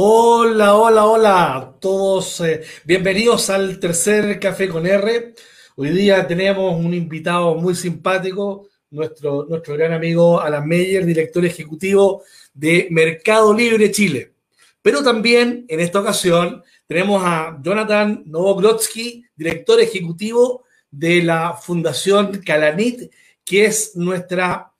Hola, 0.00 0.76
hola, 0.76 1.06
hola, 1.06 1.76
todos 1.80 2.40
eh, 2.42 2.62
bienvenidos 2.84 3.50
al 3.50 3.80
tercer 3.80 4.38
Café 4.38 4.68
con 4.68 4.86
R. 4.86 5.34
Hoy 5.74 5.88
día 5.88 6.24
tenemos 6.24 6.72
un 6.76 6.94
invitado 6.94 7.56
muy 7.56 7.74
simpático, 7.74 8.68
nuestro, 8.90 9.46
nuestro 9.48 9.74
gran 9.74 9.92
amigo 9.92 10.40
Alan 10.40 10.68
Meyer, 10.68 11.04
director 11.04 11.44
ejecutivo 11.44 12.22
de 12.54 12.86
Mercado 12.92 13.52
Libre 13.52 13.90
Chile. 13.90 14.34
Pero 14.82 15.02
también 15.02 15.64
en 15.66 15.80
esta 15.80 15.98
ocasión 15.98 16.62
tenemos 16.86 17.20
a 17.24 17.58
Jonathan 17.60 18.22
Novogrodsky, 18.24 19.24
director 19.34 19.80
ejecutivo 19.80 20.62
de 20.92 21.24
la 21.24 21.54
Fundación 21.54 22.40
Calanit, 22.46 23.12
que 23.44 23.64
es 23.64 23.96
nuestra 23.96 24.70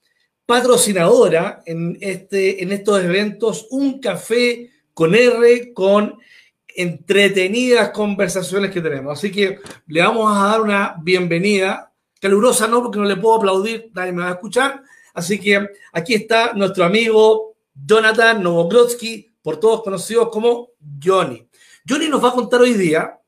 patrocinadora 0.47 1.64
en, 1.66 1.98
este, 2.00 2.62
en 2.62 2.70
estos 2.70 3.03
eventos, 3.03 3.66
un 3.70 3.98
café 3.98 4.70
con 4.98 5.15
R, 5.15 5.73
con 5.75 6.19
entretenidas 6.66 7.91
conversaciones 7.91 8.73
que 8.73 8.80
tenemos. 8.80 9.16
Así 9.16 9.30
que 9.30 9.61
le 9.87 10.02
vamos 10.02 10.37
a 10.37 10.48
dar 10.48 10.61
una 10.61 10.97
bienvenida, 11.01 11.93
calurosa 12.20 12.66
no, 12.66 12.83
porque 12.83 12.98
no 12.98 13.05
le 13.05 13.15
puedo 13.15 13.37
aplaudir, 13.37 13.92
nadie 13.95 14.11
me 14.11 14.23
va 14.23 14.30
a 14.30 14.33
escuchar. 14.33 14.83
Así 15.15 15.39
que 15.39 15.69
aquí 15.92 16.15
está 16.15 16.53
nuestro 16.55 16.84
amigo 16.84 17.55
Jonathan 17.73 18.42
Novogrodsky, 18.42 19.30
por 19.41 19.61
todos 19.61 19.84
conocidos 19.84 20.30
como 20.30 20.70
Johnny. 21.01 21.48
Johnny 21.89 22.09
nos 22.09 22.25
va 22.25 22.30
a 22.30 22.33
contar 22.33 22.61
hoy 22.61 22.75
día 22.75 23.20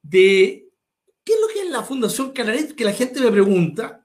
de 0.00 0.66
qué 1.22 1.34
es 1.34 1.40
lo 1.42 1.48
que 1.48 1.60
es 1.60 1.68
la 1.68 1.82
Fundación 1.82 2.30
Canaret, 2.30 2.74
que 2.74 2.84
la 2.84 2.94
gente 2.94 3.20
me 3.20 3.30
pregunta, 3.30 4.02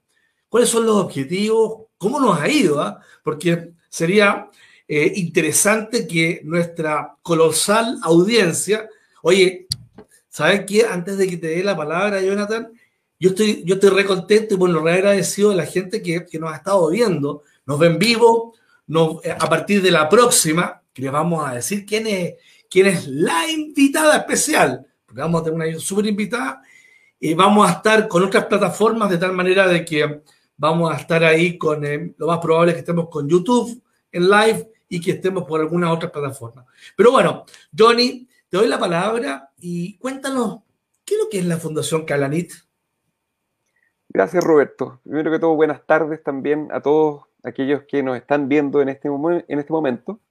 cuáles 0.49 0.67
son 0.67 0.85
los 0.85 0.97
objetivos, 0.97 1.85
cómo 1.97 2.19
nos 2.19 2.37
ha 2.37 2.49
ido, 2.49 2.81
¿ah? 2.81 2.99
porque 3.23 3.75
sería 3.87 4.49
eh, 4.87 5.13
interesante 5.15 6.07
que 6.07 6.41
nuestra 6.43 7.15
colosal 7.21 7.99
audiencia, 8.03 8.89
oye, 9.21 9.67
¿sabes 10.29 10.63
qué? 10.65 10.85
Antes 10.85 11.17
de 11.17 11.27
que 11.27 11.37
te 11.37 11.47
dé 11.47 11.63
la 11.63 11.75
palabra, 11.75 12.21
Jonathan, 12.21 12.71
yo 13.19 13.29
estoy, 13.29 13.63
yo 13.65 13.75
estoy 13.75 13.89
re 13.89 14.05
contento 14.05 14.53
y 14.53 14.57
bueno, 14.57 14.79
re 14.81 14.93
agradecido 14.93 15.49
de 15.49 15.55
la 15.55 15.65
gente 15.65 16.01
que, 16.01 16.25
que 16.25 16.39
nos 16.39 16.53
ha 16.53 16.57
estado 16.57 16.89
viendo, 16.89 17.43
nos 17.65 17.79
ven 17.79 17.97
vivo, 17.97 18.53
eh, 19.23 19.35
a 19.37 19.49
partir 19.49 19.81
de 19.81 19.91
la 19.91 20.07
próxima, 20.07 20.81
que 20.93 21.01
les 21.01 21.11
vamos 21.11 21.45
a 21.45 21.55
decir 21.55 21.85
quién 21.85 22.07
es, 22.07 22.35
quién 22.69 22.87
es 22.87 23.07
la 23.07 23.49
invitada 23.49 24.15
especial, 24.17 24.85
porque 25.05 25.21
vamos 25.21 25.41
a 25.41 25.43
tener 25.43 25.55
una 25.55 25.79
súper 25.79 26.05
invitada, 26.05 26.61
y 27.19 27.33
vamos 27.33 27.67
a 27.67 27.73
estar 27.73 28.07
con 28.07 28.23
otras 28.23 28.45
plataformas 28.45 29.09
de 29.09 29.17
tal 29.17 29.33
manera 29.33 29.67
de 29.67 29.83
que 29.83 30.21
vamos 30.55 30.93
a 30.93 30.97
estar 30.97 31.23
ahí 31.23 31.57
con, 31.57 31.83
eh, 31.83 32.13
lo 32.17 32.27
más 32.27 32.39
probable 32.39 32.71
es 32.71 32.75
que 32.75 32.79
estemos 32.79 33.09
con 33.09 33.27
YouTube 33.27 33.81
en 34.11 34.29
live 34.29 34.71
y 34.89 35.01
que 35.01 35.11
estemos 35.11 35.43
por 35.43 35.59
alguna 35.59 35.91
otra 35.91 36.11
plataforma. 36.11 36.65
Pero 36.95 37.11
bueno, 37.11 37.45
Johnny, 37.77 38.27
te 38.49 38.57
doy 38.57 38.67
la 38.67 38.79
palabra 38.79 39.51
y 39.57 39.97
cuéntanos, 39.97 40.61
¿qué 41.03 41.15
es 41.15 41.21
lo 41.21 41.29
que 41.29 41.39
es 41.39 41.45
la 41.45 41.57
Fundación 41.57 42.05
Calanit? 42.05 42.53
Gracias, 44.09 44.43
Roberto. 44.43 45.01
Primero 45.03 45.31
que 45.31 45.39
todo, 45.39 45.55
buenas 45.55 45.85
tardes 45.85 46.23
también 46.23 46.69
a 46.71 46.81
todos 46.81 47.25
aquellos 47.43 47.83
que 47.83 48.03
nos 48.03 48.17
están 48.17 48.47
viendo 48.47 48.81
en 48.81 48.89
este, 48.89 49.09
en 49.09 49.59
este 49.59 49.73
momento. 49.73 50.21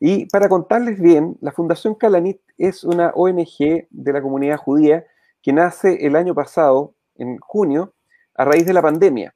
Y 0.00 0.26
para 0.26 0.48
contarles 0.48 1.00
bien, 1.00 1.36
la 1.40 1.52
Fundación 1.52 1.94
Calanit 1.94 2.40
es 2.56 2.84
una 2.84 3.10
ONG 3.14 3.88
de 3.90 4.12
la 4.12 4.22
comunidad 4.22 4.56
judía 4.56 5.06
que 5.42 5.52
nace 5.52 6.06
el 6.06 6.16
año 6.16 6.34
pasado, 6.34 6.94
en 7.16 7.38
junio, 7.38 7.94
a 8.34 8.44
raíz 8.44 8.64
de 8.64 8.72
la 8.72 8.82
pandemia 8.82 9.34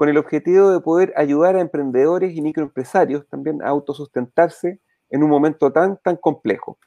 con 0.00 0.08
el 0.08 0.16
objetivo 0.16 0.70
de 0.70 0.80
poder 0.80 1.12
ayudar 1.14 1.56
a 1.56 1.60
emprendedores 1.60 2.34
y 2.34 2.40
microempresarios 2.40 3.28
también 3.28 3.60
a 3.60 3.68
autosustentarse 3.68 4.80
en 5.10 5.22
un 5.22 5.28
momento 5.28 5.72
tan, 5.72 5.98
tan 5.98 6.16
complejo. 6.16 6.78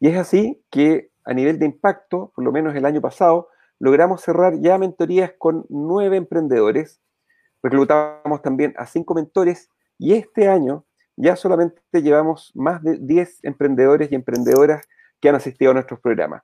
Y 0.00 0.08
es 0.08 0.16
así 0.16 0.60
que 0.68 1.12
a 1.24 1.32
nivel 1.32 1.60
de 1.60 1.66
impacto, 1.66 2.32
por 2.34 2.42
lo 2.42 2.50
menos 2.50 2.74
el 2.74 2.86
año 2.86 3.00
pasado, 3.00 3.50
logramos 3.78 4.22
cerrar 4.22 4.58
ya 4.58 4.78
mentorías 4.78 5.32
con 5.38 5.64
nueve 5.68 6.16
emprendedores, 6.16 7.00
reclutamos 7.62 8.42
también 8.42 8.74
a 8.76 8.86
cinco 8.86 9.14
mentores 9.14 9.68
y 9.96 10.14
este 10.14 10.48
año 10.48 10.84
ya 11.14 11.36
solamente 11.36 11.80
llevamos 12.02 12.50
más 12.56 12.82
de 12.82 12.98
10 13.00 13.44
emprendedores 13.44 14.10
y 14.10 14.16
emprendedoras 14.16 14.88
que 15.20 15.28
han 15.28 15.36
asistido 15.36 15.70
a 15.70 15.74
nuestros 15.74 16.00
programas. 16.00 16.42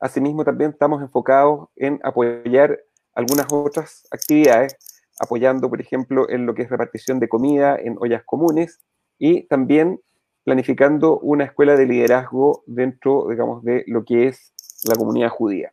Asimismo, 0.00 0.46
también 0.46 0.70
estamos 0.70 1.02
enfocados 1.02 1.68
en 1.76 2.00
apoyar 2.04 2.80
algunas 3.14 3.52
otras 3.52 4.08
actividades 4.10 4.78
apoyando, 5.20 5.68
por 5.68 5.80
ejemplo, 5.80 6.28
en 6.28 6.46
lo 6.46 6.54
que 6.54 6.62
es 6.62 6.70
repartición 6.70 7.20
de 7.20 7.28
comida 7.28 7.76
en 7.76 7.96
ollas 8.00 8.22
comunes 8.24 8.80
y 9.18 9.44
también 9.44 10.00
planificando 10.44 11.18
una 11.20 11.44
escuela 11.44 11.76
de 11.76 11.86
liderazgo 11.86 12.64
dentro, 12.66 13.28
digamos, 13.30 13.62
de 13.62 13.84
lo 13.86 14.04
que 14.04 14.26
es 14.26 14.52
la 14.84 14.96
comunidad 14.96 15.28
judía. 15.28 15.72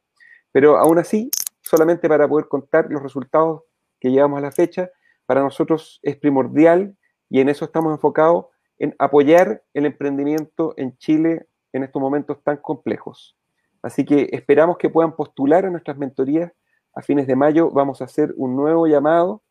Pero 0.51 0.77
aún 0.77 0.99
así, 0.99 1.29
solamente 1.61 2.07
para 2.07 2.27
poder 2.27 2.47
contar 2.47 2.87
los 2.89 3.01
resultados 3.01 3.63
que 3.99 4.11
llevamos 4.11 4.37
a 4.37 4.41
la 4.41 4.51
fecha, 4.51 4.89
para 5.25 5.41
nosotros 5.41 5.99
es 6.03 6.15
primordial 6.17 6.95
y 7.29 7.39
en 7.39 7.49
eso 7.49 7.65
estamos 7.65 7.93
enfocados 7.93 8.45
en 8.77 8.95
apoyar 8.97 9.63
el 9.73 9.85
emprendimiento 9.85 10.73
en 10.77 10.97
Chile 10.97 11.47
en 11.73 11.83
estos 11.83 12.01
momentos 12.01 12.41
tan 12.43 12.57
complejos. 12.57 13.35
Así 13.81 14.05
que 14.05 14.29
esperamos 14.31 14.77
que 14.77 14.89
puedan 14.89 15.15
postular 15.15 15.65
a 15.65 15.69
nuestras 15.69 15.97
mentorías 15.97 16.51
a 16.93 17.01
fines 17.01 17.27
de 17.27 17.35
mayo 17.35 17.69
vamos 17.69 18.01
a 18.01 18.05
hacer 18.05 18.33
un 18.37 18.55
nuevo 18.55 18.87
llamado 18.87 19.43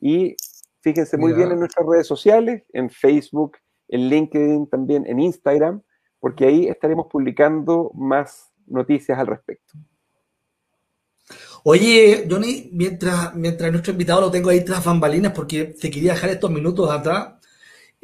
y 0.00 0.36
fíjense 0.80 1.16
muy 1.16 1.32
bien 1.32 1.50
en 1.50 1.60
nuestras 1.60 1.86
redes 1.86 2.06
sociales, 2.06 2.62
en 2.72 2.90
Facebook, 2.90 3.56
en 3.88 4.08
LinkedIn, 4.08 4.68
también 4.68 5.06
en 5.06 5.20
Instagram, 5.20 5.82
porque 6.20 6.46
ahí 6.46 6.66
estaremos 6.66 7.06
publicando 7.10 7.90
más 7.94 8.52
noticias 8.66 9.18
al 9.18 9.26
respecto. 9.26 9.74
Oye, 11.62 12.26
Johnny, 12.30 12.68
mientras, 12.72 13.34
mientras 13.34 13.72
nuestro 13.72 13.92
invitado 13.92 14.20
lo 14.20 14.30
tengo 14.30 14.50
ahí 14.50 14.62
tras 14.62 14.84
bambalinas, 14.84 15.32
porque 15.32 15.64
te 15.64 15.90
quería 15.90 16.12
dejar 16.12 16.30
estos 16.30 16.50
minutos 16.50 16.90
atrás, 16.90 17.33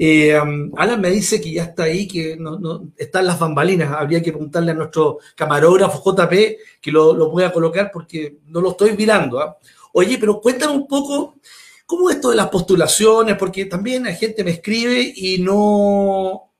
eh, 0.03 0.41
um, 0.41 0.73
Alan 0.79 0.99
me 0.99 1.11
dice 1.11 1.43
que 1.43 1.53
ya 1.53 1.65
está 1.65 1.83
ahí, 1.83 2.09
que 2.09 2.35
no, 2.35 2.59
no, 2.59 2.89
están 2.97 3.27
las 3.27 3.39
bambalinas. 3.39 3.93
Habría 3.93 4.23
que 4.23 4.33
preguntarle 4.33 4.71
a 4.71 4.75
nuestro 4.75 5.19
camarógrafo 5.37 6.03
JP 6.03 6.33
que 6.81 6.91
lo, 6.91 7.13
lo 7.13 7.31
pueda 7.31 7.53
colocar 7.53 7.91
porque 7.93 8.39
no 8.47 8.63
lo 8.63 8.71
estoy 8.71 8.97
mirando. 8.97 9.41
¿ah? 9.41 9.59
Oye, 9.93 10.17
pero 10.19 10.41
cuéntame 10.41 10.73
un 10.73 10.89
poco 10.89 11.35
cómo 11.85 12.09
es 12.09 12.17
esto 12.17 12.31
de 12.31 12.37
las 12.37 12.49
postulaciones, 12.49 13.37
porque 13.37 13.67
también 13.67 14.05
la 14.05 14.15
gente 14.15 14.43
me 14.43 14.53
escribe 14.53 15.13
y 15.15 15.37
no, 15.37 16.51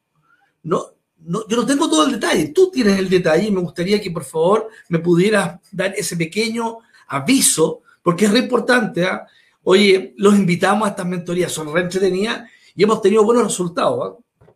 no, 0.65 0.87
no, 1.21 1.49
yo 1.49 1.57
no 1.57 1.65
tengo 1.65 1.89
todo 1.89 2.05
el 2.05 2.13
detalle. 2.13 2.49
Tú 2.49 2.71
tienes 2.71 2.99
el 2.99 3.09
detalle 3.09 3.47
y 3.47 3.53
me 3.53 3.63
gustaría 3.63 4.03
que 4.03 4.11
por 4.11 4.25
favor 4.25 4.69
me 4.91 4.99
pudieras 4.99 5.59
dar 5.73 5.95
ese 5.97 6.15
pequeño 6.15 6.81
aviso, 7.09 7.81
porque 8.03 8.27
es 8.27 8.33
re 8.33 8.41
importante. 8.41 9.07
¿ah? 9.07 9.27
Oye, 9.63 10.13
los 10.19 10.35
invitamos 10.35 10.87
a 10.87 10.91
estas 10.91 11.07
mentorías, 11.07 11.51
son 11.51 11.73
re 11.73 11.81
entretenidas 11.81 12.43
y 12.75 12.85
hemos 12.85 13.03
tenido 13.03 13.25
buenos 13.25 13.45
resultados. 13.45 14.19
¿ah? 14.19 14.47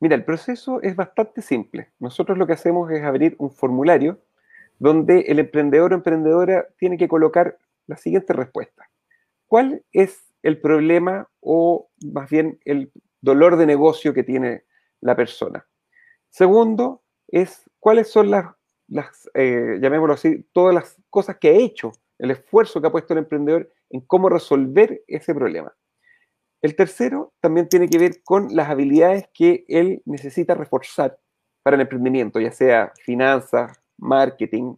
Mira, 0.00 0.16
el 0.16 0.24
proceso 0.24 0.80
es 0.82 0.96
bastante 0.96 1.42
simple. 1.42 1.90
Nosotros 1.98 2.36
lo 2.36 2.46
que 2.46 2.54
hacemos 2.54 2.90
es 2.90 3.02
abrir 3.04 3.36
un 3.38 3.50
formulario 3.50 4.18
donde 4.78 5.20
el 5.20 5.38
emprendedor 5.38 5.92
o 5.92 5.96
emprendedora 5.96 6.66
tiene 6.76 6.98
que 6.98 7.08
colocar 7.08 7.56
la 7.86 7.96
siguiente 7.96 8.32
respuesta. 8.32 8.90
¿Cuál 9.46 9.84
es 9.92 10.32
el 10.42 10.60
problema 10.60 11.28
o 11.40 11.88
más 12.12 12.28
bien 12.28 12.58
el 12.64 12.90
dolor 13.20 13.56
de 13.56 13.66
negocio 13.66 14.12
que 14.12 14.24
tiene 14.24 14.64
la 15.00 15.14
persona? 15.14 15.66
Segundo, 16.30 17.02
es 17.28 17.70
cuáles 17.78 18.10
son 18.10 18.30
las, 18.30 18.46
eh, 19.34 19.78
llamémoslo 19.80 20.14
así, 20.14 20.44
todas 20.52 20.74
las 20.74 20.96
cosas 21.10 21.36
que 21.36 21.50
ha 21.50 21.52
hecho, 21.52 21.92
el 22.18 22.30
esfuerzo 22.30 22.80
que 22.80 22.88
ha 22.88 22.92
puesto 22.92 23.12
el 23.12 23.18
emprendedor 23.18 23.70
en 23.90 24.00
cómo 24.00 24.28
resolver 24.28 25.02
ese 25.06 25.34
problema. 25.34 25.72
El 26.62 26.76
tercero 26.76 27.32
también 27.40 27.68
tiene 27.68 27.88
que 27.88 27.98
ver 27.98 28.22
con 28.22 28.54
las 28.54 28.70
habilidades 28.70 29.28
que 29.34 29.64
él 29.68 30.00
necesita 30.04 30.54
reforzar 30.54 31.18
para 31.64 31.74
el 31.74 31.82
emprendimiento, 31.82 32.38
ya 32.38 32.52
sea 32.52 32.92
finanzas, 33.04 33.80
marketing, 33.98 34.76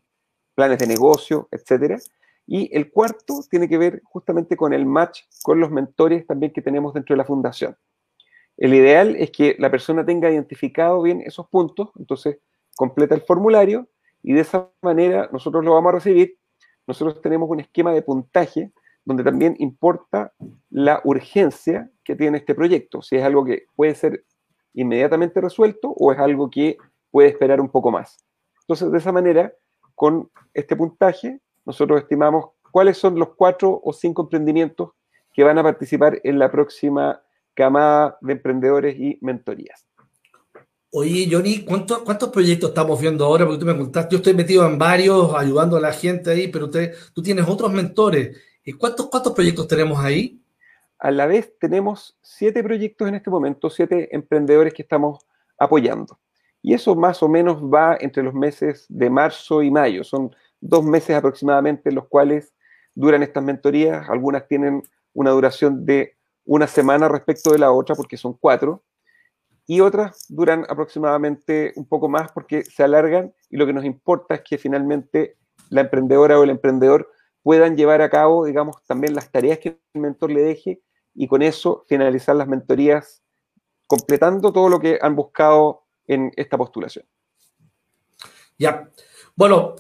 planes 0.54 0.78
de 0.78 0.86
negocio, 0.86 1.46
etc. 1.50 2.00
Y 2.46 2.74
el 2.74 2.90
cuarto 2.90 3.40
tiene 3.50 3.68
que 3.68 3.76
ver 3.76 4.00
justamente 4.04 4.56
con 4.56 4.72
el 4.72 4.86
match 4.86 5.22
con 5.42 5.60
los 5.60 5.70
mentores 5.70 6.26
también 6.26 6.52
que 6.52 6.62
tenemos 6.62 6.94
dentro 6.94 7.14
de 7.14 7.18
la 7.18 7.24
fundación. 7.26 7.76
El 8.56 8.72
ideal 8.72 9.16
es 9.16 9.30
que 9.30 9.56
la 9.58 9.70
persona 9.70 10.06
tenga 10.06 10.30
identificado 10.30 11.02
bien 11.02 11.20
esos 11.20 11.48
puntos, 11.48 11.90
entonces 11.98 12.38
completa 12.76 13.14
el 13.14 13.22
formulario 13.22 13.88
y 14.22 14.32
de 14.32 14.40
esa 14.40 14.70
manera 14.80 15.28
nosotros 15.32 15.64
lo 15.64 15.74
vamos 15.74 15.90
a 15.90 15.96
recibir. 15.96 16.38
Nosotros 16.86 17.20
tenemos 17.20 17.50
un 17.50 17.60
esquema 17.60 17.92
de 17.92 18.02
puntaje 18.02 18.72
donde 19.04 19.22
también 19.22 19.54
importa 19.58 20.32
la 20.70 21.00
urgencia 21.04 21.90
que 22.02 22.16
tiene 22.16 22.38
este 22.38 22.54
proyecto, 22.54 23.02
si 23.02 23.16
es 23.16 23.22
algo 23.22 23.44
que 23.44 23.66
puede 23.76 23.94
ser 23.94 24.24
inmediatamente 24.72 25.40
resuelto 25.40 25.90
o 25.90 26.12
es 26.12 26.18
algo 26.18 26.50
que 26.50 26.78
puede 27.10 27.28
esperar 27.28 27.60
un 27.60 27.68
poco 27.68 27.90
más. 27.90 28.16
Entonces, 28.62 28.90
de 28.90 28.98
esa 28.98 29.12
manera, 29.12 29.52
con 29.94 30.30
este 30.52 30.74
puntaje, 30.74 31.40
nosotros 31.64 32.00
estimamos 32.00 32.46
cuáles 32.70 32.98
son 32.98 33.18
los 33.18 33.34
cuatro 33.36 33.80
o 33.84 33.92
cinco 33.92 34.22
emprendimientos 34.22 34.90
que 35.32 35.44
van 35.44 35.58
a 35.58 35.62
participar 35.62 36.20
en 36.24 36.38
la 36.38 36.50
próxima 36.50 37.22
camada 37.54 38.18
de 38.20 38.32
emprendedores 38.32 38.98
y 38.98 39.18
mentorías. 39.20 39.86
Oye, 40.90 41.28
Johnny, 41.30 41.64
¿cuántos, 41.64 41.98
¿cuántos 42.00 42.30
proyectos 42.30 42.70
estamos 42.70 43.00
viendo 43.00 43.24
ahora? 43.24 43.44
Porque 43.44 43.58
tú 43.58 43.66
me 43.66 43.76
contaste, 43.76 44.12
yo 44.12 44.18
estoy 44.18 44.34
metido 44.34 44.64
en 44.64 44.78
varios, 44.78 45.34
ayudando 45.34 45.76
a 45.76 45.80
la 45.80 45.92
gente 45.92 46.30
ahí, 46.30 46.48
pero 46.48 46.70
tú 46.70 47.22
tienes 47.22 47.48
otros 47.48 47.72
mentores. 47.72 48.36
¿Cuántos, 48.72 49.08
¿Cuántos 49.08 49.32
proyectos 49.34 49.68
tenemos 49.68 49.98
ahí? 49.98 50.40
A 50.98 51.10
la 51.10 51.26
vez 51.26 51.52
tenemos 51.58 52.16
siete 52.22 52.62
proyectos 52.62 53.08
en 53.08 53.14
este 53.14 53.30
momento, 53.30 53.68
siete 53.68 54.14
emprendedores 54.14 54.72
que 54.72 54.82
estamos 54.82 55.26
apoyando. 55.58 56.18
Y 56.62 56.72
eso 56.72 56.94
más 56.94 57.22
o 57.22 57.28
menos 57.28 57.62
va 57.62 57.98
entre 58.00 58.22
los 58.22 58.32
meses 58.32 58.86
de 58.88 59.10
marzo 59.10 59.62
y 59.62 59.70
mayo. 59.70 60.02
Son 60.02 60.34
dos 60.60 60.82
meses 60.82 61.14
aproximadamente 61.14 61.90
en 61.90 61.96
los 61.96 62.08
cuales 62.08 62.54
duran 62.94 63.22
estas 63.22 63.44
mentorías. 63.44 64.08
Algunas 64.08 64.48
tienen 64.48 64.82
una 65.12 65.30
duración 65.30 65.84
de 65.84 66.16
una 66.46 66.66
semana 66.66 67.08
respecto 67.08 67.50
de 67.50 67.58
la 67.58 67.70
otra 67.70 67.94
porque 67.94 68.16
son 68.16 68.34
cuatro 68.34 68.82
y 69.66 69.80
otras 69.80 70.26
duran 70.28 70.64
aproximadamente 70.68 71.72
un 71.76 71.86
poco 71.86 72.08
más 72.08 72.32
porque 72.32 72.64
se 72.64 72.82
alargan 72.82 73.34
y 73.50 73.56
lo 73.56 73.66
que 73.66 73.72
nos 73.72 73.84
importa 73.84 74.34
es 74.34 74.42
que 74.42 74.58
finalmente 74.58 75.36
la 75.70 75.82
emprendedora 75.82 76.38
o 76.38 76.44
el 76.44 76.50
emprendedor 76.50 77.10
puedan 77.44 77.76
llevar 77.76 78.00
a 78.00 78.08
cabo, 78.10 78.46
digamos, 78.46 78.82
también 78.86 79.14
las 79.14 79.30
tareas 79.30 79.58
que 79.58 79.78
el 79.92 80.00
mentor 80.00 80.32
le 80.32 80.42
deje 80.42 80.80
y 81.14 81.28
con 81.28 81.42
eso 81.42 81.84
finalizar 81.86 82.34
las 82.34 82.48
mentorías 82.48 83.22
completando 83.86 84.50
todo 84.50 84.70
lo 84.70 84.80
que 84.80 84.98
han 85.00 85.14
buscado 85.14 85.84
en 86.06 86.32
esta 86.36 86.56
postulación. 86.56 87.06
Ya, 88.58 88.90
bueno, 89.36 89.76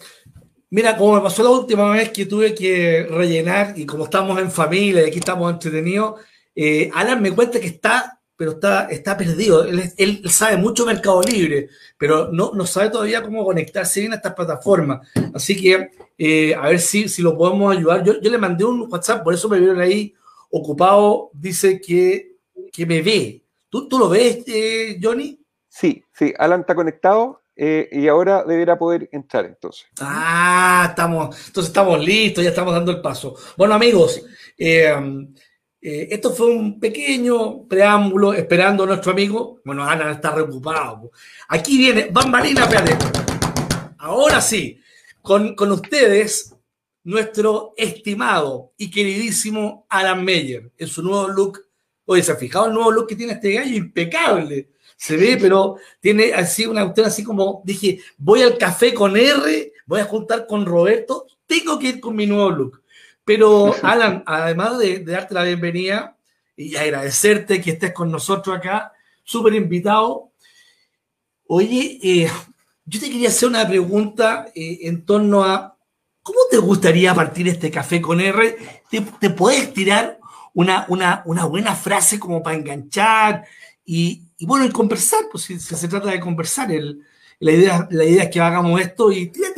mira, 0.68 0.94
como 0.96 1.14
me 1.14 1.22
pasó 1.22 1.42
la 1.42 1.48
última 1.48 1.90
vez 1.90 2.10
que 2.10 2.26
tuve 2.26 2.54
que 2.54 3.06
rellenar 3.10 3.78
y 3.78 3.86
como 3.86 4.04
estamos 4.04 4.38
en 4.38 4.50
familia 4.50 5.02
y 5.02 5.08
aquí 5.08 5.18
estamos 5.18 5.50
entretenidos, 5.50 6.20
eh, 6.54 6.90
Alan 6.94 7.22
me 7.22 7.34
cuenta 7.34 7.58
que 7.60 7.68
está 7.68 8.13
pero 8.36 8.52
está, 8.52 8.86
está 8.86 9.16
perdido. 9.16 9.64
Él, 9.64 10.22
sabe 10.28 10.56
mucho 10.56 10.86
Mercado 10.86 11.22
Libre, 11.22 11.68
pero 11.96 12.30
no, 12.32 12.52
no 12.54 12.66
sabe 12.66 12.90
todavía 12.90 13.22
cómo 13.22 13.44
conectarse 13.44 14.00
bien 14.00 14.12
a 14.12 14.16
estas 14.16 14.34
plataformas. 14.34 15.08
Así 15.32 15.60
que 15.60 15.90
eh, 16.18 16.54
a 16.54 16.68
ver 16.68 16.80
si, 16.80 17.08
si 17.08 17.22
lo 17.22 17.36
podemos 17.36 17.76
ayudar. 17.76 18.04
Yo, 18.04 18.20
yo, 18.20 18.30
le 18.30 18.38
mandé 18.38 18.64
un 18.64 18.88
WhatsApp, 18.90 19.22
por 19.22 19.34
eso 19.34 19.48
me 19.48 19.58
vieron 19.58 19.80
ahí 19.80 20.14
ocupado. 20.50 21.30
Dice 21.32 21.80
que, 21.80 22.36
que 22.72 22.86
me 22.86 23.02
ve. 23.02 23.42
¿Tú, 23.68 23.88
tú 23.88 23.98
lo 23.98 24.08
ves, 24.08 24.44
eh, 24.46 24.98
Johnny? 25.02 25.40
Sí, 25.68 26.02
sí. 26.12 26.32
Alan 26.38 26.60
está 26.60 26.74
conectado. 26.74 27.40
Eh, 27.56 27.88
y 27.92 28.08
ahora 28.08 28.42
deberá 28.42 28.76
poder 28.76 29.08
entrar 29.12 29.44
entonces. 29.44 29.86
Ah, 30.00 30.86
estamos, 30.90 31.36
entonces 31.46 31.68
estamos 31.68 32.04
listos, 32.04 32.42
ya 32.42 32.50
estamos 32.50 32.74
dando 32.74 32.90
el 32.90 33.00
paso. 33.00 33.36
Bueno, 33.56 33.74
amigos, 33.74 34.24
eh, 34.58 34.92
eh, 35.86 36.08
esto 36.14 36.32
fue 36.32 36.46
un 36.46 36.80
pequeño 36.80 37.68
preámbulo 37.68 38.32
esperando 38.32 38.84
a 38.84 38.86
nuestro 38.86 39.12
amigo. 39.12 39.60
Bueno, 39.66 39.84
Ana 39.84 40.12
está 40.12 40.32
preocupado. 40.32 41.10
Aquí 41.48 41.76
viene, 41.76 42.08
bambalina, 42.10 42.62
espérate. 42.62 42.96
Ahora 43.98 44.40
sí, 44.40 44.80
con, 45.20 45.54
con 45.54 45.72
ustedes, 45.72 46.56
nuestro 47.02 47.74
estimado 47.76 48.72
y 48.78 48.90
queridísimo 48.90 49.84
Alan 49.90 50.24
Meyer, 50.24 50.72
en 50.78 50.88
su 50.88 51.02
nuevo 51.02 51.28
look. 51.28 51.66
Oye, 52.06 52.22
¿se 52.22 52.32
ha 52.32 52.36
fijado 52.36 52.68
el 52.68 52.72
nuevo 52.72 52.90
look 52.90 53.08
que 53.08 53.16
tiene 53.16 53.34
este 53.34 53.52
gallo? 53.52 53.76
Impecable. 53.76 54.70
Se 54.96 55.18
ve, 55.18 55.36
pero 55.38 55.76
tiene 56.00 56.32
así 56.32 56.64
una 56.64 56.84
cuestión 56.84 57.08
así 57.08 57.22
como, 57.22 57.60
dije, 57.62 58.00
voy 58.16 58.40
al 58.40 58.56
café 58.56 58.94
con 58.94 59.18
R, 59.18 59.72
voy 59.84 60.00
a 60.00 60.06
juntar 60.06 60.46
con 60.46 60.64
Roberto, 60.64 61.26
tengo 61.46 61.78
que 61.78 61.88
ir 61.88 62.00
con 62.00 62.16
mi 62.16 62.26
nuevo 62.26 62.50
look. 62.50 62.83
Pero, 63.24 63.74
Alan, 63.82 64.22
además 64.26 64.78
de, 64.78 65.00
darte 65.00 65.34
la 65.34 65.44
bienvenida 65.44 66.16
y 66.56 66.76
agradecerte 66.76 67.60
que 67.60 67.72
estés 67.72 67.92
con 67.92 68.10
nosotros 68.10 68.56
acá, 68.56 68.92
súper 69.22 69.54
invitado. 69.54 70.32
Oye, 71.46 71.98
eh, 72.02 72.30
yo 72.84 73.00
te 73.00 73.10
quería 73.10 73.28
hacer 73.28 73.48
una 73.48 73.66
pregunta 73.66 74.46
eh, 74.54 74.80
en 74.82 75.04
torno 75.04 75.42
a 75.42 75.76
cómo 76.22 76.38
te 76.50 76.58
gustaría 76.58 77.14
partir 77.14 77.48
este 77.48 77.70
café 77.70 78.00
con 78.00 78.20
R. 78.20 78.56
¿Te, 78.90 79.30
puedes 79.30 79.72
tirar 79.72 80.18
una, 80.52 80.86
una, 80.88 81.22
una, 81.26 81.44
buena 81.44 81.74
frase 81.74 82.18
como 82.18 82.42
para 82.42 82.56
enganchar 82.56 83.44
y, 83.84 84.22
bueno, 84.40 84.64
y 84.64 84.70
conversar? 84.70 85.24
Pues 85.30 85.44
si, 85.44 85.58
se 85.58 85.88
trata 85.88 86.10
de 86.10 86.20
conversar, 86.20 86.70
el, 86.72 87.02
la, 87.40 87.52
idea, 87.52 87.88
la 87.90 88.04
idea 88.04 88.24
es 88.24 88.30
que 88.30 88.40
hagamos 88.40 88.80
esto 88.80 89.12
y 89.12 89.26
tírate 89.26 89.53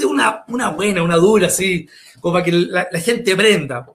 una, 0.49 0.71
buena, 0.71 1.03
una 1.03 1.17
dura, 1.17 1.47
así, 1.49 1.89
para 2.23 2.43
que 2.43 2.53
la, 2.53 2.87
gente 2.95 3.37
prenda. 3.37 3.87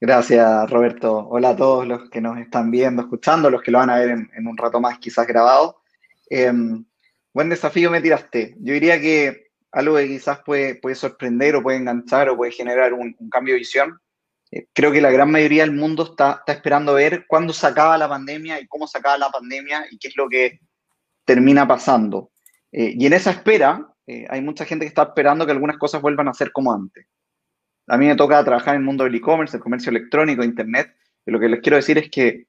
Gracias, 0.00 0.70
Roberto. 0.70 1.28
Hola 1.28 1.50
a 1.50 1.56
todos 1.56 1.86
los 1.86 2.08
que 2.10 2.20
nos 2.20 2.38
están 2.38 2.70
viendo, 2.70 3.02
escuchando, 3.02 3.50
los 3.50 3.62
que 3.62 3.70
lo 3.70 3.78
van 3.78 3.90
a 3.90 3.98
ver 3.98 4.10
en, 4.10 4.46
un 4.46 4.56
rato 4.56 4.80
más, 4.80 4.98
quizás 4.98 5.26
grabado. 5.26 5.80
Em, 6.30 6.84
buen 7.32 7.48
desafío 7.48 7.90
me 7.90 8.00
tiraste. 8.00 8.54
Yo 8.60 8.74
diría 8.74 9.00
que 9.00 9.48
algo 9.72 9.96
que 9.96 10.08
quizás 10.08 10.40
puede, 10.44 10.76
puede 10.76 10.94
sorprender 10.94 11.56
o 11.56 11.62
puede 11.62 11.78
enganchar 11.78 12.28
o 12.28 12.36
puede 12.36 12.52
generar 12.52 12.92
un, 12.92 13.16
cambio 13.30 13.54
de 13.54 13.60
visión. 13.60 14.00
Eh, 14.50 14.66
creo 14.72 14.92
que 14.92 15.00
la 15.00 15.10
gran 15.10 15.30
mayoría 15.30 15.62
del 15.62 15.72
mundo 15.72 16.04
está, 16.04 16.36
está 16.40 16.52
esperando 16.52 16.94
ver 16.94 17.26
cuándo 17.26 17.52
se 17.52 17.66
acaba 17.66 17.98
la 17.98 18.08
pandemia 18.08 18.60
y 18.60 18.66
cómo 18.66 18.86
se 18.86 18.98
acaba 18.98 19.18
la 19.18 19.30
pandemia 19.30 19.86
y 19.90 19.98
qué 19.98 20.08
es 20.08 20.16
lo 20.16 20.28
que 20.28 20.60
termina 21.24 21.66
pasando. 21.66 22.30
Eh, 22.72 22.94
y 22.96 23.06
en 23.06 23.12
esa 23.12 23.30
espera, 23.30 23.94
eh, 24.08 24.26
hay 24.30 24.40
mucha 24.40 24.64
gente 24.64 24.86
que 24.86 24.88
está 24.88 25.02
esperando 25.02 25.44
que 25.44 25.52
algunas 25.52 25.76
cosas 25.76 26.00
vuelvan 26.00 26.28
a 26.28 26.34
ser 26.34 26.50
como 26.50 26.72
antes. 26.72 27.06
A 27.86 27.98
mí 27.98 28.06
me 28.06 28.16
toca 28.16 28.42
trabajar 28.42 28.74
en 28.74 28.80
el 28.80 28.86
mundo 28.86 29.04
del 29.04 29.14
e-commerce, 29.14 29.58
el 29.58 29.62
comercio 29.62 29.90
electrónico, 29.90 30.42
internet, 30.42 30.96
y 31.26 31.30
lo 31.30 31.38
que 31.38 31.48
les 31.50 31.60
quiero 31.60 31.76
decir 31.76 31.98
es 31.98 32.10
que 32.10 32.46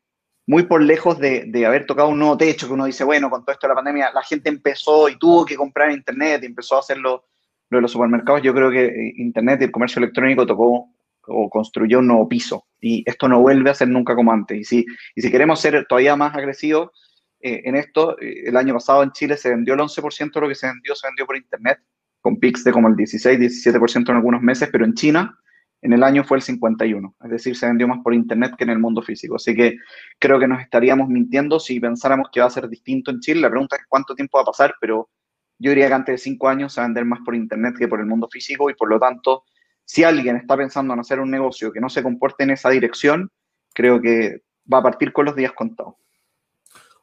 muy 0.48 0.64
por 0.64 0.82
lejos 0.82 1.20
de, 1.20 1.52
haber 1.68 1.86
tocado 1.86 2.08
un 2.08 2.20
nuevo 2.20 2.38
techo, 2.38 2.66
que 2.66 2.74
uno 2.74 2.86
dice, 2.86 3.04
bueno, 3.04 3.30
con 3.30 3.44
todo 3.44 3.52
esto 3.52 3.68
de 3.68 3.72
la 3.72 3.76
pandemia, 3.76 4.12
la 4.14 4.24
gente 4.24 4.48
empezó 4.48 5.10
y 5.10 5.20
tuvo 5.20 5.46
que 5.46 5.58
comprar 5.58 5.92
internet 5.92 6.42
y 6.44 6.46
empezó 6.46 6.78
a 6.78 6.80
hacerlo 6.80 7.26
lo 7.70 7.78
de 7.78 7.82
los 7.82 7.92
supermercados, 7.92 8.42
yo 8.42 8.54
creo 8.54 8.72
que 8.72 8.86
eh, 8.86 9.14
internet 9.18 9.60
y 9.60 9.66
el 9.66 9.72
comercio 9.72 10.00
electrónico 10.00 10.46
tocó 10.46 10.88
o 11.28 11.50
construyó 11.50 12.00
un 12.00 12.08
nuevo 12.08 12.28
piso 12.28 12.66
y 12.80 13.04
esto 13.06 13.28
no 13.28 13.42
vuelve 13.42 13.70
a 13.70 13.76
ser 13.76 13.90
nunca 13.90 14.16
como 14.16 14.32
antes. 14.32 14.58
Y 14.58 14.64
si, 14.64 14.86
y 15.14 15.22
si 15.22 15.30
queremos 15.30 15.60
ser 15.60 15.86
todavía 15.88 16.16
más 16.16 16.34
agresivos, 16.34 16.90
eh, 17.40 17.62
en 17.66 17.76
esto. 17.76 18.20
Eh, 18.20 18.44
el 18.46 18.58
año 18.58 18.74
pasado 18.74 19.04
en 19.04 19.12
Chile 19.12 19.38
se 19.38 19.50
vendió 19.50 19.74
el 19.74 19.80
11% 19.80 20.34
de 20.34 20.42
lo 20.42 20.48
que 20.48 20.56
se 20.56 20.68
vendió, 20.68 20.96
se 20.96 21.08
vendió 21.08 21.26
por 21.26 21.38
Internet, 21.38 21.80
con 22.22 22.40
pics 22.40 22.64
de 22.64 22.72
como 22.72 22.88
el 22.88 22.96
16, 22.96 23.40
17% 23.40 24.10
en 24.10 24.16
algunos 24.16 24.42
meses, 24.42 24.70
pero 24.72 24.86
en 24.86 24.94
China 24.94 25.38
en 25.82 25.94
el 25.94 26.04
año 26.04 26.24
fue 26.24 26.38
el 26.38 26.42
51, 26.42 27.16
es 27.24 27.30
decir, 27.30 27.56
se 27.56 27.66
vendió 27.66 27.88
más 27.88 28.00
por 28.04 28.14
Internet 28.14 28.56
que 28.58 28.66
en 28.66 28.72
el 28.72 28.80
mundo 28.80 29.02
físico. 29.02 29.36
Así 29.36 29.56
que 29.56 29.78
creo 30.20 30.40
que 30.40 30.48
nos 30.48 30.62
estaríamos 30.62 31.08
mintiendo 31.08 31.60
si 31.60 31.80
pensáramos 31.80 32.30
que 32.32 32.42
va 32.42 32.48
a 32.48 32.50
ser 32.50 32.68
distinto 32.68 33.12
en 33.12 33.20
Chile. 33.22 33.42
La 33.42 33.50
pregunta 33.50 33.78
es 33.78 33.84
cuánto 33.88 34.14
tiempo 34.14 34.38
va 34.38 34.42
a 34.42 34.48
pasar, 34.48 34.76
pero 34.82 35.10
yo 35.58 35.72
diría 35.72 35.88
que 35.88 35.94
antes 35.94 36.14
de 36.14 36.18
cinco 36.18 36.50
años 36.50 36.74
se 36.74 36.82
va 36.82 36.86
a 36.86 36.88
vender 36.88 37.06
más 37.06 37.20
por 37.24 37.36
Internet 37.36 37.76
que 37.78 37.88
por 37.88 38.00
el 38.02 38.08
mundo 38.08 38.28
físico 38.30 38.70
y 38.70 38.74
por 38.74 38.90
lo 38.90 39.00
tanto, 39.00 39.44
si 39.86 40.04
alguien 40.04 40.36
está 40.36 40.58
pensando 40.58 40.94
en 40.94 41.00
hacer 41.00 41.20
un 41.20 41.32
negocio 41.32 41.72
que 41.72 41.80
no 41.80 41.90
se 41.90 42.04
comporte 42.04 42.44
en 42.44 42.52
esa 42.52 42.70
dirección, 42.70 43.32
creo 43.74 44.02
que 44.02 44.42
va 44.72 44.80
a 44.80 44.84
partir 44.84 45.14
con 45.14 45.26
los 45.26 45.36
días 45.36 45.54
contados. 45.54 45.96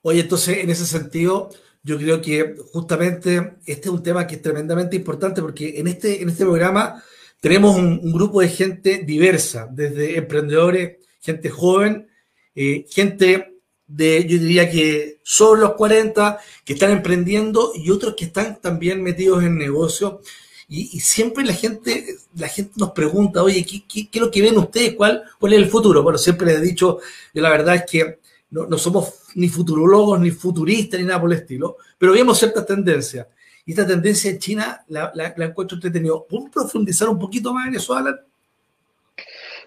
Oye, 0.09 0.21
entonces, 0.21 0.59
en 0.59 0.71
ese 0.71 0.87
sentido, 0.87 1.51
yo 1.83 1.99
creo 1.99 2.23
que 2.23 2.55
justamente 2.73 3.55
este 3.67 3.89
es 3.89 3.93
un 3.93 4.05
tema 4.05 4.25
que 4.25 4.37
es 4.37 4.43
tremendamente 4.43 4.95
importante 4.95 5.43
porque 5.43 5.81
en 5.81 5.89
este, 5.89 6.23
en 6.23 6.29
este 6.29 6.45
programa 6.45 7.03
tenemos 7.41 7.75
un, 7.77 8.13
grupo 8.13 8.41
de 8.41 8.49
gente 8.49 8.99
diversa, 9.05 9.69
desde 9.69 10.17
emprendedores, 10.17 10.99
gente 11.21 11.51
joven, 11.51 12.07
eh, 12.55 12.87
gente 12.89 13.59
de, 13.89 14.25
yo 14.29 14.39
diría 14.39 14.71
que 14.71 15.19
son 15.25 15.59
los 15.59 15.73
40, 15.73 16.39
que 16.65 16.75
están 16.75 16.93
emprendiendo 16.93 17.73
y 17.75 17.91
otros 17.91 18.15
que 18.17 18.27
están 18.27 18.61
también 18.61 19.03
metidos 19.03 19.43
en 19.43 19.59
negocio. 19.59 20.21
Y, 20.69 21.01
siempre 21.01 21.45
la 21.45 21.53
gente, 21.53 22.17
la 22.37 22.47
gente 22.47 22.75
nos 22.77 22.93
pregunta, 22.93 23.43
oye, 23.43 23.67
¿qué, 23.67 23.83
qué, 23.89 24.09
qué 24.09 24.19
es 24.21 24.25
lo 24.25 24.31
que 24.31 24.43
ven 24.43 24.57
ustedes? 24.57 24.95
¿Cuál, 24.95 25.25
¿Cuál 25.41 25.55
es 25.55 25.59
el 25.59 25.69
futuro? 25.69 26.05
Bueno, 26.05 26.17
siempre 26.17 26.47
les 26.47 26.59
he 26.59 26.63
dicho, 26.63 27.01
yo 27.35 27.43
la 27.43 27.51
verdad 27.51 27.75
es 27.75 27.85
que 27.91 28.21
no, 28.51 28.79
somos 28.79 29.23
ni 29.35 29.49
futurólogos, 29.49 30.21
ni 30.21 30.31
futuristas, 30.31 31.01
ni 31.01 31.07
nada 31.07 31.21
por 31.21 31.33
el 31.33 31.39
estilo, 31.39 31.77
pero 31.99 32.13
vemos 32.13 32.39
ciertas 32.39 32.67
tendencias. 32.67 33.27
Y 33.65 33.73
esta 33.73 33.87
tendencia 33.87 34.31
en 34.31 34.39
China 34.39 34.85
la, 34.89 35.11
la, 35.15 35.35
la 35.37 35.45
encuentro 35.47 35.77
entretenido. 35.77 36.25
¿Puedo 36.29 36.51
profundizar 36.51 37.09
un 37.09 37.19
poquito 37.19 37.53
más 37.53 37.67
en 37.67 37.75
eso, 37.75 37.95
Alan? 37.95 38.17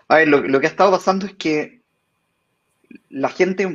A 0.08 0.16
ver, 0.16 0.28
lo, 0.28 0.60
que 0.60 0.66
ha 0.66 0.70
estado 0.70 0.92
pasando 0.92 1.26
es 1.26 1.36
que 1.36 1.82
la 3.10 3.30
gente 3.30 3.68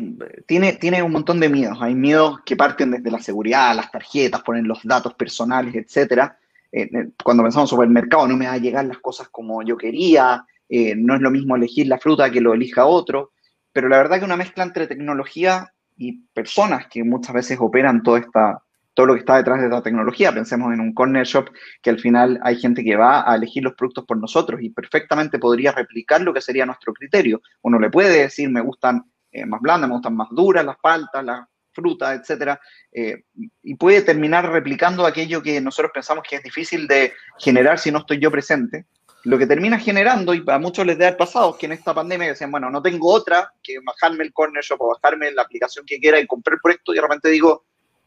tiene, 0.46 0.72
tiene 0.72 1.02
un 1.02 1.12
montón 1.12 1.38
de 1.38 1.48
miedos. 1.48 1.78
Hay 1.80 1.94
miedos 1.94 2.40
que 2.44 2.56
parten 2.56 2.90
desde 2.90 3.10
la 3.10 3.20
seguridad, 3.20 3.76
las 3.76 3.92
tarjetas, 3.92 4.42
ponen 4.42 4.66
los 4.66 4.82
datos 4.82 5.14
personales, 5.14 5.74
etcétera. 5.74 6.38
Eh, 6.72 6.90
eh, 6.92 7.08
cuando 7.22 7.42
pensamos 7.42 7.70
sobre 7.70 7.86
el 7.86 7.92
mercado, 7.92 8.26
no 8.26 8.36
me 8.36 8.46
va 8.46 8.54
a 8.54 8.58
llegar 8.58 8.84
las 8.86 8.98
cosas 8.98 9.28
como 9.28 9.62
yo 9.62 9.76
quería, 9.76 10.44
eh, 10.68 10.94
no 10.96 11.14
es 11.14 11.20
lo 11.20 11.30
mismo 11.30 11.54
elegir 11.54 11.86
la 11.86 11.98
fruta 11.98 12.30
que 12.30 12.40
lo 12.40 12.54
elija 12.54 12.86
otro 12.86 13.33
pero 13.74 13.88
la 13.88 13.98
verdad 13.98 14.20
que 14.20 14.24
una 14.24 14.36
mezcla 14.36 14.62
entre 14.62 14.86
tecnología 14.86 15.74
y 15.96 16.22
personas 16.32 16.86
que 16.86 17.02
muchas 17.02 17.34
veces 17.34 17.58
operan 17.60 18.04
todo, 18.04 18.16
esta, 18.16 18.62
todo 18.94 19.06
lo 19.06 19.14
que 19.14 19.20
está 19.20 19.36
detrás 19.36 19.60
de 19.60 19.66
esta 19.66 19.82
tecnología. 19.82 20.32
Pensemos 20.32 20.72
en 20.72 20.80
un 20.80 20.94
corner 20.94 21.26
shop 21.26 21.50
que 21.82 21.90
al 21.90 21.98
final 21.98 22.40
hay 22.44 22.56
gente 22.56 22.84
que 22.84 22.94
va 22.94 23.28
a 23.28 23.34
elegir 23.34 23.64
los 23.64 23.74
productos 23.74 24.04
por 24.04 24.16
nosotros 24.16 24.62
y 24.62 24.70
perfectamente 24.70 25.40
podría 25.40 25.72
replicar 25.72 26.20
lo 26.20 26.32
que 26.32 26.40
sería 26.40 26.64
nuestro 26.64 26.94
criterio. 26.94 27.42
Uno 27.62 27.80
le 27.80 27.90
puede 27.90 28.22
decir, 28.22 28.48
me 28.48 28.60
gustan 28.60 29.02
eh, 29.32 29.44
más 29.44 29.60
blandas, 29.60 29.88
me 29.88 29.96
gustan 29.96 30.14
más 30.14 30.28
duras 30.30 30.64
las 30.64 30.76
paltas, 30.78 31.24
fruta, 31.72 32.14
etcétera, 32.14 32.60
eh, 32.92 33.24
y 33.64 33.74
puede 33.74 34.02
terminar 34.02 34.48
replicando 34.48 35.04
aquello 35.04 35.42
que 35.42 35.60
nosotros 35.60 35.90
pensamos 35.92 36.22
que 36.28 36.36
es 36.36 36.42
difícil 36.44 36.86
de 36.86 37.12
generar 37.40 37.80
si 37.80 37.90
no 37.90 37.98
estoy 37.98 38.20
yo 38.20 38.30
presente. 38.30 38.86
Lo 39.24 39.38
que 39.38 39.46
termina 39.46 39.78
generando, 39.78 40.34
y 40.34 40.44
a 40.46 40.58
muchos 40.58 40.84
les 40.84 40.96
debe 40.96 41.08
haber 41.08 41.18
pasado, 41.18 41.56
que 41.56 41.66
en 41.66 41.72
esta 41.72 41.94
pandemia 41.94 42.28
decían, 42.28 42.50
bueno, 42.50 42.70
no 42.70 42.82
tengo 42.82 43.10
otra 43.10 43.52
que 43.62 43.78
bajarme 43.82 44.24
el 44.24 44.32
corner 44.32 44.62
shop 44.62 44.82
o 44.82 44.88
bajarme 44.88 45.32
la 45.32 45.42
aplicación 45.42 45.86
que 45.86 45.98
quiera 45.98 46.20
y 46.20 46.26
comprar 46.26 46.54
el 46.54 46.60
proyecto, 46.60 46.92
y 46.92 46.96
de 46.96 47.02
repente 47.02 47.30
digo, 47.30 47.64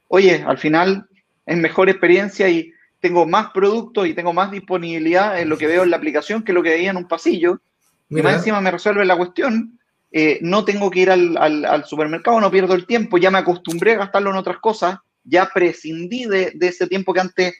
oye, 0.09 0.43
al 0.45 0.59
final 0.59 1.07
es 1.45 1.57
mejor 1.57 1.89
experiencia 1.89 2.47
y 2.47 2.71
tengo 2.99 3.25
más 3.25 3.51
productos 3.51 4.07
y 4.07 4.13
tengo 4.13 4.33
más 4.33 4.51
disponibilidad 4.51 5.39
en 5.39 5.49
lo 5.49 5.57
que 5.57 5.67
veo 5.67 5.83
en 5.83 5.89
la 5.89 5.97
aplicación 5.97 6.43
que 6.43 6.53
lo 6.53 6.61
que 6.61 6.69
veía 6.69 6.91
en 6.91 6.97
un 6.97 7.07
pasillo. 7.07 7.61
Y 8.09 8.21
más 8.21 8.35
encima 8.35 8.61
me 8.61 8.71
resuelve 8.71 9.05
la 9.05 9.17
cuestión. 9.17 9.79
Eh, 10.11 10.39
no 10.41 10.63
tengo 10.63 10.89
que 10.89 11.01
ir 11.01 11.11
al, 11.11 11.83
supermercado, 11.85 12.39
no 12.39 12.51
pierdo 12.51 12.73
el 12.73 12.85
tiempo, 12.85 13.17
ya 13.17 13.29
me 13.29 13.39
acostumbré 13.39 13.93
a 13.93 13.97
gastarlo 13.97 14.29
en 14.29 14.37
otras 14.37 14.57
cosas, 14.59 14.97
ya 15.23 15.49
prescindí 15.53 16.25
de, 16.25 16.55
ese 16.61 16.87
tiempo 16.87 17.13
que 17.13 17.19
antes 17.19 17.53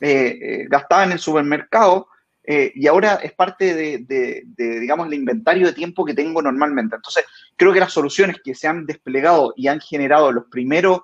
eh, 0.00 0.38
eh, 0.40 0.66
gastaba 0.68 1.04
en 1.04 1.12
el 1.12 1.18
supermercado 1.18 2.08
y 2.44 2.86
ahora 2.86 3.16
es 3.16 3.32
parte 3.32 3.74
de, 3.74 4.44
digamos, 4.56 5.06
el 5.06 5.14
inventario 5.14 5.66
de 5.66 5.72
tiempo 5.72 6.04
que 6.04 6.14
tengo 6.14 6.42
normalmente. 6.42 6.96
Entonces, 6.96 7.24
creo 7.56 7.72
que 7.72 7.80
las 7.80 7.92
soluciones 7.92 8.36
que 8.42 8.54
se 8.54 8.66
han 8.66 8.86
desplegado 8.86 9.52
y 9.56 9.68
han 9.68 9.80
generado 9.80 10.32
los 10.32 10.46
primeros 10.46 11.00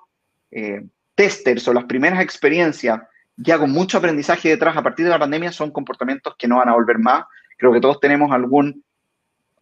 testers 1.15 1.69
o 1.69 1.73
las 1.73 1.85
primeras 1.85 2.21
experiencias 2.21 3.01
ya 3.37 3.59
con 3.59 3.71
mucho 3.71 3.99
aprendizaje 3.99 4.49
detrás 4.49 4.77
a 4.77 4.83
partir 4.83 5.05
de 5.05 5.11
la 5.11 5.19
pandemia 5.19 5.53
son 5.53 5.71
comportamientos 5.71 6.35
que 6.39 6.49
no 6.49 6.57
van 6.57 6.69
a 6.69 6.75
volver 6.75 6.99
más. 6.99 7.25
Creo 7.59 7.73
que 7.73 7.81
todos 7.81 8.01
tenemos 8.01 8.33
algún 8.33 8.83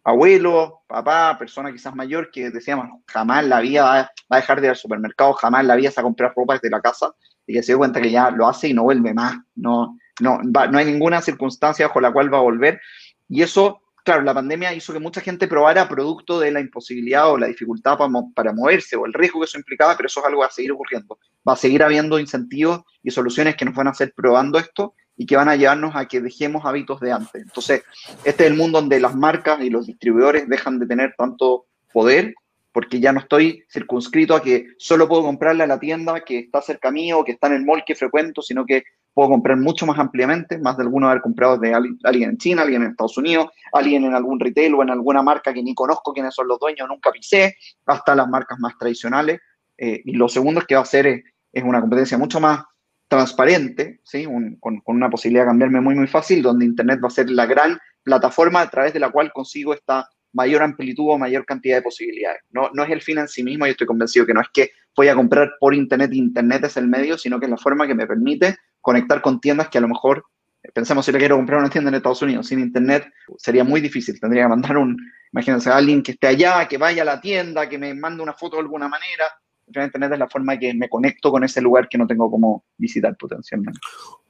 abuelo, 0.03 0.81
papá, 0.87 1.35
persona 1.37 1.71
quizás 1.71 1.95
mayor 1.95 2.29
que 2.31 2.51
decíamos, 2.51 3.01
jamás 3.07 3.45
la 3.45 3.59
vida 3.59 3.83
va, 3.83 4.11
a 4.29 4.35
dejar 4.35 4.61
de 4.61 4.67
ir 4.67 4.69
al 4.71 4.77
supermercado, 4.77 5.33
jamás 5.33 5.65
la 5.65 5.75
vida 5.75 5.91
se 5.91 5.99
a 5.99 6.03
comprar 6.03 6.33
ropa 6.35 6.53
desde 6.53 6.69
la 6.69 6.81
casa 6.81 7.13
y 7.45 7.53
que 7.53 7.63
se 7.63 7.71
dio 7.71 7.79
cuenta 7.79 7.99
que 7.99 8.11
ya 8.11 8.29
lo 8.29 8.47
hace 8.47 8.69
y 8.69 8.73
no 8.73 8.83
vuelve 8.83 9.13
más. 9.13 9.37
No, 9.55 9.97
no, 10.21 10.41
no 10.43 10.77
hay 10.77 10.85
ninguna 10.85 11.21
circunstancia 11.21 11.87
bajo 11.87 12.01
la 12.01 12.11
cual 12.11 12.33
va 12.33 12.37
a 12.37 12.41
volver. 12.41 12.81
Y 13.27 13.41
eso 13.41 13.81
claro, 14.05 14.21
la 14.21 14.35
pandemia 14.35 14.71
hizo 14.73 14.93
que 14.93 14.99
mucha 14.99 15.19
gente 15.19 15.47
probara 15.47 15.89
producto 15.89 16.39
de 16.39 16.51
la 16.51 16.61
imposibilidad 16.61 17.31
o 17.31 17.39
la 17.39 17.47
dificultad 17.47 17.97
para, 18.35 18.53
moverse 18.53 18.95
o 18.95 19.07
el 19.07 19.13
riesgo 19.13 19.39
que 19.39 19.45
eso 19.45 19.57
implicaba, 19.57 19.97
pero 19.97 20.05
eso 20.05 20.19
es 20.19 20.27
algo 20.27 20.39
que 20.39 20.45
va 20.45 20.47
a 20.47 20.51
seguir 20.51 20.71
ocurriendo. 20.71 21.17
Va 21.47 21.53
a 21.53 21.57
seguir 21.57 21.81
habiendo 21.81 22.19
incentivos 22.19 22.81
y 23.01 23.09
soluciones 23.09 23.55
que 23.55 23.65
nos 23.65 23.73
van 23.73 23.87
a 23.87 23.91
hacer 23.91 24.13
probando 24.15 24.59
esto 24.59 24.93
y 25.17 25.25
que 25.25 25.35
van 25.35 25.49
a 25.49 25.55
llevarnos 25.55 25.95
a 25.95 26.05
que 26.05 26.21
dejemos 26.21 26.65
hábitos 26.65 26.99
de 26.99 27.11
antes. 27.11 27.41
Entonces, 27.41 27.83
este 28.23 28.45
es 28.45 28.51
el 28.51 28.57
mundo 28.57 28.79
donde 28.79 28.99
las 28.99 29.15
marcas 29.15 29.59
y 29.61 29.71
los 29.71 29.87
distribuidores 29.87 30.47
dejan 30.47 30.77
de 30.77 30.85
tener 30.85 31.15
tanto 31.17 31.65
poder 31.91 32.35
porque 32.71 32.99
ya 32.99 33.11
no 33.11 33.21
estoy 33.21 33.63
circunscrito 33.71 34.35
a 34.35 34.43
que 34.43 34.67
solo 34.77 35.07
puedo 35.07 35.23
comprarle 35.23 35.63
a 35.63 35.67
la 35.67 35.79
tienda 35.79 36.19
que 36.25 36.39
está 36.39 36.61
cerca 36.61 36.91
mío 36.91 37.23
que 37.23 37.31
está 37.31 37.47
en 37.47 37.53
el 37.53 37.65
mall 37.65 37.83
que 37.85 37.95
frecuento, 37.95 38.41
sino 38.41 38.65
que 38.65 38.83
puedo 39.15 39.29
comprar 39.29 39.57
mucho 39.57 39.85
más 39.85 39.97
ampliamente, 39.97 40.59
más 40.59 40.75
de 40.75 40.83
alguno 40.83 41.07
haber 41.07 41.21
comprado 41.21 41.57
de 41.57 41.73
alguien 41.73 42.31
en 42.31 42.37
China, 42.37 42.63
alguien 42.63 42.83
en 42.83 42.89
Estados 42.89 43.17
Unidos, 43.17 43.47
alguien 43.71 44.03
en 44.03 44.13
algún 44.13 44.41
retail 44.41 44.75
o 44.75 44.83
en 44.83 44.89
alguna 44.89 45.23
marca 45.23 45.53
que 45.53 45.63
ni 45.63 45.73
conozco 45.73 46.13
quiénes 46.13 46.35
son 46.35 46.49
los 46.49 46.59
dueños, 46.59 46.87
nunca 46.89 47.13
pisé, 47.13 47.55
hasta 47.85 48.13
las 48.13 48.27
marcas 48.27 48.59
más 48.59 48.77
tradicionales. 48.77 49.39
Eh, 49.77 50.01
y 50.03 50.11
lo 50.11 50.27
segundo 50.27 50.59
es 50.59 50.67
que 50.67 50.75
va 50.75 50.81
a 50.81 50.85
ser 50.85 51.07
es, 51.07 51.63
una 51.63 51.79
competencia 51.79 52.17
mucho 52.17 52.41
más 52.41 52.65
transparente, 53.07 54.01
¿sí? 54.03 54.25
con, 54.59 54.81
con, 54.81 54.95
una 54.97 55.09
posibilidad 55.09 55.43
de 55.43 55.49
cambiarme 55.49 55.79
muy, 55.79 55.95
muy 55.95 56.07
fácil, 56.07 56.41
donde 56.41 56.65
Internet 56.65 56.99
va 57.01 57.07
a 57.07 57.11
ser 57.11 57.29
la 57.29 57.45
gran 57.45 57.79
plataforma 58.03 58.59
a 58.59 58.69
través 58.69 58.91
de 58.91 58.99
la 58.99 59.11
cual 59.11 59.31
consigo 59.31 59.73
esta 59.73 60.09
mayor 60.33 60.61
amplitud 60.61 61.11
o 61.11 61.17
mayor 61.17 61.45
cantidad 61.45 61.77
de 61.77 61.83
posibilidades. 61.83 62.41
No, 62.49 62.69
no 62.73 62.83
es 62.83 62.91
el 62.91 63.01
fin 63.01 63.19
en 63.19 63.29
sí 63.29 63.43
mismo, 63.43 63.65
yo 63.65 63.71
estoy 63.71 63.87
convencido 63.87 64.25
que 64.25 64.33
no 64.33 64.41
es 64.41 64.49
que 64.53 64.71
voy 64.95 65.07
a 65.07 65.15
comprar 65.15 65.53
por 65.59 65.73
Internet 65.73 66.13
Internet 66.13 66.63
es 66.65 66.77
el 66.77 66.87
medio, 66.87 67.17
sino 67.17 67.39
que 67.39 67.45
es 67.45 67.51
la 67.51 67.57
forma 67.57 67.87
que 67.87 67.95
me 67.95 68.07
permite 68.07 68.57
conectar 68.81 69.21
con 69.21 69.39
tiendas 69.39 69.69
que 69.69 69.77
a 69.77 69.81
lo 69.81 69.87
mejor, 69.87 70.25
pensemos 70.73 71.05
si 71.05 71.11
le 71.11 71.19
quiero 71.19 71.35
comprar 71.35 71.59
una 71.59 71.69
tienda 71.69 71.89
en 71.89 71.95
Estados 71.95 72.21
Unidos 72.21 72.47
sin 72.47 72.59
Internet, 72.59 73.11
sería 73.37 73.63
muy 73.63 73.81
difícil. 73.81 74.19
Tendría 74.19 74.43
que 74.43 74.49
mandar 74.49 74.77
un, 74.77 74.97
imagínense, 75.31 75.69
a 75.69 75.77
alguien 75.77 76.03
que 76.03 76.11
esté 76.11 76.27
allá, 76.27 76.67
que 76.67 76.77
vaya 76.77 77.01
a 77.01 77.05
la 77.05 77.21
tienda, 77.21 77.67
que 77.67 77.77
me 77.77 77.93
mande 77.93 78.21
una 78.21 78.33
foto 78.33 78.57
de 78.57 78.61
alguna 78.61 78.87
manera. 78.87 79.25
Internet 79.67 80.13
es 80.13 80.19
la 80.19 80.29
forma 80.29 80.57
que 80.57 80.73
me 80.73 80.87
conecto 80.87 81.31
con 81.31 81.43
ese 81.43 81.61
lugar 81.61 81.89
que 81.89 81.97
no 81.97 82.05
tengo 82.05 82.29
como 82.29 82.65
visitar 82.77 83.15
potencialmente. 83.17 83.79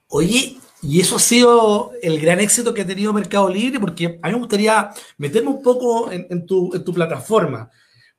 Oye, 0.08 0.56
y 0.82 1.00
eso 1.00 1.16
ha 1.16 1.20
sido 1.20 1.92
el 2.00 2.20
gran 2.20 2.38
éxito 2.40 2.72
que 2.72 2.82
ha 2.82 2.86
tenido 2.86 3.12
Mercado 3.12 3.48
Libre, 3.48 3.80
porque 3.80 4.18
a 4.22 4.28
mí 4.28 4.32
me 4.32 4.38
gustaría 4.38 4.90
meterme 5.18 5.50
un 5.50 5.62
poco 5.62 6.10
en, 6.12 6.46
tu, 6.46 6.70
plataforma, 6.94 7.70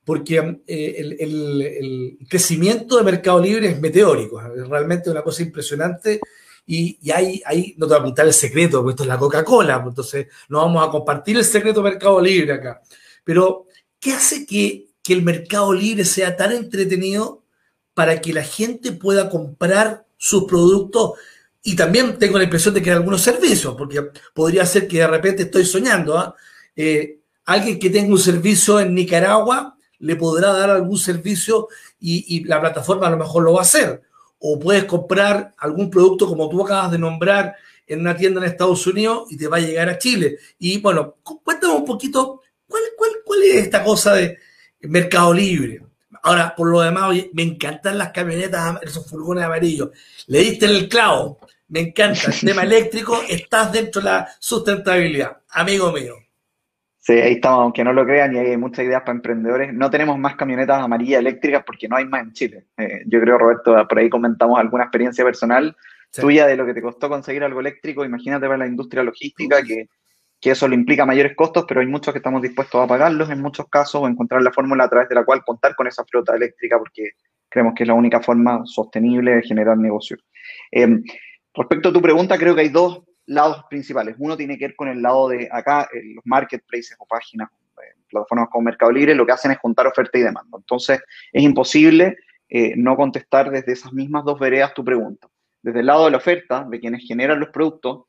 porque 0.08 0.62
eh, 0.66 1.16
el, 1.20 2.16
crecimiento 2.30 2.96
de 2.96 3.02
Mercado 3.02 3.38
Libre 3.42 3.68
es 3.68 3.78
meteórico, 3.78 4.40
es 4.40 4.66
realmente 4.66 5.10
una 5.10 5.20
cosa 5.20 5.42
impresionante. 5.42 6.18
Y, 6.64 6.98
hay, 7.10 7.42
hay, 7.44 7.74
no 7.76 7.86
te 7.86 7.92
voy 7.92 7.98
a 7.98 8.00
apuntar 8.00 8.26
el 8.26 8.32
secreto, 8.32 8.78
porque 8.78 8.92
esto 8.92 9.02
es 9.02 9.08
la 9.08 9.18
Coca-Cola, 9.18 9.82
pues 9.82 9.92
entonces 9.92 10.28
no 10.48 10.60
vamos 10.62 10.88
a 10.88 10.90
compartir 10.90 11.36
el 11.36 11.44
secreto 11.44 11.82
de 11.82 11.90
Mercado 11.90 12.22
Libre 12.22 12.54
acá. 12.54 12.80
Pero, 13.22 13.66
¿qué 14.00 14.14
hace 14.14 14.46
que, 14.46 14.86
que 15.02 15.12
el 15.12 15.20
Mercado 15.20 15.74
Libre 15.74 16.06
sea 16.06 16.34
tan 16.34 16.52
entretenido 16.52 17.44
para 17.92 18.18
que 18.22 18.32
la 18.32 18.44
gente 18.44 18.92
pueda 18.92 19.28
comprar 19.28 20.06
sus 20.16 20.44
productos 20.44 21.18
y 21.62 21.76
también 21.76 22.18
tengo 22.18 22.38
la 22.38 22.44
impresión 22.44 22.72
de 22.72 22.80
que 22.80 22.88
hay 22.88 22.96
algunos 22.96 23.20
servicios, 23.20 23.74
porque 23.76 24.08
podría 24.32 24.64
ser 24.64 24.88
que 24.88 25.00
de 25.00 25.06
repente 25.06 25.42
estoy 25.42 25.66
soñando. 25.66 26.16
¿ah? 26.16 26.34
Eh, 26.74 27.18
alguien 27.44 27.78
que 27.78 27.90
tenga 27.90 28.10
un 28.10 28.18
servicio 28.18 28.80
en 28.80 28.94
Nicaragua 28.94 29.74
le 30.00 30.16
podrá 30.16 30.52
dar 30.52 30.70
algún 30.70 30.98
servicio 30.98 31.68
y, 32.00 32.44
la 32.44 32.60
plataforma 32.60 33.06
a 33.06 33.10
lo 33.10 33.16
mejor 33.16 33.42
lo 33.42 33.54
va 33.54 33.60
a 33.60 33.62
hacer. 33.62 34.02
O 34.38 34.58
puedes 34.58 34.84
comprar 34.84 35.54
algún 35.58 35.90
producto 35.90 36.26
como 36.26 36.48
tú 36.48 36.64
acabas 36.64 36.92
de 36.92 36.98
nombrar 36.98 37.56
en 37.86 38.00
una 38.00 38.16
tienda 38.16 38.40
en 38.40 38.46
Estados 38.46 38.86
Unidos 38.86 39.24
y 39.30 39.36
te 39.36 39.48
va 39.48 39.56
a 39.56 39.60
llegar 39.60 39.88
a 39.88 39.98
Chile. 39.98 40.38
Y 40.58 40.78
bueno, 40.80 41.16
cuéntame 41.42 41.74
un 41.74 41.84
poquito, 41.84 42.42
¿cuál, 42.66 42.82
cuál, 42.96 43.10
cuál 43.24 43.42
es 43.42 43.56
esta 43.56 43.82
cosa 43.82 44.14
de 44.14 44.38
Mercado 44.82 45.32
Libre? 45.34 45.82
Ahora, 46.22 46.54
por 46.54 46.68
lo 46.68 46.80
demás, 46.80 47.16
me 47.32 47.42
encantan 47.42 47.98
las 47.98 48.10
camionetas, 48.10 48.82
esos 48.82 49.08
furgones 49.08 49.44
amarillos. 49.44 49.90
Le 50.26 50.40
diste 50.40 50.66
el 50.66 50.88
clavo. 50.88 51.38
Me 51.68 51.80
encanta 51.80 52.30
el 52.30 52.40
tema 52.40 52.62
eléctrico. 52.64 53.22
Estás 53.28 53.72
dentro 53.72 54.00
de 54.00 54.10
la 54.10 54.28
sustentabilidad, 54.38 55.38
amigo 55.50 55.92
mío. 55.92 56.14
Sí, 57.08 57.14
ahí 57.14 57.32
estamos, 57.32 57.60
aunque 57.60 57.82
no 57.82 57.94
lo 57.94 58.04
crean, 58.04 58.36
y 58.36 58.38
hay 58.38 58.58
muchas 58.58 58.84
ideas 58.84 59.00
para 59.00 59.16
emprendedores. 59.16 59.72
No 59.72 59.88
tenemos 59.88 60.18
más 60.18 60.36
camionetas 60.36 60.82
amarillas 60.82 61.20
eléctricas 61.20 61.64
porque 61.64 61.88
no 61.88 61.96
hay 61.96 62.04
más 62.04 62.20
en 62.20 62.32
Chile. 62.34 62.66
Eh, 62.76 63.00
yo 63.06 63.18
creo, 63.22 63.38
Roberto, 63.38 63.88
por 63.88 63.98
ahí 63.98 64.10
comentamos 64.10 64.60
alguna 64.60 64.84
experiencia 64.84 65.24
personal 65.24 65.74
tuya 66.12 66.46
de 66.46 66.54
lo 66.54 66.66
que 66.66 66.74
te 66.74 66.82
costó 66.82 67.08
conseguir 67.08 67.42
algo 67.44 67.60
eléctrico. 67.60 68.04
Imagínate 68.04 68.44
para 68.44 68.58
la 68.58 68.66
industria 68.66 69.02
logística 69.02 69.62
que 69.62 69.86
que 70.38 70.50
eso 70.50 70.68
le 70.68 70.74
implica 70.74 71.06
mayores 71.06 71.34
costos, 71.34 71.64
pero 71.66 71.80
hay 71.80 71.86
muchos 71.86 72.12
que 72.12 72.18
estamos 72.18 72.42
dispuestos 72.42 72.84
a 72.84 72.86
pagarlos 72.86 73.30
en 73.30 73.40
muchos 73.40 73.66
casos 73.70 74.02
o 74.02 74.06
encontrar 74.06 74.42
la 74.42 74.52
fórmula 74.52 74.84
a 74.84 74.90
través 74.90 75.08
de 75.08 75.14
la 75.14 75.24
cual 75.24 75.42
contar 75.44 75.74
con 75.74 75.86
esa 75.86 76.04
flota 76.04 76.36
eléctrica 76.36 76.78
porque 76.78 77.12
creemos 77.48 77.72
que 77.74 77.84
es 77.84 77.88
la 77.88 77.94
única 77.94 78.20
forma 78.20 78.60
sostenible 78.66 79.36
de 79.36 79.42
generar 79.42 79.78
negocios. 79.78 80.20
Em, 80.70 81.02
respecto 81.54 81.88
a 81.88 81.92
tu 81.92 82.02
pregunta, 82.02 82.36
creo 82.36 82.54
que 82.54 82.60
hay 82.60 82.68
dos 82.68 83.07
lados 83.28 83.64
principales. 83.68 84.16
Uno 84.18 84.36
tiene 84.36 84.58
que 84.58 84.68
ver 84.68 84.76
con 84.76 84.88
el 84.88 85.02
lado 85.02 85.28
de 85.28 85.48
acá, 85.52 85.88
eh, 85.92 86.14
los 86.14 86.24
marketplaces 86.24 86.96
o 86.98 87.06
páginas, 87.06 87.48
eh, 87.76 87.94
plataformas 88.08 88.48
como 88.50 88.64
Mercado 88.64 88.90
Libre, 88.90 89.14
lo 89.14 89.26
que 89.26 89.32
hacen 89.32 89.50
es 89.50 89.58
juntar 89.58 89.86
oferta 89.86 90.18
y 90.18 90.22
demanda. 90.22 90.56
Entonces, 90.56 91.00
es 91.32 91.42
imposible 91.42 92.16
eh, 92.48 92.74
no 92.76 92.96
contestar 92.96 93.50
desde 93.50 93.72
esas 93.72 93.92
mismas 93.92 94.24
dos 94.24 94.38
veredas 94.38 94.74
tu 94.74 94.84
pregunta. 94.84 95.28
Desde 95.62 95.80
el 95.80 95.86
lado 95.86 96.06
de 96.06 96.12
la 96.12 96.16
oferta, 96.16 96.66
de 96.68 96.80
quienes 96.80 97.06
generan 97.06 97.38
los 97.38 97.50
productos, 97.50 98.04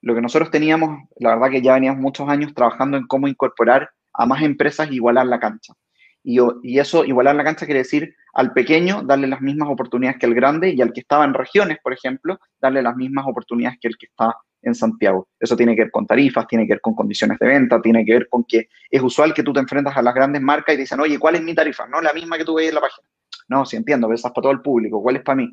lo 0.00 0.14
que 0.14 0.22
nosotros 0.22 0.50
teníamos, 0.50 1.06
la 1.16 1.34
verdad 1.34 1.50
que 1.50 1.62
ya 1.62 1.74
veníamos 1.74 2.00
muchos 2.00 2.28
años 2.28 2.54
trabajando 2.54 2.96
en 2.96 3.06
cómo 3.06 3.28
incorporar 3.28 3.90
a 4.14 4.24
más 4.24 4.42
empresas 4.42 4.90
y 4.90 4.94
igualar 4.94 5.26
la 5.26 5.38
cancha. 5.38 5.74
Y, 6.22 6.38
y, 6.62 6.78
eso, 6.78 7.04
igualar 7.04 7.36
la 7.36 7.44
cancha 7.44 7.66
quiere 7.66 7.80
decir 7.80 8.14
al 8.32 8.52
pequeño 8.52 9.02
darle 9.02 9.26
las 9.26 9.40
mismas 9.40 9.68
oportunidades 9.68 10.18
que 10.18 10.26
al 10.26 10.34
grande 10.34 10.70
y 10.70 10.80
al 10.80 10.92
que 10.92 11.00
estaba 11.00 11.24
en 11.24 11.34
regiones, 11.34 11.78
por 11.82 11.92
ejemplo, 11.92 12.40
darle 12.60 12.82
las 12.82 12.96
mismas 12.96 13.26
oportunidades 13.28 13.78
que 13.80 13.88
el 13.88 13.96
que 13.96 14.06
está 14.06 14.34
en 14.62 14.74
Santiago. 14.74 15.28
Eso 15.38 15.56
tiene 15.56 15.74
que 15.74 15.82
ver 15.82 15.90
con 15.90 16.06
tarifas, 16.06 16.46
tiene 16.46 16.66
que 16.66 16.74
ver 16.74 16.80
con 16.80 16.94
condiciones 16.94 17.38
de 17.38 17.46
venta, 17.46 17.80
tiene 17.80 18.04
que 18.04 18.12
ver 18.12 18.28
con 18.28 18.44
que 18.44 18.68
es 18.90 19.02
usual 19.02 19.32
que 19.32 19.42
tú 19.42 19.52
te 19.52 19.60
enfrentas 19.60 19.96
a 19.96 20.02
las 20.02 20.14
grandes 20.14 20.42
marcas 20.42 20.74
y 20.74 20.76
te 20.76 20.82
dicen, 20.82 21.00
oye, 21.00 21.18
¿cuál 21.18 21.36
es 21.36 21.42
mi 21.42 21.54
tarifa? 21.54 21.86
No, 21.86 22.00
la 22.00 22.12
misma 22.12 22.38
que 22.38 22.44
tú 22.44 22.54
veis 22.54 22.70
en 22.70 22.74
la 22.74 22.80
página. 22.80 23.08
No, 23.48 23.64
sí 23.64 23.76
entiendo, 23.76 24.08
pero 24.08 24.20
para 24.20 24.32
todo 24.32 24.52
el 24.52 24.60
público. 24.60 25.02
¿Cuál 25.02 25.16
es 25.16 25.22
para 25.22 25.36
mí? 25.36 25.50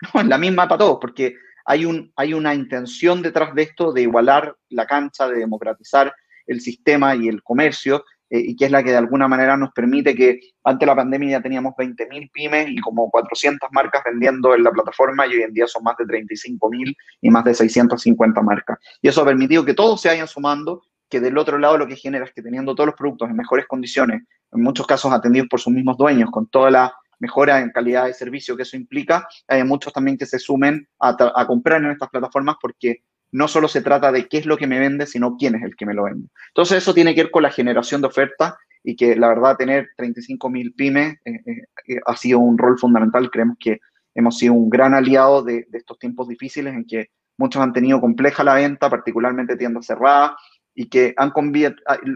No, 0.14 0.20
es 0.20 0.26
la 0.28 0.38
misma 0.38 0.68
para 0.68 0.78
todos, 0.78 0.98
porque 1.00 1.34
hay, 1.64 1.84
un, 1.84 2.12
hay 2.14 2.32
una 2.32 2.54
intención 2.54 3.20
detrás 3.20 3.52
de 3.54 3.62
esto 3.62 3.92
de 3.92 4.02
igualar 4.02 4.56
la 4.68 4.86
cancha, 4.86 5.28
de 5.28 5.40
democratizar 5.40 6.14
el 6.46 6.60
sistema 6.60 7.16
y 7.16 7.28
el 7.28 7.42
comercio, 7.42 8.04
eh, 8.30 8.40
y 8.40 8.56
que 8.56 8.66
es 8.66 8.70
la 8.70 8.82
que 8.82 8.90
de 8.90 8.96
alguna 8.96 9.28
manera 9.28 9.56
nos 9.56 9.72
permite 9.72 10.14
que 10.14 10.40
ante 10.64 10.84
la 10.84 10.94
pandemia 10.94 11.38
ya 11.38 11.42
teníamos 11.42 11.74
20.000 11.74 12.30
pymes 12.30 12.68
y 12.70 12.78
como 12.78 13.10
400 13.10 13.68
marcas 13.72 14.02
vendiendo 14.04 14.54
en 14.54 14.62
la 14.62 14.70
plataforma 14.70 15.26
y 15.26 15.34
hoy 15.34 15.42
en 15.42 15.54
día 15.54 15.66
son 15.66 15.82
más 15.84 15.96
de 15.96 16.04
35.000 16.04 16.96
y 17.22 17.30
más 17.30 17.44
de 17.44 17.54
650 17.54 18.42
marcas. 18.42 18.78
Y 19.00 19.08
eso 19.08 19.22
ha 19.22 19.24
permitido 19.24 19.64
que 19.64 19.74
todos 19.74 20.00
se 20.00 20.08
vayan 20.08 20.28
sumando, 20.28 20.82
que 21.08 21.20
del 21.20 21.38
otro 21.38 21.58
lado 21.58 21.78
lo 21.78 21.86
que 21.86 21.96
genera 21.96 22.24
es 22.24 22.32
que 22.32 22.42
teniendo 22.42 22.74
todos 22.74 22.88
los 22.88 22.96
productos 22.96 23.30
en 23.30 23.36
mejores 23.36 23.66
condiciones, 23.66 24.22
en 24.52 24.62
muchos 24.62 24.86
casos 24.86 25.12
atendidos 25.12 25.48
por 25.48 25.60
sus 25.60 25.72
mismos 25.72 25.96
dueños, 25.96 26.30
con 26.30 26.48
toda 26.48 26.70
la 26.70 26.94
mejora 27.18 27.60
en 27.60 27.70
calidad 27.70 28.06
de 28.06 28.14
servicio 28.14 28.56
que 28.56 28.62
eso 28.62 28.76
implica, 28.76 29.26
hay 29.46 29.64
muchos 29.64 29.92
también 29.92 30.16
que 30.16 30.26
se 30.26 30.38
sumen 30.38 30.86
a, 31.00 31.46
comprar 31.46 31.82
en 31.82 31.90
estas 31.90 32.08
plataformas 32.08 32.56
porque 32.60 33.04
no 33.32 33.48
solo 33.48 33.68
se 33.68 33.82
trata 33.82 34.10
de 34.12 34.28
qué 34.28 34.38
es 34.38 34.46
lo 34.46 34.56
que 34.56 34.66
me 34.66 34.78
vende, 34.78 35.06
sino 35.06 35.36
quién 35.36 35.54
es 35.54 35.62
el 35.62 35.76
que 35.76 35.86
me 35.86 35.94
lo 35.94 36.04
vende. 36.04 36.28
Entonces 36.48 36.78
eso 36.78 36.94
tiene 36.94 37.14
que 37.14 37.24
ver 37.24 37.30
con 37.30 37.42
la 37.42 37.50
generación 37.50 38.00
de 38.00 38.08
oferta 38.08 38.56
y 38.82 38.96
que 38.96 39.16
la 39.16 39.28
verdad 39.28 39.56
tener 39.56 39.88
35.000 39.98 40.74
pymes 40.74 41.18
eh, 41.24 41.40
eh, 41.46 41.62
eh, 41.88 42.00
ha 42.06 42.16
sido 42.16 42.38
un 42.38 42.56
rol 42.56 42.78
fundamental. 42.78 43.30
Creemos 43.30 43.56
que 43.60 43.80
hemos 44.14 44.38
sido 44.38 44.54
un 44.54 44.70
gran 44.70 44.94
aliado 44.94 45.42
de, 45.42 45.66
estos 45.72 45.98
tiempos 45.98 46.28
difíciles 46.28 46.74
en 46.74 46.86
que 46.86 47.10
muchos 47.36 47.62
han 47.62 47.72
tenido 47.72 48.00
compleja 48.00 48.42
la 48.44 48.54
venta, 48.54 48.88
particularmente 48.88 49.56
tiendas 49.56 49.86
cerradas, 49.86 50.32
y 50.74 50.88
que 50.88 51.14
han 51.16 51.32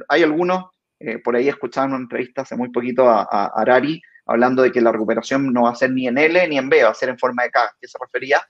hay, 0.08 0.22
algunos, 0.22 0.64
por 1.24 1.36
ahí 1.36 1.48
escuchaban 1.48 1.90
una 1.90 2.02
entrevista 2.02 2.42
hace 2.42 2.56
muy 2.56 2.70
poquito 2.70 3.08
a, 3.08 3.22
a, 3.30 3.46
Arari, 3.54 4.00
hablando 4.26 4.62
de 4.62 4.72
que 4.72 4.80
la 4.80 4.92
recuperación 4.92 5.52
no 5.52 5.62
va 5.64 5.70
a 5.70 5.76
ser 5.76 5.92
ni 5.92 6.06
en 6.06 6.18
L 6.18 6.48
ni 6.48 6.58
en 6.58 6.68
B, 6.68 6.82
va 6.82 6.90
a 6.90 6.94
ser 6.94 7.08
en 7.08 7.18
forma 7.18 7.42
de 7.42 7.50
K, 7.50 7.70
que 7.80 7.88
se 7.88 7.98
refería 8.00 8.40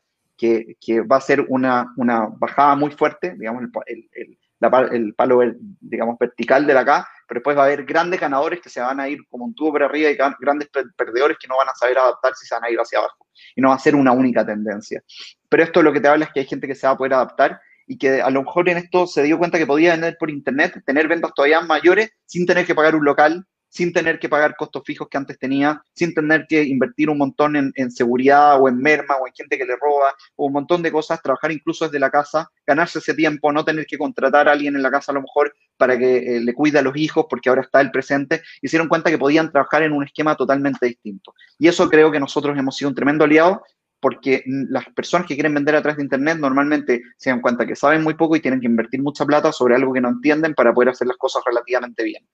que, 0.80 1.00
va 1.02 1.16
a 1.16 1.20
ser 1.20 1.44
una, 1.48 1.92
una, 1.96 2.26
bajada 2.26 2.74
muy 2.74 2.90
fuerte, 2.90 3.34
digamos, 3.38 3.62
el, 3.86 4.08
el, 4.12 4.38
el 4.90 5.14
palo, 5.14 5.40
digamos, 5.80 6.18
vertical 6.18 6.66
de 6.66 6.74
la 6.74 6.84
K, 6.84 7.08
pero 7.28 7.38
después 7.38 7.56
va 7.56 7.62
a 7.62 7.66
haber 7.66 7.84
grandes 7.84 8.20
ganadores 8.20 8.60
que 8.60 8.68
se 8.68 8.80
van 8.80 8.98
a 8.98 9.08
ir 9.08 9.20
como 9.28 9.44
un 9.44 9.54
tubo 9.54 9.72
para 9.72 9.86
arriba 9.86 10.10
y 10.10 10.16
grandes 10.40 10.68
perdedores 10.96 11.36
que 11.40 11.46
no 11.46 11.56
van 11.56 11.68
a 11.68 11.74
saber 11.74 11.96
adaptar 11.96 12.34
si 12.34 12.46
se 12.46 12.54
van 12.54 12.64
a 12.64 12.70
ir 12.70 12.78
hacia 12.78 12.98
abajo. 12.98 13.26
Y 13.54 13.60
no 13.60 13.68
va 13.68 13.76
a 13.76 13.78
ser 13.78 13.94
una 13.94 14.12
única 14.12 14.44
tendencia. 14.44 15.02
Pero 15.48 15.62
esto 15.62 15.82
lo 15.82 15.92
que 15.92 16.00
te 16.00 16.08
habla 16.08 16.24
es 16.24 16.32
que 16.32 16.40
hay 16.40 16.46
gente 16.46 16.66
que 16.66 16.74
se 16.74 16.86
va 16.86 16.94
a 16.94 16.96
poder 16.98 17.14
adaptar 17.14 17.60
y 17.86 17.98
que 17.98 18.20
a 18.20 18.30
lo 18.30 18.42
mejor 18.42 18.68
en 18.68 18.78
esto 18.78 19.06
se 19.06 19.22
dio 19.22 19.38
cuenta 19.38 19.58
que 19.58 19.66
podía 19.66 19.92
vender 19.92 20.16
por 20.18 20.30
internet, 20.30 20.82
tener 20.84 21.08
ventas 21.08 21.32
todavía 21.34 21.60
mayores 21.60 22.10
sin 22.26 22.46
tener 22.46 22.66
que 22.66 22.74
pagar 22.74 22.96
un 22.96 23.04
local, 23.04 23.46
sin 23.72 23.90
tener 23.90 24.18
que 24.18 24.28
pagar 24.28 24.54
costos 24.54 24.82
fijos 24.84 25.08
que 25.08 25.16
antes 25.16 25.38
tenía, 25.38 25.82
sin 25.94 26.12
tener 26.12 26.46
que 26.46 26.62
invertir 26.62 27.08
un 27.08 27.16
montón 27.16 27.56
en, 27.56 27.90
seguridad 27.90 28.60
o 28.60 28.68
en 28.68 28.76
merma 28.76 29.16
o 29.16 29.26
en 29.26 29.32
gente 29.32 29.56
que 29.56 29.64
le 29.64 29.76
roba 29.76 30.14
o 30.36 30.46
un 30.46 30.52
montón 30.52 30.82
de 30.82 30.92
cosas, 30.92 31.22
trabajar 31.22 31.52
incluso 31.52 31.86
desde 31.86 31.98
la 31.98 32.10
casa, 32.10 32.50
ganarse 32.66 32.98
ese 32.98 33.14
tiempo, 33.14 33.50
no 33.50 33.64
tener 33.64 33.86
que 33.86 33.96
contratar 33.96 34.46
a 34.46 34.52
alguien 34.52 34.76
en 34.76 34.82
la 34.82 34.90
casa 34.90 35.10
a 35.10 35.14
lo 35.14 35.22
mejor 35.22 35.54
para 35.78 35.98
que 35.98 36.18
eh, 36.18 36.40
le 36.40 36.52
cuide 36.52 36.80
a 36.80 36.82
los 36.82 36.94
hijos 36.96 37.24
porque 37.30 37.48
ahora 37.48 37.62
está 37.62 37.80
el 37.80 37.90
presente, 37.90 38.42
hicieron 38.60 38.88
cuenta 38.88 39.10
que 39.10 39.16
podían 39.16 39.50
trabajar 39.50 39.82
en 39.82 39.92
un 39.92 40.04
esquema 40.04 40.36
totalmente 40.36 40.84
distinto. 40.84 41.34
Y 41.58 41.66
eso 41.66 41.88
creo 41.88 42.12
que 42.12 42.20
nosotros 42.20 42.58
hemos 42.58 42.76
sido 42.76 42.90
un 42.90 42.94
tremendo 42.94 43.24
aliado 43.24 43.62
porque 44.00 44.42
las 44.46 44.84
personas 44.90 45.26
que 45.26 45.34
quieren 45.34 45.54
vender 45.54 45.76
a 45.76 45.80
través 45.80 45.96
de 45.96 46.02
Internet 46.02 46.36
normalmente 46.38 47.00
se 47.16 47.30
dan 47.30 47.40
cuenta 47.40 47.64
que 47.64 47.74
saben 47.74 48.02
muy 48.02 48.14
poco 48.14 48.36
y 48.36 48.40
tienen 48.40 48.60
que 48.60 48.66
invertir 48.66 49.00
mucha 49.00 49.24
plata 49.24 49.50
sobre 49.50 49.76
algo 49.76 49.94
que 49.94 50.00
no 50.02 50.10
entienden 50.10 50.52
para 50.54 50.74
poder 50.74 50.90
hacer 50.90 51.06
las 51.06 51.16
cosas 51.16 51.42
relativamente 51.46 52.02
bien. 52.02 52.26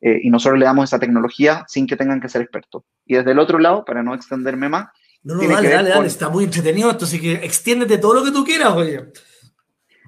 Eh, 0.00 0.20
y 0.22 0.30
nosotros 0.30 0.58
le 0.58 0.66
damos 0.66 0.84
esa 0.84 0.98
tecnología 0.98 1.64
sin 1.68 1.86
que 1.86 1.96
tengan 1.96 2.20
que 2.20 2.28
ser 2.28 2.42
expertos. 2.42 2.82
Y 3.04 3.14
desde 3.14 3.32
el 3.32 3.38
otro 3.38 3.58
lado, 3.58 3.84
para 3.84 4.02
no 4.02 4.14
extenderme 4.14 4.68
más. 4.68 4.88
No, 5.22 5.34
no, 5.34 5.48
dale, 5.48 5.68
dale, 5.68 5.88
dale, 5.88 6.06
está 6.06 6.28
muy 6.28 6.44
entretenido 6.44 6.90
esto, 6.90 7.04
así 7.04 7.20
que 7.20 7.32
extiéndete 7.32 7.98
todo 7.98 8.14
lo 8.14 8.24
que 8.24 8.30
tú 8.30 8.44
quieras, 8.44 8.72
oye. 8.74 9.06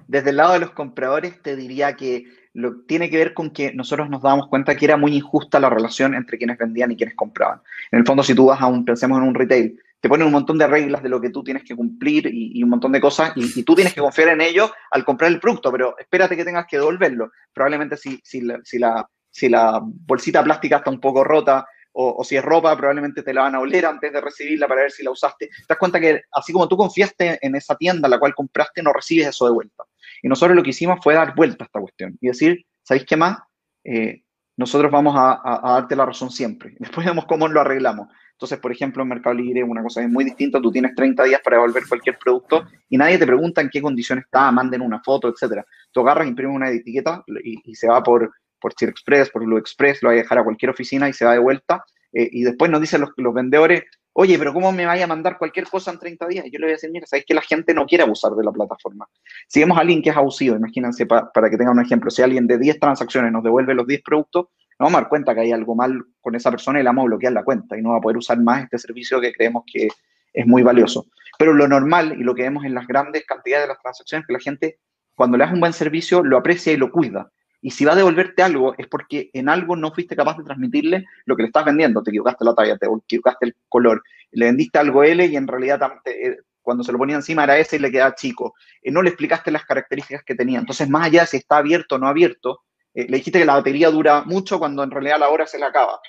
Desde 0.07 0.29
el 0.29 0.37
lado 0.37 0.53
de 0.53 0.59
los 0.59 0.71
compradores, 0.71 1.41
te 1.41 1.55
diría 1.55 1.95
que 1.95 2.25
lo, 2.53 2.81
tiene 2.81 3.09
que 3.09 3.17
ver 3.17 3.33
con 3.33 3.51
que 3.51 3.73
nosotros 3.73 4.09
nos 4.09 4.21
dábamos 4.21 4.47
cuenta 4.47 4.75
que 4.75 4.85
era 4.85 4.97
muy 4.97 5.15
injusta 5.15 5.59
la 5.59 5.69
relación 5.69 6.15
entre 6.15 6.37
quienes 6.37 6.57
vendían 6.57 6.91
y 6.91 6.95
quienes 6.95 7.15
compraban. 7.15 7.61
En 7.91 7.99
el 7.99 8.05
fondo, 8.05 8.23
si 8.23 8.33
tú 8.33 8.45
vas 8.45 8.61
a 8.61 8.67
un, 8.67 8.85
pensemos 8.85 9.17
en 9.17 9.25
un 9.25 9.35
retail, 9.35 9.79
te 9.99 10.07
ponen 10.07 10.27
un 10.27 10.33
montón 10.33 10.57
de 10.57 10.67
reglas 10.67 11.03
de 11.03 11.09
lo 11.09 11.19
que 11.19 11.29
tú 11.29 11.43
tienes 11.43 11.63
que 11.63 11.75
cumplir 11.75 12.29
y, 12.31 12.63
un 12.63 12.69
montón 12.69 12.91
de 12.91 13.01
cosas, 13.01 13.33
y, 13.35 13.63
tú 13.63 13.75
tienes 13.75 13.93
que 13.93 14.01
confiar 14.01 14.29
en 14.29 14.41
ello 14.41 14.71
al 14.91 15.03
comprar 15.03 15.29
el 15.31 15.39
producto, 15.39 15.71
pero 15.71 15.97
espérate 15.99 16.37
que 16.37 16.45
tengas 16.45 16.65
que 16.67 16.77
devolverlo. 16.77 17.31
Probablemente 17.53 17.97
si, 17.97 18.19
si, 18.23 18.41
si 18.63 18.79
la 18.79 19.05
si 19.29 19.49
la 19.49 19.79
bolsita 19.83 20.43
plástica 20.43 20.77
está 20.77 20.89
un 20.89 20.99
poco 20.99 21.23
rota 21.23 21.65
o, 21.91 22.23
si 22.23 22.37
es 22.37 22.43
ropa, 22.43 22.75
probablemente 22.77 23.23
te 23.23 23.33
la 23.33 23.41
van 23.41 23.55
a 23.55 23.59
oler 23.59 23.85
antes 23.85 24.13
de 24.13 24.21
recibirla 24.21 24.67
para 24.67 24.81
ver 24.81 24.91
si 24.91 25.03
la 25.03 25.11
usaste. 25.11 25.47
Te 25.47 25.65
das 25.67 25.77
cuenta 25.77 25.99
que 25.99 26.21
así 26.31 26.53
como 26.53 26.67
tú 26.67 26.77
confiaste 26.77 27.39
en 27.41 27.55
esa 27.55 27.75
tienda 27.75 28.07
a 28.07 28.09
la 28.09 28.19
cual 28.19 28.35
compraste, 28.35 28.81
no 28.81 28.93
recibes 28.93 29.27
eso 29.27 29.45
de 29.45 29.51
vuelta. 29.51 29.83
Y 30.21 30.27
nosotros 30.27 30.55
lo 30.55 30.63
que 30.63 30.69
hicimos 30.69 30.99
fue 31.03 31.15
dar 31.15 31.35
vuelta 31.35 31.63
a 31.63 31.67
esta 31.67 31.79
cuestión 31.79 32.17
y 32.21 32.27
decir, 32.27 32.65
¿sabéis 32.83 33.05
qué 33.05 33.17
más? 33.17 33.39
Eh, 33.83 34.21
nosotros 34.55 34.91
vamos 34.91 35.15
a, 35.17 35.61
darte 35.63 35.95
la 35.95 36.05
razón 36.05 36.29
siempre. 36.29 36.75
Después 36.79 37.05
vemos 37.05 37.25
cómo 37.25 37.47
lo 37.47 37.59
arreglamos. 37.59 38.07
Entonces, 38.31 38.59
por 38.59 38.71
ejemplo, 38.71 39.03
en 39.03 39.09
Mercado 39.09 39.35
Libre 39.35 39.63
una 39.63 39.83
cosa 39.83 40.01
es 40.01 40.09
muy 40.09 40.23
distinta. 40.23 40.61
Tú 40.61 40.71
tienes 40.71 40.95
30 40.95 41.23
días 41.25 41.41
para 41.43 41.57
devolver 41.57 41.83
cualquier 41.87 42.17
producto 42.17 42.65
y 42.87 42.97
nadie 42.97 43.17
te 43.17 43.25
pregunta 43.25 43.59
en 43.59 43.69
qué 43.69 43.81
condición 43.81 44.19
está, 44.19 44.49
manden 44.51 44.81
una 44.81 45.01
foto, 45.01 45.27
etcétera. 45.27 45.65
Tú 45.91 46.01
agarras, 46.01 46.27
imprimes 46.27 46.55
una 46.55 46.69
etiqueta 46.69 47.23
y 47.43 47.75
se 47.75 47.89
va 47.89 48.01
por, 48.01 48.31
por 48.59 48.73
Chile 48.73 48.91
Express, 48.91 49.29
por 49.29 49.45
Blue 49.45 49.57
Express, 49.57 50.01
lo 50.03 50.09
va 50.09 50.13
a 50.13 50.17
dejar 50.17 50.37
a 50.39 50.43
cualquier 50.43 50.71
oficina 50.71 51.09
y 51.09 51.13
se 51.13 51.25
va 51.25 51.33
de 51.33 51.39
vuelta. 51.39 51.83
Eh, 52.13 52.29
y 52.31 52.43
después 52.43 52.71
nos 52.71 52.81
dicen 52.81 53.01
los, 53.01 53.11
los, 53.17 53.33
vendedores, 53.33 53.83
oye, 54.13 54.37
pero 54.37 54.53
¿cómo 54.53 54.71
me 54.71 54.85
vaya 54.85 55.03
a 55.03 55.07
mandar 55.07 55.37
cualquier 55.37 55.65
cosa 55.65 55.91
en 55.91 55.99
30 55.99 56.27
días? 56.27 56.45
Y 56.45 56.51
yo 56.51 56.59
le 56.59 56.65
voy 56.65 56.71
a 56.71 56.75
decir, 56.75 56.89
mira, 56.91 57.05
sabéis 57.05 57.25
que 57.25 57.33
la 57.33 57.41
gente 57.41 57.73
no 57.73 57.85
quiere 57.85 58.03
abusar 58.03 58.31
de 58.33 58.43
la 58.43 58.51
plataforma. 58.51 59.07
Si 59.47 59.59
vemos 59.59 59.77
a 59.77 59.81
alguien 59.81 60.01
que 60.01 60.09
es 60.09 60.17
abusivo, 60.17 60.55
imagínense 60.55 61.05
para 61.05 61.49
que 61.49 61.57
tengan 61.57 61.77
un 61.77 61.85
ejemplo, 61.85 62.09
si 62.09 62.21
alguien 62.21 62.47
de 62.47 62.57
10 62.57 62.79
transacciones 62.79 63.31
nos 63.31 63.43
devuelve 63.43 63.73
los 63.73 63.85
10 63.85 64.01
productos, 64.01 64.47
nos 64.79 64.87
vamos 64.87 64.97
a 64.99 65.01
dar 65.01 65.09
cuenta 65.09 65.35
que 65.35 65.41
hay 65.41 65.51
algo 65.51 65.75
mal 65.75 66.05
con 66.21 66.35
esa 66.35 66.49
persona 66.49 66.79
y 66.79 66.83
le 66.83 66.89
vamos 66.89 67.03
a 67.03 67.07
bloquear 67.07 67.33
la 67.33 67.43
cuenta 67.43 67.77
y 67.77 67.81
no 67.81 67.91
va 67.91 67.97
a 67.97 68.01
poder 68.01 68.17
usar 68.17 68.39
más 68.39 68.63
este 68.63 68.77
servicio 68.77 69.19
que 69.19 69.33
creemos 69.33 69.63
que 69.71 69.89
es 70.33 70.47
muy 70.47 70.63
valioso. 70.63 71.07
Pero 71.37 71.53
lo 71.53 71.67
normal 71.67 72.15
y 72.17 72.23
lo 72.23 72.33
que 72.33 72.43
vemos 72.43 72.63
en 72.63 72.73
las 72.73 72.87
grandes 72.87 73.25
cantidades 73.25 73.65
de 73.65 73.73
las 73.73 73.81
transacciones 73.81 74.23
es 74.23 74.27
que 74.27 74.33
la 74.33 74.39
gente, 74.39 74.79
cuando 75.15 75.37
le 75.37 75.43
das 75.43 75.53
un 75.53 75.59
buen 75.59 75.73
servicio, 75.73 76.23
lo 76.23 76.37
aprecia 76.37 76.71
y 76.71 76.77
lo 76.77 76.91
cuida. 76.91 77.29
Y 77.61 77.71
si 77.71 77.83
va 77.83 77.93
a 77.93 77.95
devolverte 77.95 78.41
algo, 78.41 78.73
es 78.77 78.87
porque 78.87 79.29
en 79.33 79.49
algo 79.49 79.75
no 79.75 79.91
fuiste 79.91 80.15
capaz 80.15 80.37
de 80.37 80.43
transmitirle 80.43 81.05
lo 81.25 81.35
que 81.35 81.43
le 81.43 81.47
estás 81.47 81.65
vendiendo. 81.65 82.01
Te 82.01 82.11
equivocaste 82.11 82.45
la 82.45 82.55
talla, 82.55 82.77
te 82.77 82.85
equivocaste 82.85 83.47
el 83.47 83.55
color, 83.67 84.01
le 84.31 84.45
vendiste 84.45 84.79
algo 84.79 85.03
L 85.03 85.25
y 85.25 85.35
en 85.35 85.47
realidad 85.47 85.81
eh, 86.05 86.37
cuando 86.61 86.83
se 86.83 86.91
lo 86.91 86.97
ponía 86.97 87.15
encima 87.15 87.43
era 87.43 87.57
S 87.57 87.75
y 87.75 87.79
le 87.79 87.91
quedaba 87.91 88.15
chico. 88.15 88.53
Eh, 88.81 88.91
no 88.91 89.01
le 89.01 89.09
explicaste 89.09 89.51
las 89.51 89.65
características 89.65 90.23
que 90.23 90.35
tenía. 90.35 90.59
Entonces, 90.59 90.87
más 90.89 91.07
allá 91.07 91.21
de 91.21 91.27
si 91.27 91.37
está 91.37 91.57
abierto 91.57 91.95
o 91.95 91.97
no 91.97 92.07
abierto, 92.07 92.61
eh, 92.93 93.07
le 93.09 93.17
dijiste 93.17 93.39
que 93.39 93.45
la 93.45 93.55
batería 93.55 93.89
dura 93.89 94.23
mucho 94.23 94.57
cuando 94.57 94.83
en 94.83 94.91
realidad 94.91 95.19
la 95.19 95.29
hora 95.29 95.45
se 95.45 95.59
le 95.59 95.65
acaba. 95.65 95.99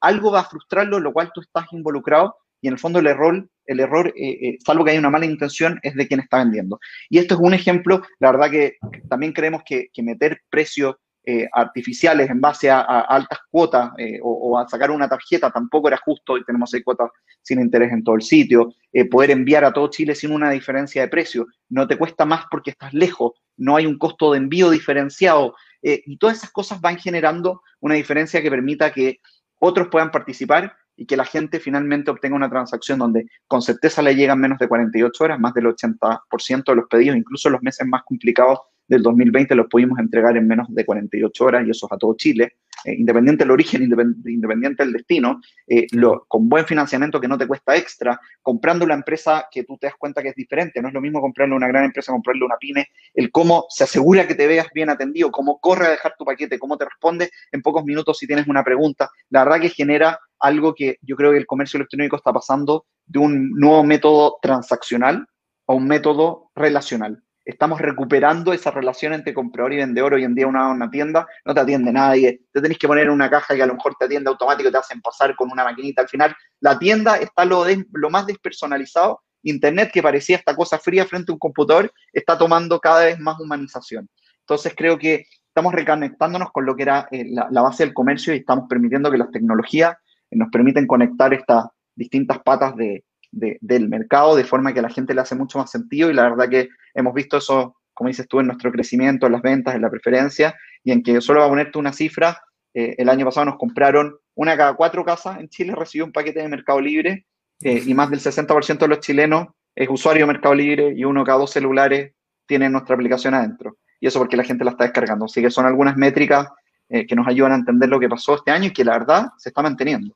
algo 0.00 0.30
va 0.30 0.40
a 0.40 0.44
frustrarlo, 0.44 1.00
lo 1.00 1.12
cual 1.12 1.30
tú 1.32 1.40
estás 1.40 1.66
involucrado 1.72 2.36
y 2.60 2.68
en 2.68 2.74
el 2.74 2.78
fondo 2.78 2.98
el 2.98 3.06
error, 3.06 3.48
el 3.66 3.80
error 3.80 4.12
eh, 4.16 4.30
eh, 4.30 4.58
salvo 4.64 4.84
que 4.84 4.90
haya 4.90 5.00
una 5.00 5.10
mala 5.10 5.26
intención, 5.26 5.78
es 5.82 5.94
de 5.94 6.06
quien 6.06 6.20
está 6.20 6.38
vendiendo. 6.38 6.78
Y 7.08 7.18
esto 7.18 7.34
es 7.34 7.40
un 7.40 7.54
ejemplo, 7.54 8.02
la 8.18 8.32
verdad 8.32 8.50
que 8.50 8.76
también 9.08 9.32
creemos 9.32 9.62
que, 9.64 9.90
meter 10.02 10.40
precios 10.50 10.96
eh, 11.24 11.48
artificiales 11.52 12.28
en 12.28 12.40
base 12.40 12.68
a, 12.68 12.80
altas 12.80 13.38
cuotas 13.48 13.92
o, 14.22 14.58
a 14.58 14.68
sacar 14.68 14.90
una 14.90 15.08
tarjeta 15.08 15.48
tampoco 15.52 15.86
era 15.86 15.96
justo 16.04 16.36
y 16.36 16.44
tenemos 16.44 16.70
seis 16.70 16.82
cuotas 16.84 17.10
sin 17.40 17.60
interés 17.60 17.92
en 17.92 18.02
todo 18.02 18.16
el 18.16 18.22
sitio. 18.22 18.74
poder 19.08 19.30
enviar 19.30 19.64
a 19.64 19.72
todo 19.72 19.88
Chile 19.88 20.16
sin 20.16 20.32
una 20.32 20.50
diferencia 20.50 21.02
de 21.02 21.08
precio. 21.08 21.46
No 21.68 21.86
te 21.86 21.96
cuesta 21.96 22.24
más 22.24 22.46
porque 22.50 22.70
estás 22.70 22.92
lejos, 22.92 23.32
no 23.56 23.76
hay 23.76 23.86
un 23.86 23.98
costo 23.98 24.32
de 24.32 24.38
envío 24.38 24.70
diferenciado. 24.70 25.54
y 25.82 26.16
todas 26.16 26.38
esas 26.38 26.50
cosas 26.50 26.80
van 26.80 26.98
generando 26.98 27.62
una 27.78 27.94
diferencia 27.94 28.42
que 28.42 28.50
permita 28.50 28.92
que 28.92 29.20
otros 29.60 29.86
puedan 29.88 30.10
participar 30.10 30.74
y 30.96 31.06
que 31.06 31.16
la 31.16 31.24
gente 31.24 31.60
finalmente 31.60 32.10
obtenga 32.10 32.36
una 32.36 32.50
transacción 32.50 32.98
donde 32.98 33.26
con 33.46 33.62
certeza 33.62 34.02
le 34.02 34.14
llegan 34.14 34.40
menos 34.40 34.58
de 34.58 34.68
48 34.68 35.24
horas, 35.24 35.40
más 35.40 35.54
del 35.54 35.66
80% 35.66 36.64
de 36.64 36.74
los 36.74 36.88
pedidos, 36.88 37.16
incluso 37.16 37.50
los 37.50 37.62
meses 37.62 37.86
más 37.86 38.02
complicados 38.04 38.58
del 38.86 39.02
2020 39.02 39.54
los 39.54 39.66
pudimos 39.68 39.98
entregar 39.98 40.36
en 40.36 40.46
menos 40.46 40.66
de 40.70 40.84
48 40.84 41.44
horas 41.44 41.66
y 41.66 41.70
eso 41.70 41.86
es 41.86 41.92
a 41.92 41.96
todo 41.96 42.14
Chile. 42.16 42.56
Eh, 42.84 42.94
independiente 42.98 43.44
del 43.44 43.52
origen, 43.52 43.82
independiente 43.82 44.82
del 44.82 44.92
destino, 44.92 45.40
eh, 45.68 45.86
lo, 45.92 46.24
con 46.26 46.48
buen 46.48 46.66
financiamiento 46.66 47.20
que 47.20 47.28
no 47.28 47.38
te 47.38 47.46
cuesta 47.46 47.76
extra, 47.76 48.18
comprando 48.40 48.86
la 48.86 48.94
empresa 48.94 49.46
que 49.50 49.64
tú 49.64 49.78
te 49.78 49.86
das 49.86 49.96
cuenta 49.96 50.22
que 50.22 50.30
es 50.30 50.34
diferente. 50.34 50.82
No 50.82 50.88
es 50.88 50.94
lo 50.94 51.00
mismo 51.00 51.20
comprarle 51.20 51.54
una 51.54 51.68
gran 51.68 51.84
empresa, 51.84 52.12
comprarle 52.12 52.44
una 52.44 52.56
pyme, 52.58 52.88
el 53.14 53.30
cómo 53.30 53.66
se 53.68 53.84
asegura 53.84 54.26
que 54.26 54.34
te 54.34 54.46
veas 54.46 54.66
bien 54.74 54.90
atendido, 54.90 55.30
cómo 55.30 55.60
corre 55.60 55.86
a 55.86 55.90
dejar 55.90 56.14
tu 56.18 56.24
paquete, 56.24 56.58
cómo 56.58 56.76
te 56.76 56.84
responde 56.84 57.30
en 57.52 57.62
pocos 57.62 57.84
minutos 57.84 58.18
si 58.18 58.26
tienes 58.26 58.48
una 58.48 58.64
pregunta. 58.64 59.10
La 59.30 59.44
verdad 59.44 59.60
que 59.60 59.68
genera 59.68 60.18
algo 60.40 60.74
que 60.74 60.98
yo 61.02 61.14
creo 61.16 61.30
que 61.30 61.38
el 61.38 61.46
comercio 61.46 61.78
electrónico 61.78 62.16
está 62.16 62.32
pasando 62.32 62.86
de 63.06 63.20
un 63.20 63.50
nuevo 63.52 63.84
método 63.84 64.38
transaccional 64.42 65.26
a 65.68 65.74
un 65.74 65.86
método 65.86 66.50
relacional 66.56 67.21
estamos 67.44 67.80
recuperando 67.80 68.52
esa 68.52 68.70
relación 68.70 69.12
entre 69.12 69.34
comprador 69.34 69.72
y 69.72 69.78
vendedor. 69.78 70.14
Hoy 70.14 70.24
en 70.24 70.34
día 70.34 70.46
una, 70.46 70.68
una 70.68 70.90
tienda 70.90 71.26
no 71.44 71.54
te 71.54 71.60
atiende 71.60 71.92
nadie, 71.92 72.42
te 72.52 72.60
tenés 72.60 72.78
que 72.78 72.86
poner 72.86 73.06
en 73.06 73.12
una 73.12 73.30
caja 73.30 73.54
que 73.54 73.62
a 73.62 73.66
lo 73.66 73.74
mejor 73.74 73.94
te 73.98 74.04
atiende 74.04 74.30
automático 74.30 74.70
te 74.70 74.78
hacen 74.78 75.00
pasar 75.00 75.34
con 75.36 75.50
una 75.50 75.64
maquinita. 75.64 76.02
Al 76.02 76.08
final, 76.08 76.34
la 76.60 76.78
tienda 76.78 77.16
está 77.16 77.44
lo, 77.44 77.64
más 78.10 78.26
despersonalizado. 78.26 79.22
Internet, 79.44 79.90
que 79.92 80.02
parecía 80.02 80.36
esta 80.36 80.54
cosa 80.54 80.78
fría 80.78 81.04
frente 81.04 81.32
a 81.32 81.34
un 81.34 81.38
computador, 81.38 81.92
está 82.12 82.38
tomando 82.38 82.78
cada 82.78 83.04
vez 83.04 83.18
más 83.18 83.40
humanización. 83.40 84.08
Entonces 84.40 84.72
creo 84.76 84.98
que 84.98 85.26
estamos 85.48 85.74
reconectándonos 85.74 86.52
con 86.52 86.64
lo 86.64 86.76
que 86.76 86.84
era 86.84 87.08
eh, 87.10 87.26
la, 87.28 87.62
base 87.62 87.84
del 87.84 87.92
comercio 87.92 88.32
y 88.34 88.38
estamos 88.38 88.66
permitiendo 88.68 89.10
que 89.10 89.18
las 89.18 89.30
tecnologías 89.32 89.96
nos 90.30 90.48
permiten 90.50 90.86
conectar 90.86 91.34
estas 91.34 91.66
distintas 91.94 92.38
patas 92.38 92.76
de, 92.76 93.04
del 93.32 93.88
mercado 93.88 94.36
de 94.36 94.44
forma 94.44 94.72
que 94.72 94.80
a 94.80 94.82
la 94.82 94.90
gente 94.90 95.14
le 95.14 95.22
hace 95.22 95.34
mucho 95.34 95.58
más 95.58 95.70
sentido 95.70 96.10
y 96.10 96.14
la 96.14 96.28
verdad 96.28 96.48
que 96.48 96.68
hemos 96.94 97.14
visto 97.14 97.38
eso, 97.38 97.76
como 97.94 98.08
dices 98.08 98.28
tú, 98.28 98.40
en 98.40 98.46
nuestro 98.46 98.70
crecimiento, 98.70 99.26
en 99.26 99.32
las 99.32 99.42
ventas, 99.42 99.74
en 99.74 99.82
la 99.82 99.90
preferencia 99.90 100.54
y 100.84 100.92
en 100.92 101.02
que 101.02 101.20
solo 101.20 101.40
va 101.40 101.46
a 101.46 101.48
ponerte 101.48 101.78
una 101.78 101.92
cifra, 101.92 102.42
eh, 102.74 102.94
el 102.98 103.08
año 103.08 103.24
pasado 103.24 103.46
nos 103.46 103.56
compraron 103.56 104.16
una 104.34 104.56
cada 104.56 104.74
cuatro 104.74 105.04
casas 105.04 105.40
en 105.40 105.48
Chile 105.48 105.74
recibió 105.76 106.04
un 106.04 106.12
paquete 106.12 106.40
de 106.40 106.48
Mercado 106.48 106.80
Libre 106.80 107.26
eh, 107.60 107.82
y 107.84 107.94
más 107.94 108.10
del 108.10 108.20
60% 108.20 108.78
de 108.78 108.88
los 108.88 109.00
chilenos 109.00 109.48
es 109.74 109.88
usuario 109.88 110.26
de 110.26 110.32
Mercado 110.32 110.54
Libre 110.54 110.92
y 110.94 111.04
uno 111.04 111.24
cada 111.24 111.38
dos 111.38 111.50
celulares 111.50 112.12
tiene 112.46 112.68
nuestra 112.68 112.94
aplicación 112.94 113.34
adentro. 113.34 113.78
Y 114.00 114.06
eso 114.06 114.18
porque 114.18 114.36
la 114.36 114.44
gente 114.44 114.64
la 114.64 114.72
está 114.72 114.84
descargando. 114.84 115.26
Así 115.26 115.40
que 115.40 115.50
son 115.50 115.64
algunas 115.64 115.96
métricas 115.96 116.48
eh, 116.88 117.06
que 117.06 117.14
nos 117.14 117.26
ayudan 117.26 117.52
a 117.52 117.56
entender 117.56 117.88
lo 117.88 118.00
que 118.00 118.08
pasó 118.08 118.34
este 118.34 118.50
año 118.50 118.66
y 118.66 118.72
que 118.72 118.84
la 118.84 118.98
verdad 118.98 119.28
se 119.38 119.50
está 119.50 119.62
manteniendo. 119.62 120.14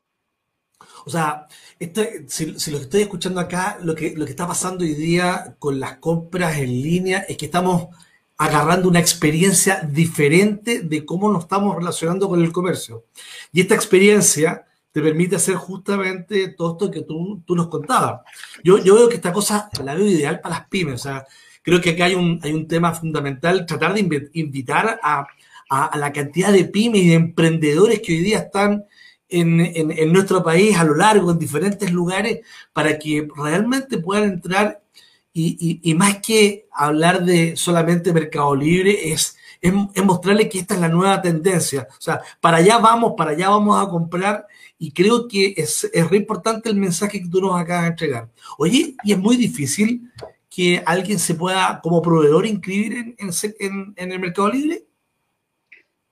O 1.06 1.10
sea, 1.10 1.46
si, 2.26 2.46
lo 2.46 2.78
que 2.78 2.84
estoy 2.84 3.02
escuchando 3.02 3.38
acá, 3.38 3.78
lo 3.80 3.94
que, 3.94 4.16
lo 4.16 4.24
que 4.24 4.32
está 4.32 4.44
pasando 4.44 4.82
hoy 4.84 4.94
día 4.94 5.54
con 5.60 5.78
las 5.78 5.98
compras 5.98 6.58
en 6.58 6.82
línea 6.82 7.18
es 7.28 7.36
que 7.36 7.44
estamos 7.44 7.86
agarrando 8.36 8.88
una 8.88 8.98
experiencia 8.98 9.88
diferente 9.88 10.80
de 10.80 11.06
cómo 11.06 11.30
nos 11.30 11.44
estamos 11.44 11.76
relacionando 11.76 12.28
con 12.28 12.42
el 12.42 12.50
comercio. 12.50 13.04
Y 13.52 13.60
esta 13.60 13.76
experiencia 13.76 14.66
te 14.90 15.00
permite 15.00 15.36
hacer 15.36 15.54
justamente 15.54 16.48
todo 16.48 16.72
esto 16.72 16.90
que 16.90 17.02
tú, 17.02 17.40
tú 17.46 17.54
nos 17.54 17.68
contabas. 17.68 18.22
Yo, 18.64 18.78
yo 18.78 18.96
veo 18.96 19.08
que 19.08 19.14
esta 19.14 19.32
cosa 19.32 19.70
la 19.84 19.94
veo 19.94 20.08
ideal 20.08 20.40
para 20.40 20.56
las 20.56 20.68
pymes. 20.68 20.94
O 20.94 20.98
sea, 21.04 21.24
creo 21.62 21.80
que 21.80 21.90
acá 21.90 22.06
hay 22.06 22.16
un, 22.16 22.40
hay 22.42 22.52
un 22.52 22.66
tema 22.66 22.92
fundamental, 22.92 23.64
tratar 23.64 23.94
de 23.94 24.28
invitar 24.32 24.98
a, 25.00 25.24
a, 25.70 25.84
a 25.84 25.98
la 25.98 26.12
cantidad 26.12 26.52
de 26.52 26.64
pymes 26.64 27.02
y 27.02 27.08
de 27.10 27.14
emprendedores 27.14 28.00
que 28.00 28.12
hoy 28.12 28.22
día 28.22 28.38
están 28.38 28.86
en, 29.28 30.12
nuestro 30.12 30.42
país 30.42 30.76
a 30.76 30.84
lo 30.84 30.94
largo, 30.94 31.30
en 31.30 31.38
diferentes 31.38 31.90
lugares, 31.90 32.40
para 32.72 32.98
que 32.98 33.28
realmente 33.36 33.98
puedan 33.98 34.24
entrar 34.24 34.82
y, 35.32 35.94
más 35.94 36.18
que 36.18 36.66
hablar 36.72 37.22
de 37.24 37.56
solamente 37.56 38.12
Mercado 38.12 38.56
Libre, 38.56 39.12
es, 39.12 39.36
es, 39.60 39.72
mostrarle 40.02 40.48
que 40.48 40.60
esta 40.60 40.74
es 40.74 40.80
la 40.80 40.88
nueva 40.88 41.20
tendencia. 41.20 41.86
O 41.90 42.00
sea, 42.00 42.22
para 42.40 42.58
allá 42.58 42.78
vamos, 42.78 43.12
para 43.16 43.32
allá 43.32 43.50
vamos 43.50 43.84
a 43.84 43.90
comprar 43.90 44.46
y 44.78 44.92
creo 44.92 45.28
que 45.28 45.54
es, 45.56 45.90
es 45.92 46.08
re 46.08 46.16
importante 46.16 46.70
el 46.70 46.76
mensaje 46.76 47.20
que 47.20 47.28
tú 47.28 47.42
nos 47.42 47.60
acabas 47.60 47.82
de 47.82 47.88
entregar. 47.88 48.28
Oye, 48.56 48.96
y 49.04 49.12
es 49.12 49.18
muy 49.18 49.36
difícil 49.36 50.10
que 50.48 50.82
alguien 50.86 51.18
se 51.18 51.34
pueda 51.34 51.80
como 51.82 52.00
proveedor 52.00 52.46
inscribir 52.46 53.14
en, 53.18 53.30
en, 53.58 53.94
en 53.94 54.12
el 54.12 54.18
Mercado 54.18 54.48
Libre. 54.48 54.84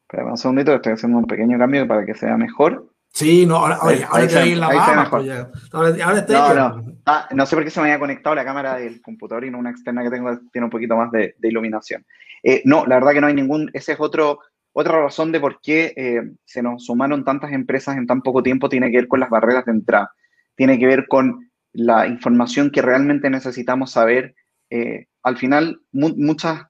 Espera 0.03 0.31
un 0.31 0.37
segundito, 0.37 0.75
estoy 0.75 0.93
haciendo 0.93 1.17
un 1.17 1.27
pequeño 1.27 1.59
cambio 1.59 1.89
para 1.89 2.05
que 2.05 2.15
sea 2.15 2.37
mejor. 2.37 2.94
Sí, 3.15 3.47
no, 3.47 3.59
ahora, 3.59 3.79
ahí, 3.81 4.03
ahora 4.09 4.25
estoy 4.25 4.53
en 4.53 4.61
la 4.61 4.69
mano. 4.71 5.09
Pues 5.09 5.31
ahora, 5.71 6.05
ahora 6.05 6.19
estoy 6.19 6.35
no, 6.35 6.55
no. 6.55 6.97
Ah, 7.07 7.29
no 7.31 7.47
sé 7.47 7.55
por 7.55 7.65
qué 7.65 7.71
se 7.71 7.81
me 7.81 7.87
había 7.87 8.01
conectado 8.01 8.35
la 8.35 8.45
cámara 8.45 8.77
del 8.77 9.01
computador 9.01 9.45
y 9.45 9.53
no 9.53 9.59
una 9.59 9.71
externa 9.71 10.03
que 10.03 10.11
tengo 10.11 10.37
tiene 10.53 10.65
un 10.65 10.71
poquito 10.71 10.97
más 10.97 11.13
de, 11.13 11.37
iluminación. 11.41 12.05
Eh, 12.43 12.63
no, 12.65 12.85
la 12.87 12.97
verdad 12.97 13.13
que 13.13 13.21
no 13.21 13.29
hay 13.29 13.35
ningún, 13.35 13.71
esa 13.73 13.93
es 13.93 14.01
otro, 14.01 14.41
otra 14.73 15.01
razón 15.01 15.31
de 15.31 15.39
por 15.39 15.61
qué 15.61 15.95
eh, 15.97 16.23
se 16.45 16.61
nos 16.61 16.87
sumaron 16.87 17.25
tantas 17.25 17.53
empresas 17.53 17.97
en 17.97 18.09
tan 18.09 18.21
poco 18.21 18.43
tiempo, 18.43 18.69
tiene 18.69 18.91
que 18.91 18.97
ver 18.97 19.09
con 19.09 19.21
las 19.21 19.31
barreras 19.31 19.65
de 19.67 19.73
entrada, 19.73 20.11
tiene 20.57 20.77
que 20.77 20.87
ver 20.87 21.07
con 21.07 21.51
la 21.73 22.09
información 22.09 22.73
que 22.73 22.83
realmente 22.83 23.31
necesitamos 23.31 23.93
saber. 23.93 24.35
Eh, 24.71 25.07
al 25.23 25.37
final, 25.37 25.81
muchas, 25.93 26.63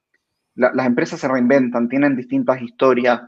las 0.53 0.85
empresas 0.85 1.19
se 1.19 1.27
reinventan, 1.27 1.89
tienen 1.89 2.15
distintas 2.15 2.61
historias, 2.61 3.21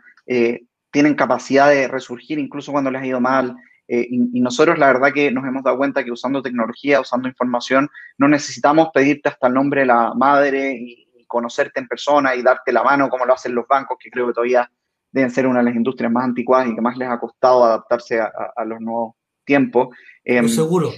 tienen 0.98 1.14
capacidad 1.14 1.70
de 1.70 1.88
resurgir 1.88 2.40
incluso 2.40 2.72
cuando 2.72 2.90
les 2.90 3.04
ha 3.04 3.06
ido 3.06 3.22
mal. 3.22 3.56
Eh, 3.88 4.08
y, 4.10 4.42
nosotros 4.42 4.80
la 4.80 4.88
verdad 4.88 5.14
que 5.14 5.30
nos 5.30 5.46
hemos 5.46 5.64
dado 5.64 5.78
cuenta 5.78 6.04
que 6.04 6.12
usando 6.12 6.42
tecnología, 6.42 7.00
usando 7.00 7.28
información, 7.28 7.88
no 8.18 8.28
necesitamos 8.28 8.90
pedirte 8.92 9.30
hasta 9.30 9.46
el 9.46 9.54
nombre 9.54 9.82
de 9.82 9.86
la 9.86 10.16
madre 10.16 10.76
y, 10.76 11.04
conocerte 11.28 11.80
en 11.80 11.88
persona 11.88 12.34
y 12.36 12.42
darte 12.42 12.72
la 12.72 12.82
mano 12.82 13.10
como 13.10 13.26
lo 13.26 13.34
hacen 13.34 13.54
los 13.54 13.68
bancos, 13.68 13.98
que 14.00 14.10
creo 14.10 14.26
que 14.26 14.34
todavía 14.34 14.72
deben 15.12 15.30
ser 15.30 15.46
una 15.46 15.60
de 15.60 15.66
las 15.66 15.76
industrias 15.76 16.12
más 16.12 16.24
anticuadas 16.24 16.70
y 16.70 16.74
que 16.74 16.82
más 16.82 16.98
les 16.98 17.10
ha 17.10 17.20
costado 17.20 17.64
adaptarse 17.66 18.20
a, 18.20 18.66
los 18.66 18.82
nuevos 18.82 19.14
tiempos. 19.46 19.90
Eh, 20.24 20.48
seguro. 20.48 20.90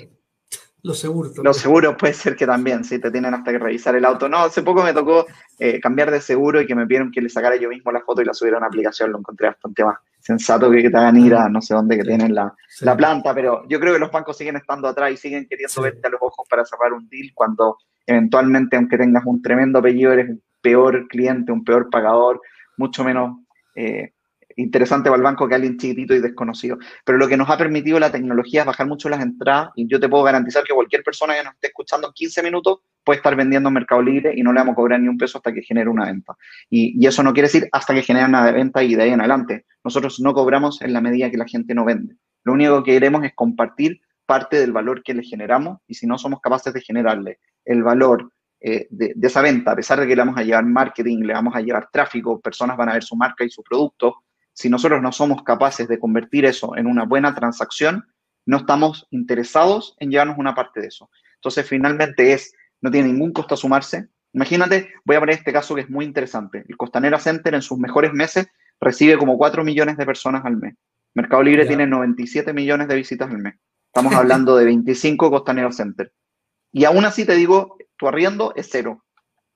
Los 0.83 0.99
seguros. 0.99 1.37
Los 1.37 1.57
seguros 1.57 1.95
puede 1.97 2.13
ser 2.13 2.35
que 2.35 2.45
también, 2.45 2.83
sí, 2.83 2.99
te 2.99 3.11
tienen 3.11 3.33
hasta 3.33 3.51
que 3.51 3.59
revisar 3.59 3.95
el 3.95 4.05
auto. 4.05 4.29
No, 4.29 4.37
hace 4.37 4.63
poco 4.63 4.83
me 4.83 4.93
tocó 4.93 5.25
eh, 5.57 5.79
cambiar 5.79 6.09
de 6.11 6.21
seguro 6.21 6.61
y 6.61 6.67
que 6.67 6.75
me 6.75 6.85
pidieron 6.87 7.11
que 7.11 7.21
le 7.21 7.29
sacara 7.29 7.55
yo 7.57 7.69
mismo 7.69 7.91
la 7.91 8.01
foto 8.01 8.21
y 8.21 8.25
la 8.25 8.33
subiera 8.33 8.57
a 8.57 8.59
una 8.59 8.67
aplicación. 8.67 9.11
Lo 9.11 9.19
encontré 9.19 9.47
bastante 9.47 9.83
más 9.83 9.97
sensato 10.19 10.69
que, 10.69 10.89
te 10.89 10.97
hagan 10.97 11.17
ir 11.17 11.33
a 11.33 11.49
no 11.49 11.61
sé 11.61 11.73
dónde 11.73 11.97
que 11.97 12.03
tienen 12.03 12.35
la, 12.35 12.53
la, 12.81 12.95
planta, 12.95 13.33
pero 13.33 13.67
yo 13.67 13.79
creo 13.79 13.93
que 13.93 13.99
los 13.99 14.11
bancos 14.11 14.37
siguen 14.37 14.57
estando 14.57 14.87
atrás 14.87 15.11
y 15.11 15.17
siguen 15.17 15.47
queriendo 15.47 15.81
verte 15.81 16.07
a 16.07 16.09
los 16.11 16.21
ojos 16.21 16.45
para 16.49 16.65
cerrar 16.65 16.93
un 16.93 17.07
deal 17.09 17.31
cuando 17.33 17.77
eventualmente, 18.05 18.75
aunque 18.75 18.97
tengas 18.97 19.25
un 19.25 19.41
tremendo 19.41 19.79
apellido, 19.79 20.13
eres 20.13 20.29
un 20.29 20.41
peor 20.61 21.07
cliente, 21.07 21.51
un 21.51 21.63
peor 21.63 21.89
pagador, 21.89 22.41
mucho 22.77 23.03
menos 23.03 23.39
eh, 23.75 24.13
interesante 24.59 25.09
para 25.09 25.17
el 25.17 25.23
banco 25.23 25.47
que 25.47 25.55
alguien 25.55 25.77
chiquitito 25.77 26.13
y 26.13 26.19
desconocido. 26.19 26.77
Pero 27.05 27.17
lo 27.17 27.27
que 27.27 27.37
nos 27.37 27.49
ha 27.49 27.57
permitido 27.57 27.99
la 27.99 28.11
tecnología 28.11 28.61
es 28.61 28.67
bajar 28.67 28.87
mucho 28.87 29.09
las 29.09 29.21
entradas 29.21 29.69
y 29.75 29.87
yo 29.87 29.99
te 29.99 30.09
puedo 30.09 30.23
garantizar 30.23 30.63
que 30.63 30.73
cualquier 30.73 31.03
persona 31.03 31.33
que 31.35 31.43
nos 31.43 31.53
esté 31.53 31.67
escuchando 31.67 32.07
en 32.07 32.13
15 32.13 32.43
minutos 32.43 32.79
puede 33.03 33.17
estar 33.17 33.35
vendiendo 33.35 33.69
en 33.69 33.73
Mercado 33.73 34.01
Libre 34.01 34.33
y 34.35 34.43
no 34.43 34.51
le 34.51 34.59
vamos 34.59 34.73
a 34.73 34.75
cobrar 34.75 34.99
ni 34.99 35.07
un 35.07 35.17
peso 35.17 35.37
hasta 35.37 35.53
que 35.53 35.61
genere 35.61 35.89
una 35.89 36.05
venta. 36.05 36.35
Y, 36.69 37.07
eso 37.09 37.23
no 37.23 37.33
quiere 37.33 37.47
decir 37.47 37.67
hasta 37.71 37.93
que 37.93 38.03
genere 38.03 38.27
una 38.27 38.51
venta 38.51 38.83
y 38.83 38.93
de 38.93 39.03
ahí 39.03 39.09
en 39.09 39.19
adelante. 39.19 39.65
Nosotros 39.83 40.19
no 40.19 40.33
cobramos 40.33 40.81
en 40.81 40.93
la 40.93 41.01
medida 41.01 41.31
que 41.31 41.37
la 41.37 41.47
gente 41.47 41.73
no 41.73 41.85
vende. 41.85 42.15
Lo 42.43 42.53
único 42.53 42.83
que 42.83 42.93
queremos 42.93 43.23
es 43.23 43.33
compartir 43.33 44.01
parte 44.27 44.59
del 44.59 44.71
valor 44.71 45.01
que 45.01 45.15
le 45.15 45.23
generamos 45.23 45.79
y 45.87 45.95
si 45.95 46.05
no 46.05 46.19
somos 46.19 46.39
capaces 46.39 46.71
de 46.71 46.81
generarle 46.81 47.39
el 47.65 47.81
valor 47.81 48.31
eh, 48.61 48.87
de, 48.91 49.13
de, 49.15 49.27
esa 49.27 49.41
venta, 49.41 49.71
a 49.71 49.75
pesar 49.75 49.99
de 49.99 50.05
que 50.05 50.15
le 50.15 50.21
vamos 50.21 50.37
a 50.37 50.43
llevar 50.43 50.65
marketing, 50.65 51.23
le 51.23 51.33
vamos 51.33 51.55
a 51.55 51.61
llevar 51.61 51.89
tráfico, 51.91 52.39
personas 52.39 52.77
van 52.77 52.89
a 52.89 52.93
ver 52.93 53.03
su 53.03 53.15
marca 53.15 53.43
y 53.43 53.49
su 53.49 53.63
producto, 53.63 54.23
si 54.53 54.69
nosotros 54.69 55.01
no 55.01 55.12
somos 55.12 55.43
capaces 55.43 55.88
de 55.88 55.99
convertir 55.99 56.45
eso 56.45 56.75
en 56.75 56.88
una 56.88 57.05
buena 57.05 57.33
transacción, 57.35 58.05
no 58.45 58.57
estamos 58.57 59.07
interesados 59.12 59.95
en 59.99 60.12
llevarnos 60.12 60.38
una 60.38 60.55
parte 60.55 60.81
de 60.81 60.88
eso. 60.88 61.09
Entonces, 61.35 61.67
finalmente 61.67 62.33
es, 62.33 62.53
no 62.81 62.91
tiene 62.91 63.09
ningún 63.09 63.31
costo 63.31 63.55
sumarse. 63.55 64.09
Imagínate, 64.33 64.91
voy 65.05 65.15
a 65.15 65.19
poner 65.19 65.35
este 65.35 65.53
caso 65.53 65.75
que 65.75 65.81
es 65.81 65.89
muy 65.89 66.05
interesante. 66.05 66.65
El 66.67 66.77
Costanera 66.77 67.19
Center 67.19 67.53
en 67.53 67.62
sus 67.62 67.77
mejores 67.77 68.13
meses 68.13 68.47
recibe 68.79 69.17
como 69.17 69.38
4 69.38 69.63
millones 69.63 69.97
de 69.97 70.05
personas 70.05 70.45
al 70.45 70.57
mes. 70.57 70.75
Mercado 71.13 71.43
Libre 71.43 71.65
tiene 71.65 71.88
97 71.88 72.53
millones 72.53 72.88
de 72.88 72.95
visitas 72.95 73.29
al 73.29 73.39
mes. 73.39 73.55
Estamos 73.88 74.13
hablando 74.15 74.55
de 74.55 74.65
25 74.65 75.31
Costanera 75.31 75.71
Center. 75.71 76.13
Y 76.71 76.85
aún 76.85 77.05
así 77.05 77.25
te 77.25 77.35
digo, 77.35 77.77
tu 77.97 78.07
arriendo 78.07 78.53
es 78.55 78.67
cero. 78.71 79.03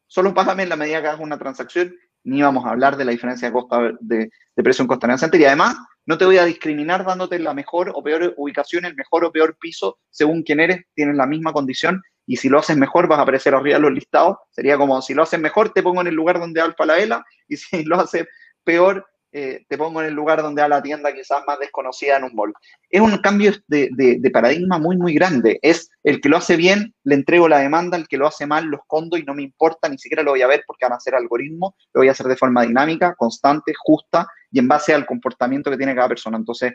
Solo 0.08 0.34
págame 0.34 0.63
en 0.63 0.69
la 0.69 0.75
medida 0.75 1.01
que 1.01 1.08
hagas 1.08 1.21
una 1.21 1.38
transacción 1.38 1.95
ni 2.23 2.41
vamos 2.41 2.65
a 2.65 2.69
hablar 2.69 2.97
de 2.97 3.05
la 3.05 3.12
diferencia 3.12 3.47
de, 3.47 3.53
costa 3.53 3.91
de, 3.99 4.29
precio 4.55 4.88
en 4.89 5.17
Center. 5.17 5.39
Y 5.39 5.45
además, 5.45 5.75
no 6.05 6.17
te 6.17 6.25
voy 6.25 6.38
a 6.38 6.45
discriminar 6.45 7.05
dándote 7.05 7.39
la 7.39 7.53
mejor 7.53 7.91
o 7.93 8.03
peor 8.03 8.33
ubicación, 8.38 8.86
el 8.86 8.95
mejor 8.95 9.25
o 9.25 9.31
peor 9.31 9.57
piso, 9.59 9.99
según 10.09 10.43
quién 10.43 10.59
eres, 10.59 10.86
tienes 10.93 11.15
la 11.15 11.25
misma 11.25 11.53
condición. 11.53 12.01
Y 12.25 12.38
si 12.38 12.49
lo 12.49 12.59
haces 12.59 12.77
mejor, 12.77 13.07
vas 13.07 13.19
a 13.19 13.23
aparecer 13.23 13.53
arriba 13.53 13.75
de 13.75 13.81
los 13.81 13.91
listados. 13.91 14.38
Sería 14.49 14.77
como 14.77 15.01
si 15.01 15.13
lo 15.13 15.23
haces 15.23 15.39
mejor, 15.39 15.71
te 15.71 15.83
pongo 15.83 16.01
en 16.01 16.07
el 16.07 16.15
lugar 16.15 16.39
donde 16.39 16.62
alfa 16.62 16.86
la 16.86 16.95
vela. 16.95 17.25
Y 17.47 17.57
si 17.57 17.83
lo 17.83 17.99
haces 17.99 18.27
peor, 18.63 19.05
eh, 19.36 19.65
te 19.67 19.80
pongo 19.80 20.00
en 20.00 20.10
el 20.10 20.13
lugar 20.13 20.43
donde 20.43 20.62
a 20.62 20.67
la 20.67 20.84
tienda 20.84 21.12
quizás 21.12 21.43
más 21.48 21.58
desconocida 21.58 22.17
en 22.17 22.26
un 22.26 22.36
mall. 22.36 22.54
Es 22.88 23.02
un 23.02 23.17
cambio 23.17 23.52
de, 23.67 24.30
paradigma 24.32 24.78
muy, 24.78 24.96
muy 24.96 25.15
grande. 25.15 25.58
Es 25.63 25.89
el 26.04 26.22
que 26.22 26.30
lo 26.30 26.38
hace 26.38 26.56
bien, 26.56 26.93
le 27.04 27.15
entrego 27.15 27.48
la 27.48 27.58
demanda, 27.58 27.98
el 27.98 28.08
que 28.08 28.17
lo 28.17 28.28
hace 28.28 28.46
mal, 28.46 28.65
lo 28.65 28.78
escondo 28.78 29.17
y 29.17 29.24
no 29.24 29.34
me 29.34 29.41
importa, 29.41 29.89
ni 29.89 29.98
siquiera 29.98 30.22
lo 30.22 30.32
voy 30.32 30.43
a 30.43 30.48
ver 30.48 30.63
porque 30.67 30.86
van 30.86 30.93
a 30.93 30.98
hacer 30.98 31.15
algoritmos, 31.15 31.74
lo 31.93 32.02
voy 32.02 32.10
a 32.10 32.12
hacer 32.12 32.28
de 32.28 32.36
forma 32.36 32.62
dinámica, 32.62 33.15
constante, 33.15 33.74
justa 33.76 34.28
y 34.52 34.60
en 34.60 34.67
base 34.67 34.93
al 34.93 35.08
comportamiento 35.08 35.72
que 35.72 35.78
tiene 35.78 35.96
cada 35.96 36.10
persona. 36.10 36.38
Entonces, 36.38 36.74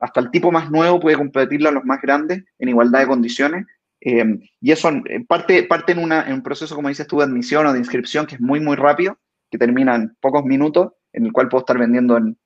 hasta 0.00 0.20
el 0.20 0.30
tipo 0.30 0.50
más 0.50 0.70
nuevo 0.70 0.98
puede 1.00 1.18
competirle 1.18 1.68
a 1.68 1.72
los 1.72 1.84
más 1.84 2.00
grandes 2.00 2.42
en 2.58 2.68
igualdad 2.70 3.00
de 3.00 3.06
condiciones. 3.06 3.66
Eh, 4.00 4.24
y 4.62 4.72
eso 4.72 4.90
parte, 5.28 5.64
parte 5.64 5.92
en, 5.92 6.10
en 6.10 6.32
un 6.32 6.42
proceso, 6.42 6.74
como 6.74 6.88
dices 6.88 7.06
tú, 7.06 7.18
de 7.18 7.24
admisión 7.24 7.66
o 7.66 7.72
de 7.74 7.80
inscripción 7.80 8.24
que 8.24 8.36
es 8.36 8.40
muy, 8.40 8.60
muy 8.60 8.76
rápido, 8.76 9.18
que 9.50 9.58
termina 9.58 9.94
en 9.94 10.16
pocos 10.20 10.44
minutos 10.44 10.92
en 11.18 11.26
el 11.26 11.32
cual 11.32 11.48
puedo 11.48 11.60
estar 11.60 11.76
vendiendo 11.76 12.16
en 12.16 12.38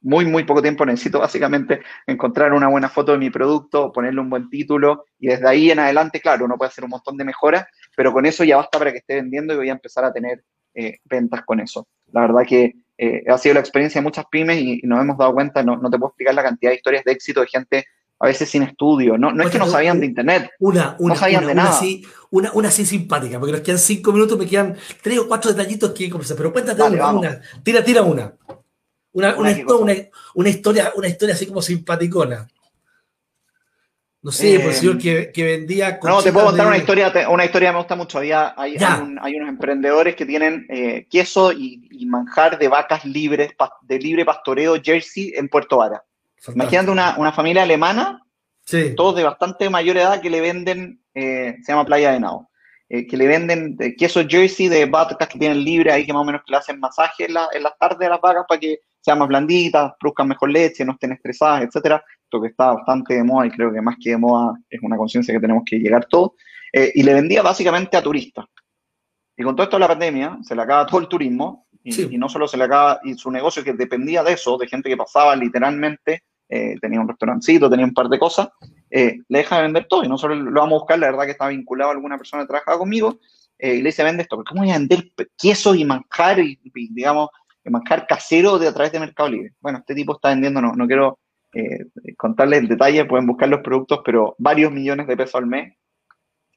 muy, 0.00 0.26
muy 0.26 0.44
poco 0.44 0.62
tiempo. 0.62 0.86
Necesito 0.86 1.18
básicamente 1.18 1.80
encontrar 2.06 2.52
una 2.52 2.68
buena 2.68 2.88
foto 2.88 3.12
de 3.12 3.18
mi 3.18 3.30
producto, 3.30 3.90
ponerle 3.90 4.20
un 4.20 4.30
buen 4.30 4.48
título 4.48 5.06
y 5.18 5.28
desde 5.28 5.48
ahí 5.48 5.70
en 5.70 5.80
adelante, 5.80 6.20
claro, 6.20 6.44
uno 6.44 6.56
puede 6.56 6.68
hacer 6.68 6.84
un 6.84 6.90
montón 6.90 7.16
de 7.16 7.24
mejoras, 7.24 7.66
pero 7.96 8.12
con 8.12 8.24
eso 8.26 8.44
ya 8.44 8.56
basta 8.56 8.78
para 8.78 8.92
que 8.92 8.98
esté 8.98 9.16
vendiendo 9.16 9.54
y 9.54 9.56
voy 9.56 9.68
a 9.70 9.72
empezar 9.72 10.04
a 10.04 10.12
tener 10.12 10.44
eh, 10.74 10.98
ventas 11.04 11.42
con 11.44 11.58
eso. 11.58 11.88
La 12.12 12.20
verdad 12.20 12.42
que 12.46 12.74
eh, 12.98 13.24
ha 13.26 13.38
sido 13.38 13.54
la 13.54 13.60
experiencia 13.60 14.00
de 14.00 14.04
muchas 14.04 14.26
pymes 14.30 14.58
y, 14.58 14.80
nos 14.84 15.00
hemos 15.00 15.18
dado 15.18 15.32
cuenta, 15.32 15.62
no, 15.62 15.76
no, 15.76 15.90
te 15.90 15.98
puedo 15.98 16.10
explicar 16.10 16.34
la 16.34 16.44
cantidad 16.44 16.70
de 16.70 16.76
historias 16.76 17.04
de 17.04 17.12
éxito 17.12 17.40
de 17.40 17.46
gente 17.48 17.84
a 18.24 18.28
veces 18.28 18.48
sin 18.48 18.62
estudio. 18.62 19.18
No, 19.18 19.32
no 19.32 19.44
es 19.44 19.50
que 19.50 19.58
no 19.58 19.66
sabían 19.66 20.00
de 20.00 20.06
internet. 20.06 20.50
Una, 20.58 20.96
una, 20.98 21.14
no 21.14 21.20
sabían 21.20 21.46
de 21.46 21.54
nada. 21.54 21.70
Así, 21.70 22.06
una, 22.30 22.52
una 22.52 22.68
así 22.68 22.86
simpática, 22.86 23.38
porque 23.38 23.52
nos 23.52 23.60
quedan 23.60 23.78
cinco 23.78 24.12
minutos, 24.12 24.38
me 24.38 24.46
quedan 24.46 24.76
tres 25.02 25.18
o 25.18 25.28
cuatro 25.28 25.52
detallitos 25.52 25.92
que 25.92 26.10
conversar. 26.10 26.36
Pero 26.36 26.52
cuéntate 26.52 26.82
una, 26.82 27.40
Tira, 27.62 27.84
tira 27.84 28.02
una. 28.02 28.32
Una, 29.12 29.36
una, 29.36 29.54
una, 30.34 30.48
historia, 30.48 30.92
una 30.96 31.06
historia 31.06 31.34
así 31.34 31.46
como 31.46 31.62
simpaticona. 31.62 32.48
No 34.22 34.32
sé, 34.32 34.58
por 34.58 34.70
el 34.70 34.74
señor 34.74 34.98
que, 34.98 35.30
que 35.32 35.44
vendía. 35.44 36.00
No, 36.02 36.22
te 36.22 36.32
puedo 36.32 36.46
contar 36.46 36.66
una 36.66 36.78
historia, 36.78 37.12
una 37.28 37.44
historia 37.44 37.68
que 37.68 37.72
me 37.74 37.78
gusta 37.78 37.94
mucho. 37.94 38.18
Había, 38.18 38.54
hay, 38.56 38.76
hay, 39.20 39.36
unos 39.36 39.50
emprendedores 39.50 40.16
que 40.16 40.24
tienen 40.24 40.66
eh, 40.70 41.06
queso 41.10 41.52
y, 41.52 42.06
manjar 42.06 42.58
de 42.58 42.68
vacas 42.68 43.04
libres, 43.04 43.52
de 43.82 43.98
libre 43.98 44.24
pastoreo 44.24 44.80
Jersey 44.82 45.34
en 45.36 45.48
Puerto 45.48 45.76
Vara. 45.76 46.02
Imagínate 46.48 46.90
una, 46.90 47.16
una, 47.18 47.32
familia 47.32 47.62
alemana, 47.62 48.20
todos 48.96 49.16
de 49.16 49.24
bastante 49.24 49.70
mayor 49.70 49.96
edad, 49.96 50.20
que 50.20 50.30
le 50.30 50.40
venden, 50.40 51.00
eh, 51.14 51.56
se 51.62 51.72
llama 51.72 51.84
Playa 51.84 52.12
de 52.12 52.20
Nao, 52.20 52.50
eh, 52.88 53.06
que 53.06 53.16
le 53.16 53.26
venden 53.26 53.76
queso 53.96 54.22
Jersey 54.28 54.68
de 54.68 54.86
vacas 54.86 55.28
que 55.28 55.38
tienen 55.38 55.64
libre 55.64 55.92
ahí, 55.92 56.04
que 56.04 56.12
más 56.12 56.22
o 56.22 56.24
menos 56.24 56.42
le 56.46 56.56
hacen 56.56 56.80
masaje 56.80 57.26
en, 57.26 57.34
la, 57.34 57.48
en 57.52 57.62
las 57.62 57.78
tardes 57.78 57.98
de 57.98 58.08
las 58.08 58.20
vacas 58.20 58.44
para 58.48 58.60
que 58.60 58.80
sean 59.00 59.18
más 59.18 59.28
blanditas, 59.28 59.92
produzcan 60.00 60.28
mejor 60.28 60.50
leche, 60.50 60.84
no 60.84 60.92
estén 60.92 61.12
estresadas, 61.12 61.62
etcétera. 61.62 62.02
Que 62.40 62.48
está 62.48 62.72
bastante 62.72 63.14
de 63.14 63.24
moda 63.24 63.46
y 63.46 63.50
creo 63.50 63.72
que 63.72 63.80
más 63.80 63.96
que 64.00 64.10
de 64.10 64.18
moda 64.18 64.54
es 64.68 64.80
una 64.82 64.96
conciencia 64.96 65.32
que 65.32 65.40
tenemos 65.40 65.62
que 65.64 65.78
llegar 65.78 66.06
todos, 66.06 66.32
eh, 66.72 66.90
y 66.94 67.02
le 67.02 67.14
vendía 67.14 67.42
básicamente 67.42 67.96
a 67.96 68.02
turistas. 68.02 68.46
Y 69.36 69.42
con 69.42 69.54
todo 69.54 69.64
esto 69.64 69.76
de 69.76 69.80
la 69.80 69.88
pandemia, 69.88 70.38
se 70.42 70.54
le 70.54 70.62
acaba 70.62 70.86
todo 70.86 71.00
el 71.00 71.08
turismo, 71.08 71.66
y, 71.82 72.16
no 72.16 72.28
solo 72.28 72.48
se 72.48 72.56
le 72.56 72.64
acaba, 72.64 73.00
y 73.04 73.14
su 73.14 73.30
negocio 73.30 73.62
que 73.62 73.74
dependía 73.74 74.22
de 74.22 74.32
eso, 74.32 74.56
de 74.56 74.66
gente 74.66 74.88
que 74.88 74.96
pasaba 74.96 75.36
literalmente, 75.36 76.24
eh, 76.54 76.76
tenía 76.80 77.00
un 77.00 77.08
restaurancito, 77.08 77.68
tenía 77.68 77.84
un 77.84 77.92
par 77.92 78.08
de 78.08 78.16
cosas, 78.16 78.48
eh, 78.88 79.18
le 79.28 79.38
deja 79.38 79.56
de 79.56 79.62
vender 79.62 79.86
todo, 79.88 80.04
y 80.04 80.08
no 80.08 80.16
solo 80.16 80.36
lo 80.36 80.60
vamos 80.60 80.76
a 80.76 80.78
buscar, 80.78 80.98
la 81.00 81.10
verdad 81.10 81.24
que 81.24 81.32
estaba 81.32 81.50
vinculado 81.50 81.90
a 81.90 81.94
alguna 81.94 82.16
persona 82.16 82.44
que 82.44 82.46
trabajaba 82.46 82.78
conmigo, 82.78 83.18
y 83.58 83.78
le 83.78 83.88
dice, 83.88 84.04
vende 84.04 84.22
esto, 84.22 84.40
¿cómo 84.46 84.60
voy 84.60 84.70
a 84.70 84.78
vender 84.78 85.10
queso 85.36 85.74
y 85.74 85.84
manjar, 85.84 86.38
y, 86.38 86.60
digamos, 86.90 87.30
manjar 87.64 88.06
casero 88.06 88.56
de 88.56 88.68
a 88.68 88.72
través 88.72 88.92
de 88.92 89.00
Mercado 89.00 89.30
Libre? 89.30 89.54
Bueno, 89.60 89.78
este 89.78 89.96
tipo 89.96 90.14
está 90.14 90.28
vendiendo, 90.28 90.60
no, 90.60 90.86
quiero 90.86 91.18
eh, 91.54 91.86
contarles 92.16 92.60
el 92.60 92.68
detalle, 92.68 93.04
pueden 93.04 93.26
buscar 93.26 93.48
los 93.48 93.60
productos, 93.60 94.00
pero 94.04 94.36
varios 94.38 94.70
millones 94.70 95.08
de 95.08 95.16
pesos 95.16 95.34
al 95.34 95.46
mes 95.46 95.74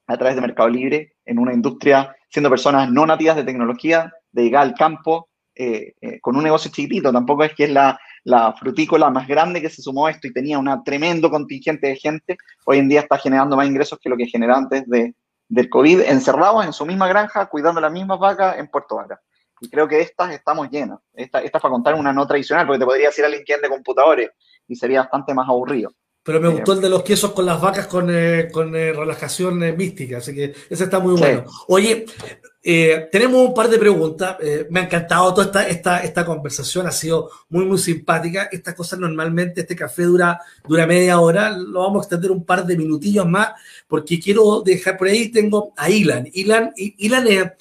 a 0.06 0.16
través 0.16 0.36
de 0.36 0.42
Mercado 0.42 0.70
Libre 0.70 1.14
en 1.26 1.40
una 1.40 1.54
industria, 1.54 2.16
siendo 2.30 2.52
personas 2.52 2.92
no 2.92 3.08
nativas 3.08 3.36
de 3.36 3.46
tecnología, 3.46 4.14
dedicadas 4.32 4.70
al 4.70 4.76
campo, 4.76 5.30
eh, 5.56 5.96
eh, 6.02 6.20
con 6.20 6.36
un 6.36 6.44
negocio 6.44 6.70
chiquitito. 6.70 7.12
Tampoco 7.12 7.44
es 7.44 7.56
que 7.56 7.64
es 7.64 7.72
la, 7.72 8.00
la, 8.24 8.54
frutícola 8.54 9.10
más 9.10 9.28
grande 9.28 9.62
que 9.62 9.70
se 9.70 9.82
sumó 9.82 10.08
a 10.08 10.12
esto 10.12 10.28
y 10.28 10.34
tenía 10.34 10.60
un 10.60 10.84
tremendo 10.84 11.30
contingente 11.30 11.88
de 11.88 11.96
gente. 11.96 12.38
Hoy 12.66 12.80
en 12.80 12.90
día 12.90 13.02
está 13.02 13.18
generando 13.18 13.56
más 13.56 13.68
ingresos 13.68 14.00
que 14.02 14.10
lo 14.10 14.18
que 14.18 14.28
generaba 14.28 14.60
antes 14.60 14.88
de, 14.88 15.16
del 15.50 15.70
COVID, 15.70 16.02
encerrados 16.02 16.66
en 16.66 16.74
su 16.74 16.86
misma 16.86 17.08
granja, 17.08 17.46
cuidando 17.48 17.82
las 17.82 17.92
mismas 17.92 18.20
vacas 18.20 18.58
en 18.58 18.68
Puerto 18.68 18.96
Vaca. 18.96 19.22
Y 19.60 19.70
creo 19.70 19.88
que 19.88 20.02
estas 20.02 20.32
estamos 20.32 20.70
llenas. 20.70 21.00
Esta, 21.14 21.40
esta 21.40 21.58
es 21.58 21.62
para 21.62 21.72
contar 21.72 21.96
una 21.96 22.14
no 22.14 22.28
tradicional, 22.28 22.68
porque 22.68 22.80
te 22.80 22.86
podría 22.86 23.08
decir 23.08 23.26
alguien 23.26 23.44
que 23.46 23.58
de 23.58 23.70
computadores 23.70 24.30
y 24.68 24.76
sería 24.76 25.02
bastante 25.02 25.34
más 25.34 25.48
aburrido. 25.48 25.92
Pero 26.28 26.42
me 26.42 26.50
gustó 26.50 26.74
el 26.74 26.82
de 26.82 26.90
los 26.90 27.04
quesos 27.04 27.32
con 27.32 27.46
las 27.46 27.62
vacas 27.62 27.88
con, 27.88 28.10
eh, 28.14 28.50
con 28.52 28.76
eh, 28.76 28.92
relajación 28.92 29.64
eh, 29.64 29.72
mística, 29.72 30.18
así 30.18 30.36
que 30.36 30.54
ese 30.70 30.84
está 30.84 31.00
muy 31.00 31.18
bueno. 31.18 31.46
Oye, 31.70 32.06
tenemos 32.62 33.48
un 33.48 33.54
par 33.54 33.70
de 33.70 33.80
preguntas. 33.80 34.36
me 34.70 34.82
ha 34.82 34.84
encantado 34.84 35.34
toda 35.34 35.46
esta, 35.46 35.70
esta, 35.70 36.00
esta, 36.00 36.26
conversación, 36.26 36.86
ha 36.86 36.92
sido 36.92 37.30
muy, 37.48 37.64
muy 37.64 37.78
simpática. 37.78 38.50
Estas 38.52 38.76
cosas 38.76 39.00
normalmente, 39.00 39.62
este 39.62 39.74
café 39.74 40.04
dura, 40.04 40.42
dura 40.68 40.86
media 40.86 41.18
hora, 41.22 41.50
lo 41.52 41.80
vamos 41.80 42.02
a 42.02 42.04
extender 42.04 42.32
un 42.32 42.44
par 42.44 42.66
de 42.66 42.76
minutillos 42.76 43.26
más, 43.26 43.52
porque 43.88 44.20
quiero 44.20 44.62
dejar 44.66 44.98
por 44.98 45.08
ahí, 45.08 45.30
tengo 45.30 45.72
a 45.78 45.90
Ilan. 45.90 46.28
Ilan, 46.34 46.74
Ilan 46.76 47.26
es 47.26 47.52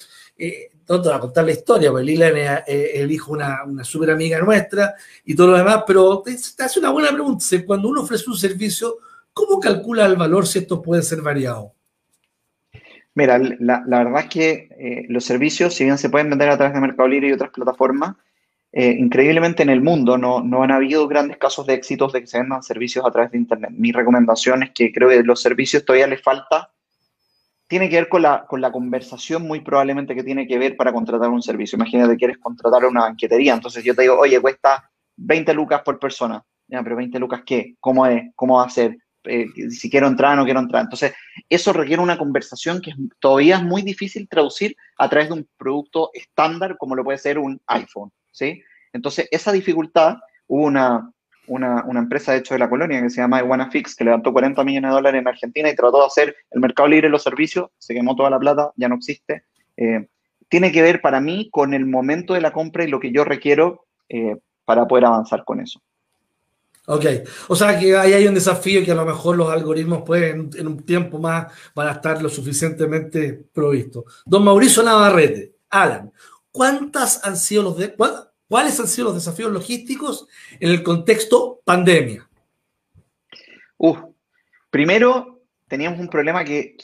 te 0.87 1.09
va 1.09 1.17
a 1.17 1.19
contar 1.19 1.45
la 1.45 1.51
historia, 1.51 1.91
porque 1.91 2.05
Lila 2.05 2.63
es 2.65 3.11
hijo 3.11 3.33
una, 3.33 3.63
una 3.65 3.83
súper 3.83 4.11
amiga 4.11 4.39
nuestra 4.39 4.95
y 5.25 5.35
todo 5.35 5.47
lo 5.51 5.57
demás, 5.57 5.83
pero 5.85 6.21
te, 6.23 6.31
hace 6.33 6.79
una 6.79 6.89
buena 6.89 7.11
pregunta. 7.11 7.45
Cuando 7.65 7.89
uno 7.89 8.01
ofrece 8.01 8.29
un 8.29 8.37
servicio, 8.37 8.97
¿cómo 9.33 9.59
calcula 9.59 10.05
el 10.05 10.15
valor 10.15 10.47
si 10.47 10.59
esto 10.59 10.81
puede 10.81 11.03
ser 11.03 11.21
variado? 11.21 11.73
Mira, 13.13 13.37
la, 13.39 13.83
la 13.85 14.03
verdad 14.03 14.21
es 14.21 14.29
que 14.29 14.69
eh, 14.77 15.05
los 15.09 15.25
servicios, 15.25 15.73
si 15.73 15.83
bien 15.83 15.97
se 15.97 16.09
pueden 16.09 16.29
vender 16.29 16.49
a 16.49 16.57
través 16.57 16.73
de 16.73 16.81
Mercado 16.81 17.09
Libre 17.09 17.29
y 17.29 17.33
otras 17.33 17.49
plataformas, 17.49 18.15
eh, 18.71 18.91
increíblemente 18.91 19.63
en 19.63 19.69
el 19.69 19.81
mundo 19.81 20.17
no, 20.17 20.41
no 20.41 20.61
han 20.61 20.71
habido 20.71 21.07
grandes 21.07 21.37
casos 21.37 21.65
de 21.65 21.73
éxitos 21.73 22.13
de 22.13 22.21
que 22.21 22.27
se 22.27 22.37
vendan 22.37 22.61
servicios 22.61 23.05
a 23.05 23.11
través 23.11 23.31
de 23.31 23.37
Internet. 23.39 23.71
Mi 23.73 23.91
recomendación 23.91 24.63
es 24.63 24.71
que 24.71 24.91
creo 24.91 25.09
que 25.09 25.23
los 25.23 25.41
servicios 25.41 25.83
todavía 25.83 26.07
les 26.07 26.21
falta 26.21 26.69
tiene 27.67 27.89
que 27.89 27.97
ver 27.97 28.09
con 28.09 28.21
la, 28.21 28.45
con 28.45 28.61
la 28.61 28.71
conversación 28.71 29.43
muy 29.43 29.61
probablemente 29.61 30.15
que 30.15 30.23
tiene 30.23 30.47
que 30.47 30.57
ver 30.57 30.77
para 30.77 30.93
contratar 30.93 31.29
un 31.29 31.41
servicio. 31.41 31.75
Imagínate 31.75 32.13
que 32.13 32.17
quieres 32.17 32.37
contratar 32.37 32.85
una 32.85 33.01
banquetería, 33.01 33.53
entonces 33.53 33.83
yo 33.83 33.93
te 33.93 34.03
digo, 34.03 34.17
oye, 34.17 34.39
cuesta 34.39 34.89
20 35.17 35.53
lucas 35.53 35.81
por 35.81 35.99
persona. 35.99 36.43
Ya, 36.67 36.83
pero 36.83 36.97
20 36.97 37.19
lucas, 37.19 37.41
¿qué? 37.45 37.75
¿Cómo 37.79 38.05
es? 38.05 38.23
¿Cómo 38.35 38.57
va 38.57 38.65
a 38.65 38.69
ser? 38.69 38.97
Eh, 39.23 39.47
si 39.69 39.89
quiero 39.89 40.07
entrar 40.07 40.33
o 40.33 40.35
no 40.37 40.45
quiero 40.45 40.59
entrar. 40.59 40.83
Entonces, 40.83 41.13
eso 41.49 41.73
requiere 41.73 42.01
una 42.01 42.17
conversación 42.17 42.81
que 42.81 42.93
todavía 43.19 43.57
es 43.57 43.63
muy 43.63 43.81
difícil 43.81 44.27
traducir 44.27 44.75
a 44.97 45.09
través 45.09 45.29
de 45.29 45.35
un 45.35 45.49
producto 45.57 46.11
estándar 46.13 46.77
como 46.77 46.95
lo 46.95 47.03
puede 47.03 47.17
ser 47.17 47.37
un 47.37 47.59
iPhone, 47.67 48.11
¿sí? 48.31 48.61
Entonces, 48.93 49.27
esa 49.31 49.51
dificultad, 49.51 50.17
hubo 50.47 50.65
una, 50.65 51.11
una, 51.47 51.83
empresa, 51.95 52.31
de 52.31 52.39
hecho, 52.39 52.53
de 52.53 52.59
la 52.59 52.69
colonia 52.69 53.01
que 53.01 53.09
se 53.09 53.21
llama 53.21 53.69
Fix, 53.71 53.95
que 53.95 54.03
levantó 54.03 54.31
40 54.31 54.63
millones 54.63 54.91
de 54.91 54.95
dólares 54.95 55.21
en 55.21 55.27
Argentina 55.27 55.69
y 55.69 55.75
trató 55.75 55.99
de 55.99 56.05
hacer 56.05 56.35
el 56.51 56.61
mercado 56.61 56.89
libre 56.89 57.07
de 57.07 57.11
los 57.11 57.23
servicios, 57.23 57.69
se 57.77 57.93
quemó 57.93 58.15
toda 58.15 58.29
la 58.29 58.39
plata, 58.39 58.71
ya 58.75 58.87
no 58.87 58.95
existe. 58.95 59.43
Eh, 59.75 60.07
tiene 60.49 60.71
que 60.71 60.81
ver 60.81 61.01
para 61.01 61.19
mí 61.19 61.49
con 61.51 61.73
el 61.73 61.85
momento 61.85 62.33
de 62.33 62.41
la 62.41 62.51
compra 62.51 62.83
y 62.83 62.87
lo 62.87 62.99
que 62.99 63.11
yo 63.11 63.23
requiero 63.23 63.85
eh, 64.09 64.37
para 64.65 64.87
poder 64.87 65.05
avanzar 65.05 65.43
con 65.43 65.59
eso. 65.59 65.81
Ok, 66.89 67.05
o 67.49 67.55
sea 67.55 67.77
que 67.77 67.97
ahí 67.97 68.13
hay 68.13 68.27
un 68.27 68.33
desafío 68.33 68.83
que 68.83 68.91
a 68.91 68.95
lo 68.95 69.05
mejor 69.05 69.35
los 69.35 69.51
algoritmos 69.51 70.03
pueden 70.03 70.49
en 70.55 70.67
un 70.67 70.85
tiempo 70.85 71.19
más 71.19 71.47
van 71.75 71.89
a 71.89 71.91
estar 71.91 72.21
lo 72.21 72.29
suficientemente 72.29 73.33
provistos. 73.51 74.05
Don 74.25 74.45
Mauricio 74.45 74.83
Navarrete, 74.83 75.55
Alan, 75.69 76.13
¿cuántas 76.49 77.25
han 77.25 77.35
sido 77.35 77.63
los 77.63 77.77
¿Cuáles 78.47 78.79
han 78.79 78.87
sido 78.87 79.05
los 79.05 79.15
desafíos 79.15 79.51
logísticos 79.51 80.27
en 80.59 80.71
el 80.71 80.83
contexto 80.83 81.61
pandemia? 81.65 82.23
primero, 84.69 85.41
teníamos 85.67 85.99
un 85.99 86.07
problema 86.07 86.43
que, 86.43 86.75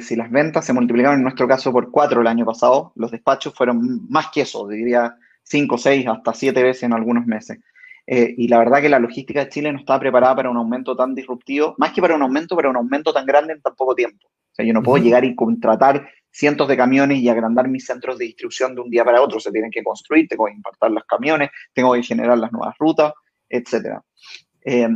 si 0.00 0.16
las 0.16 0.30
ventas 0.30 0.64
se 0.64 0.72
multiplicaron 0.72 1.18
en 1.18 1.22
nuestro 1.22 1.46
caso 1.46 1.72
por 1.72 1.90
cuatro 1.90 2.20
el 2.20 2.26
año 2.26 2.44
pasado, 2.44 2.92
los 2.96 3.10
despachos 3.10 3.54
fueron 3.54 4.08
más 4.08 4.28
que 4.32 4.42
eso, 4.42 4.66
diría 4.66 5.16
cinco, 5.42 5.78
seis, 5.78 6.06
hasta 6.08 6.32
siete 6.32 6.62
veces 6.62 6.84
en 6.84 6.94
algunos 6.94 7.26
meses. 7.26 7.58
Eh, 8.06 8.34
y 8.36 8.48
la 8.48 8.58
verdad 8.58 8.80
que 8.80 8.88
la 8.88 8.98
logística 8.98 9.44
de 9.44 9.50
Chile 9.50 9.72
no 9.72 9.78
estaba 9.78 10.00
preparada 10.00 10.36
para 10.36 10.50
un 10.50 10.56
aumento 10.56 10.96
tan 10.96 11.14
disruptivo, 11.14 11.74
más 11.78 11.92
que 11.92 12.00
para 12.00 12.14
un 12.14 12.22
aumento, 12.22 12.56
para 12.56 12.70
un 12.70 12.76
aumento 12.76 13.12
tan 13.12 13.26
grande 13.26 13.54
en 13.54 13.62
tan 13.62 13.74
poco 13.74 13.94
tiempo. 13.94 14.26
O 14.26 14.54
sea, 14.54 14.64
yo 14.64 14.72
no 14.72 14.82
puedo 14.82 15.02
llegar 15.02 15.24
y 15.24 15.34
contratar 15.34 16.08
cientos 16.34 16.66
de 16.66 16.76
camiones 16.76 17.20
y 17.20 17.28
agrandar 17.28 17.68
mis 17.68 17.86
centros 17.86 18.18
de 18.18 18.24
distribución 18.24 18.74
de 18.74 18.80
un 18.80 18.90
día 18.90 19.04
para 19.04 19.22
otro. 19.22 19.38
Se 19.38 19.52
tienen 19.52 19.70
que 19.70 19.84
construir, 19.84 20.26
tengo 20.26 20.46
que 20.46 20.52
importar 20.52 20.90
los 20.90 21.04
camiones, 21.04 21.50
tengo 21.72 21.94
que 21.94 22.02
generar 22.02 22.36
las 22.36 22.50
nuevas 22.50 22.74
rutas, 22.76 23.12
etc. 23.48 24.00
Eh, 24.64 24.88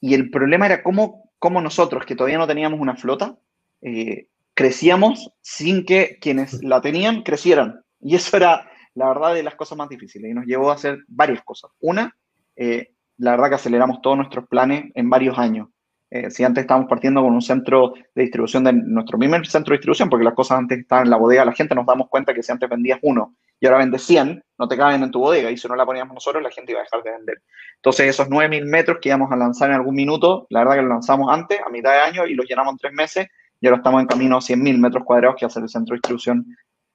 y 0.00 0.14
el 0.14 0.30
problema 0.30 0.66
era 0.66 0.82
cómo, 0.84 1.32
cómo, 1.40 1.60
nosotros, 1.60 2.06
que 2.06 2.14
todavía 2.14 2.38
no 2.38 2.46
teníamos 2.46 2.78
una 2.78 2.94
flota, 2.94 3.36
eh, 3.82 4.28
crecíamos 4.54 5.32
sin 5.40 5.84
que 5.84 6.18
quienes 6.20 6.62
la 6.62 6.80
tenían 6.80 7.22
crecieran. 7.24 7.82
Y 8.00 8.14
eso 8.14 8.36
era, 8.36 8.70
la 8.94 9.08
verdad, 9.08 9.34
de 9.34 9.42
las 9.42 9.56
cosas 9.56 9.76
más 9.76 9.88
difíciles. 9.88 10.30
Y 10.30 10.34
nos 10.34 10.46
llevó 10.46 10.70
a 10.70 10.74
hacer 10.74 11.00
varias 11.08 11.42
cosas. 11.42 11.72
Una, 11.80 12.16
eh, 12.54 12.92
la 13.16 13.32
verdad 13.32 13.48
que 13.48 13.54
aceleramos 13.56 14.00
todos 14.00 14.16
nuestros 14.16 14.46
planes 14.46 14.92
en 14.94 15.10
varios 15.10 15.36
años. 15.38 15.68
Eh, 16.10 16.30
si 16.30 16.42
antes 16.42 16.62
estábamos 16.62 16.88
partiendo 16.88 17.22
con 17.22 17.34
un 17.34 17.42
centro 17.42 17.92
de 18.14 18.22
distribución 18.22 18.64
de 18.64 18.72
nuestro 18.72 19.18
primer 19.18 19.46
centro 19.46 19.72
de 19.72 19.78
distribución, 19.78 20.08
porque 20.08 20.24
las 20.24 20.34
cosas 20.34 20.58
antes 20.58 20.78
estaban 20.78 21.04
en 21.04 21.10
la 21.10 21.18
bodega, 21.18 21.44
la 21.44 21.52
gente 21.52 21.74
nos 21.74 21.84
damos 21.84 22.08
cuenta 22.08 22.32
que 22.32 22.42
si 22.42 22.50
antes 22.50 22.68
vendías 22.68 22.98
uno 23.02 23.36
y 23.60 23.66
ahora 23.66 23.78
vendes 23.78 24.02
100, 24.04 24.42
no 24.58 24.68
te 24.68 24.76
caben 24.76 25.02
en 25.02 25.10
tu 25.10 25.20
bodega, 25.20 25.50
y 25.50 25.56
si 25.56 25.68
no 25.68 25.76
la 25.76 25.84
poníamos 25.84 26.14
nosotros, 26.14 26.42
la 26.42 26.50
gente 26.50 26.72
iba 26.72 26.80
a 26.80 26.84
dejar 26.84 27.02
de 27.02 27.10
vender. 27.10 27.42
Entonces, 27.76 28.06
esos 28.06 28.28
9.000 28.28 28.64
metros 28.64 28.98
que 29.00 29.08
íbamos 29.08 29.30
a 29.32 29.36
lanzar 29.36 29.70
en 29.70 29.76
algún 29.76 29.94
minuto, 29.94 30.46
la 30.50 30.60
verdad 30.60 30.76
que 30.76 30.82
lo 30.82 30.88
lanzamos 30.88 31.30
antes, 31.30 31.58
a 31.64 31.68
mitad 31.68 31.92
de 31.92 31.98
año, 31.98 32.26
y 32.26 32.34
los 32.34 32.46
llenamos 32.46 32.72
en 32.72 32.78
tres 32.78 32.92
meses, 32.92 33.26
y 33.60 33.66
ahora 33.66 33.78
estamos 33.78 34.00
en 34.00 34.06
camino 34.06 34.36
a 34.36 34.40
100.000 34.40 34.78
metros 34.78 35.04
cuadrados, 35.04 35.36
que 35.38 35.44
hace 35.44 35.58
el 35.60 35.68
centro 35.68 35.94
de 35.94 35.96
distribución 35.96 36.46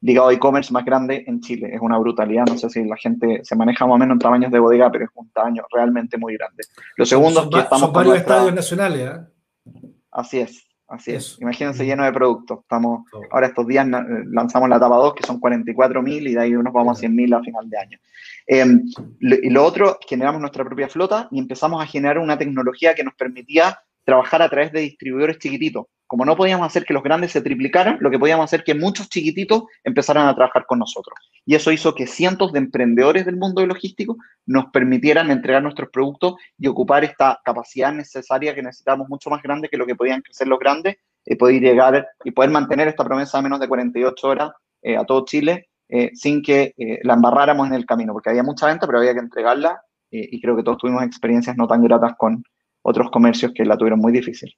ligado 0.04 0.28
a 0.28 0.34
e-commerce 0.34 0.72
más 0.72 0.84
grande 0.84 1.24
en 1.28 1.40
Chile. 1.40 1.72
Es 1.74 1.82
una 1.82 1.98
brutalidad, 1.98 2.46
no 2.46 2.58
sé 2.58 2.70
si 2.70 2.84
la 2.84 2.98
gente 2.98 3.40
se 3.44 3.56
maneja 3.56 3.88
más 3.88 3.96
o 3.96 3.98
menos 3.98 4.16
en 4.16 4.20
tamaños 4.20 4.52
de 4.52 4.60
bodega, 4.60 4.92
pero 4.92 5.06
es 5.06 5.12
un 5.16 5.30
tamaño 5.32 5.64
realmente 5.72 6.18
muy 6.18 6.36
grande. 6.36 6.64
Lo 6.98 7.06
segundo 7.06 7.44
es 7.44 7.48
que 7.48 7.60
estamos... 7.60 7.86
Son 7.86 7.94
varios 7.94 8.18
estadios 8.18 8.54
nacionales, 8.54 9.10
¿eh? 9.10 9.82
Así 10.12 10.40
es, 10.40 10.68
así 10.90 11.14
es. 11.14 11.38
Imagínense 11.40 11.86
lleno 11.86 12.04
de 12.04 12.12
productos. 12.12 12.60
Estamos, 12.60 13.10
ahora 13.32 13.48
estos 13.48 13.66
días 13.66 13.88
lanzamos 13.88 14.68
la 14.68 14.76
etapa 14.76 14.98
2, 14.98 15.16
que 15.16 15.26
son 15.26 15.40
44.000 15.40 16.30
y 16.30 16.34
de 16.34 16.40
ahí 16.40 16.52
nos 16.52 16.74
vamos 16.74 17.00
a 17.00 17.08
100.000 17.08 17.40
a 17.40 17.42
final 17.42 17.70
de 17.70 17.78
año. 17.78 17.98
Em, 18.46 18.84
y 19.22 19.50
lo 19.50 19.64
otro, 19.64 19.98
generamos 20.06 20.42
nuestra 20.42 20.66
propia 20.66 20.90
flota 20.90 21.30
y 21.32 21.40
empezamos 21.40 21.82
a 21.82 21.88
generar 21.88 22.20
una 22.20 22.38
tecnología 22.38 22.94
que 22.94 23.06
nos 23.06 23.16
permitía 23.16 23.80
trabajar 24.04 24.42
a 24.42 24.50
través 24.50 24.72
de 24.72 24.82
distribuidores 24.82 25.38
chiquititos. 25.40 25.86
Como 26.08 26.26
no 26.26 26.36
podíamos 26.36 26.68
hacer 26.68 26.86
que 26.86 26.94
los 26.94 27.02
grandes 27.02 27.32
se 27.32 27.42
triplicaran, 27.42 27.98
lo 28.00 28.12
que 28.12 28.20
podíamos 28.20 28.46
hacer 28.46 28.64
que 28.64 28.76
muchos 28.76 29.10
chiquititos 29.10 29.64
empezaran 29.84 30.28
a 30.28 30.36
trabajar 30.36 30.66
con 30.68 30.80
nosotros. 30.80 31.18
Y 31.46 31.56
eso 31.56 31.72
hizo 31.72 31.96
que 31.96 32.06
cientos 32.06 32.54
de 32.54 32.60
emprendedores 32.60 33.26
del 33.26 33.38
mundo 33.38 33.66
logístico 33.66 34.18
nos 34.46 34.66
permitieran 34.66 35.32
entregar 35.32 35.64
nuestros 35.64 35.90
productos 35.90 36.36
y 36.58 36.68
ocupar 36.68 37.04
esta 37.04 37.40
capacidad 37.44 37.92
necesaria 37.94 38.54
que 38.54 38.62
necesitamos 38.62 39.10
mucho 39.10 39.30
más 39.30 39.42
grande 39.42 39.70
que 39.70 39.78
lo 39.78 39.88
que 39.88 39.96
podían 39.96 40.22
crecer 40.22 40.48
los 40.48 40.60
grandes, 40.60 40.98
y 41.26 41.36
poder 41.36 41.62
llegar 41.62 42.08
y 42.24 42.32
poder 42.32 42.52
mantener 42.52 42.88
esta 42.88 43.04
promesa 43.04 43.38
de 43.38 43.44
menos 43.44 43.60
de 43.60 43.68
48 43.68 44.28
horas 44.28 44.52
eh, 44.82 44.98
a 44.98 45.06
todo 45.06 45.26
Chile 45.26 45.70
eh, 45.90 46.12
sin 46.14 46.42
que 46.42 46.74
eh, 46.78 47.00
la 47.04 47.14
embarráramos 47.14 47.68
en 47.68 47.76
el 47.76 47.86
camino, 47.86 48.14
porque 48.14 48.30
había 48.30 48.44
mucha 48.44 48.68
venta, 48.68 48.86
pero 48.88 49.00
había 49.00 49.14
que 49.14 49.20
entregarla 49.20 49.82
y 50.16 50.40
creo 50.40 50.56
que 50.56 50.62
todos 50.62 50.78
tuvimos 50.78 51.02
experiencias 51.02 51.58
no 51.58 51.68
tan 51.68 51.82
gratas 51.82 52.14
con 52.20 52.44
otros 52.84 53.10
comercios 53.12 53.52
que 53.56 53.66
la 53.66 53.78
tuvieron 53.78 54.00
muy 54.00 54.14
difícil. 54.14 54.56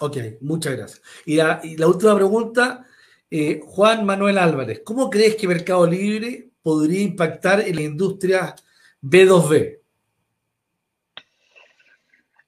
Ok, 0.00 0.18
muchas 0.42 0.76
gracias. 0.76 1.02
Y 1.24 1.36
la, 1.36 1.60
última 1.86 2.14
pregunta, 2.14 2.84
Juan 3.62 4.04
Manuel 4.04 4.36
Álvarez, 4.36 4.82
¿cómo 4.84 5.08
crees 5.08 5.36
que 5.36 5.48
Mercado 5.48 5.86
Libre 5.86 6.50
podría 6.62 7.02
impactar 7.02 7.60
en 7.60 7.76
la 7.76 7.82
industria 7.82 8.54
B2B? 9.02 9.82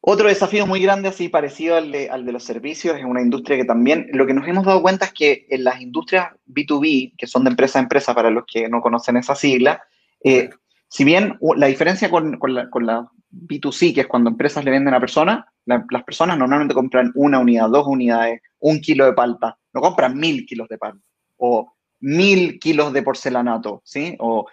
Otro 0.06 0.28
desafío 0.28 0.66
muy 0.66 0.80
grande, 0.82 1.08
así 1.08 1.30
parecido 1.30 1.76
al 1.76 1.90
de, 1.90 2.32
los 2.32 2.44
servicios, 2.44 2.94
es 2.98 3.04
una 3.06 3.22
industria 3.22 3.56
que 3.56 3.64
también, 3.64 4.08
lo 4.12 4.26
que 4.26 4.34
nos 4.34 4.46
hemos 4.46 4.66
dado 4.66 4.82
cuenta 4.82 5.06
es 5.06 5.14
que 5.14 5.46
en 5.48 5.64
las 5.64 5.80
industrias 5.80 6.28
B2B, 6.46 7.14
que 7.16 7.26
son 7.26 7.44
de 7.44 7.50
empresa 7.50 7.78
a 7.78 7.82
empresa 7.82 8.14
para 8.14 8.28
los 8.28 8.44
que 8.46 8.68
no 8.68 8.82
conocen 8.82 9.16
esa 9.16 9.34
sigla, 9.34 9.82
eh, 10.22 10.50
si 10.88 11.04
bien 11.04 11.38
la 11.56 11.68
diferencia 11.68 12.10
con, 12.10 12.38
la, 12.48 13.10
B2C, 13.34 13.94
que 13.94 14.02
es 14.02 14.06
cuando 14.06 14.30
empresas 14.30 14.64
le 14.64 14.70
venden 14.70 14.94
a 14.94 15.00
personas, 15.00 15.44
las 15.66 16.04
personas 16.04 16.38
normalmente 16.38 16.74
compran 16.74 17.12
una 17.14 17.38
unidad, 17.38 17.68
dos 17.68 17.86
unidades, 17.86 18.40
un 18.60 18.80
kilo 18.80 19.06
de 19.06 19.12
palta, 19.12 19.58
no 19.72 19.80
compran 19.80 20.16
mil 20.16 20.46
kilos 20.46 20.68
de 20.68 20.78
palta 20.78 21.04
o 21.38 21.74
mil 22.00 22.58
kilos 22.58 22.92
de 22.92 23.02
porcelanato, 23.02 23.82
¿sí? 23.84 24.16
O, 24.20 24.46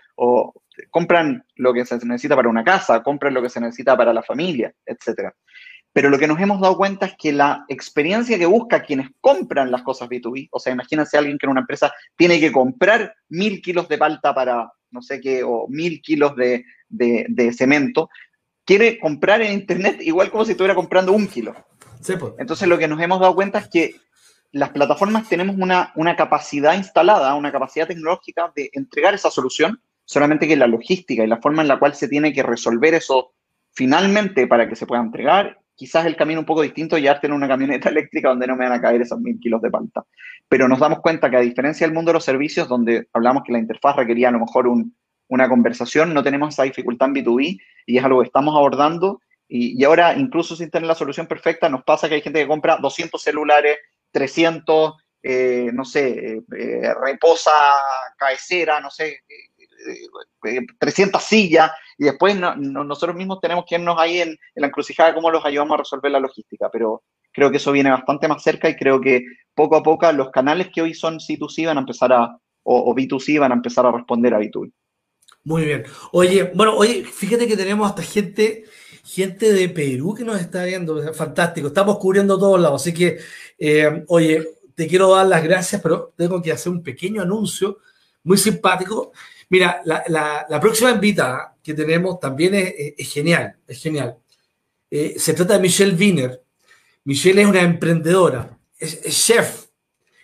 compran 0.89 1.43
lo 1.55 1.73
que 1.73 1.85
se 1.85 1.97
necesita 2.05 2.35
para 2.35 2.49
una 2.49 2.63
casa, 2.63 3.03
compran 3.03 3.33
lo 3.33 3.41
que 3.41 3.49
se 3.49 3.59
necesita 3.59 3.97
para 3.97 4.13
la 4.13 4.23
familia, 4.23 4.73
etc. 4.85 5.31
Pero 5.91 6.09
lo 6.09 6.17
que 6.17 6.27
nos 6.27 6.39
hemos 6.39 6.61
dado 6.61 6.77
cuenta 6.77 7.07
es 7.07 7.15
que 7.17 7.33
la 7.33 7.65
experiencia 7.67 8.37
que 8.37 8.45
busca 8.45 8.83
quienes 8.83 9.09
compran 9.19 9.69
las 9.69 9.83
cosas 9.83 10.07
B2B, 10.07 10.47
o 10.51 10.59
sea, 10.59 10.71
imagínense 10.71 11.17
alguien 11.17 11.37
que 11.37 11.45
en 11.45 11.51
una 11.51 11.61
empresa 11.61 11.91
tiene 12.15 12.39
que 12.39 12.51
comprar 12.51 13.13
mil 13.29 13.61
kilos 13.61 13.89
de 13.89 13.97
palta 13.97 14.33
para 14.33 14.71
no 14.91 15.01
sé 15.01 15.19
qué, 15.19 15.43
o 15.43 15.67
mil 15.67 16.01
kilos 16.01 16.35
de, 16.35 16.63
cemento, 17.57 18.09
quiere 18.65 18.99
comprar 18.99 19.41
en 19.41 19.53
Internet 19.53 19.97
igual 20.01 20.31
como 20.31 20.45
si 20.45 20.51
estuviera 20.51 20.75
comprando 20.75 21.11
un 21.11 21.27
kilo. 21.27 21.53
Pues. 22.05 22.33
Entonces 22.39 22.67
lo 22.67 22.77
que 22.77 22.87
nos 22.87 22.99
hemos 22.99 23.19
dado 23.19 23.35
cuenta 23.35 23.59
es 23.59 23.69
que 23.69 23.95
las 24.51 24.69
plataformas 24.69 25.29
tenemos 25.29 25.55
una, 25.57 25.91
una 25.95 26.15
capacidad 26.15 26.75
instalada, 26.75 27.35
una 27.35 27.51
capacidad 27.51 27.87
tecnológica 27.87 28.51
de 28.55 28.69
entregar 28.73 29.13
esa 29.13 29.31
solución 29.31 29.81
solamente 30.03 30.47
que 30.47 30.57
la 30.57 30.67
logística 30.67 31.23
y 31.23 31.27
la 31.27 31.37
forma 31.37 31.61
en 31.61 31.69
la 31.69 31.79
cual 31.79 31.95
se 31.95 32.07
tiene 32.07 32.33
que 32.33 32.43
resolver 32.43 32.93
eso 32.93 33.33
finalmente 33.71 34.47
para 34.47 34.67
que 34.67 34.75
se 34.75 34.85
pueda 34.85 35.01
entregar, 35.01 35.57
quizás 35.75 36.05
el 36.05 36.15
camino 36.15 36.41
un 36.41 36.45
poco 36.45 36.61
distinto 36.61 36.97
y 36.97 37.01
llevarte 37.01 37.27
en 37.27 37.33
una 37.33 37.47
camioneta 37.47 37.89
eléctrica 37.89 38.29
donde 38.29 38.47
no 38.47 38.55
me 38.55 38.65
van 38.67 38.77
a 38.77 38.81
caer 38.81 39.01
esos 39.01 39.19
mil 39.19 39.39
kilos 39.39 39.61
de 39.61 39.71
palta. 39.71 40.05
Pero 40.49 40.67
nos 40.67 40.79
damos 40.79 40.99
cuenta 40.99 41.29
que 41.29 41.37
a 41.37 41.41
diferencia 41.41 41.87
del 41.87 41.93
mundo 41.93 42.09
de 42.09 42.15
los 42.15 42.25
servicios, 42.25 42.67
donde 42.67 43.07
hablamos 43.13 43.43
que 43.45 43.53
la 43.53 43.59
interfaz 43.59 43.95
requería 43.95 44.29
a 44.29 44.31
lo 44.31 44.39
mejor 44.39 44.67
una 45.31 45.47
conversación, 45.47 46.13
no 46.13 46.23
tenemos 46.23 46.53
esa 46.53 46.63
dificultad 46.63 47.07
en 47.07 47.15
B2B 47.15 47.59
y 47.85 47.97
es 47.97 48.03
algo 48.03 48.19
que 48.19 48.27
estamos 48.27 48.53
abordando. 48.55 49.21
Y, 49.47 49.83
ahora, 49.83 50.13
incluso 50.15 50.55
sin 50.55 50.69
tener 50.69 50.87
la 50.87 50.95
solución 50.95 51.27
perfecta, 51.27 51.67
nos 51.67 51.83
pasa 51.83 52.07
que 52.07 52.15
hay 52.15 52.21
gente 52.21 52.39
que 52.39 52.47
compra 52.47 52.77
200 52.77 53.21
celulares, 53.21 53.77
300, 54.11 54.93
eh, 55.23 55.69
no 55.73 55.83
sé, 55.83 56.09
eh, 56.09 56.41
eh, 56.57 56.93
reposa 57.01 57.51
cabecera, 58.17 58.79
no 58.79 58.89
sé, 58.89 59.19
300 60.79 61.21
sillas 61.23 61.71
y 61.97 62.05
después 62.05 62.35
nosotros 62.35 63.15
mismos 63.15 63.39
tenemos 63.41 63.65
que 63.67 63.75
irnos 63.75 63.97
ahí 63.99 64.21
en, 64.21 64.37
la 64.55 64.67
encrucijada 64.67 65.13
cómo 65.13 65.31
los 65.31 65.43
ayudamos 65.43 65.73
a 65.73 65.77
resolver 65.77 66.11
la 66.11 66.19
logística, 66.19 66.69
pero 66.71 67.03
creo 67.31 67.51
que 67.51 67.57
eso 67.57 67.71
viene 67.71 67.89
bastante 67.89 68.27
más 68.27 68.43
cerca 68.43 68.69
y 68.69 68.75
creo 68.75 69.01
que 69.01 69.23
poco 69.53 69.75
a 69.75 69.83
poco 69.83 70.11
los 70.11 70.29
canales 70.29 70.69
que 70.73 70.81
hoy 70.81 70.93
son 70.93 71.19
C2C 71.19 71.67
van 71.67 71.77
a 71.77 71.81
empezar 71.81 72.13
a, 72.13 72.37
o, 72.63 72.95
B2C 72.95 73.39
van 73.39 73.51
a 73.51 73.55
empezar 73.55 73.85
a 73.85 73.91
responder 73.91 74.33
a 74.33 74.39
B2B. 74.39 74.71
Muy 75.43 75.65
bien. 75.65 75.85
Oye, 76.11 76.51
bueno, 76.53 76.75
oye, 76.75 77.03
fíjate 77.03 77.47
que 77.47 77.57
tenemos 77.57 77.89
hasta 77.89 78.03
gente, 78.03 78.65
gente 79.03 79.51
de 79.53 79.69
Perú 79.69 80.13
que 80.13 80.23
nos 80.23 80.39
está 80.39 80.63
viendo, 80.65 81.13
fantástico, 81.13 81.67
estamos 81.67 81.97
cubriendo 81.97 82.37
todos 82.37 82.59
lados, 82.59 82.81
así 82.81 82.93
que, 82.93 83.17
eh, 83.57 84.03
oye, 84.07 84.47
te 84.75 84.87
quiero 84.87 85.15
dar 85.15 85.27
las 85.27 85.43
gracias, 85.43 85.81
pero 85.81 86.13
tengo 86.15 86.41
que 86.41 86.51
hacer 86.51 86.71
un 86.71 86.83
pequeño 86.83 87.21
anuncio 87.21 87.79
muy 88.23 88.37
simpático. 88.37 89.11
Mira, 89.49 89.81
la, 89.85 90.59
próxima 90.61 90.91
invitada 90.91 91.57
que 91.61 91.73
tenemos 91.73 92.19
también 92.19 92.53
es, 92.55 93.11
genial, 93.11 93.57
es 93.67 93.81
genial. 93.81 94.17
Eh, 94.89 95.15
se 95.17 95.33
trata 95.33 95.55
de 95.55 95.59
Michelle 95.59 95.95
Wiener. 95.95 96.41
Michelle 97.03 97.41
es 97.41 97.47
una 97.47 97.61
emprendedora, 97.61 98.57
es, 98.77 99.01
chef, 99.25 99.65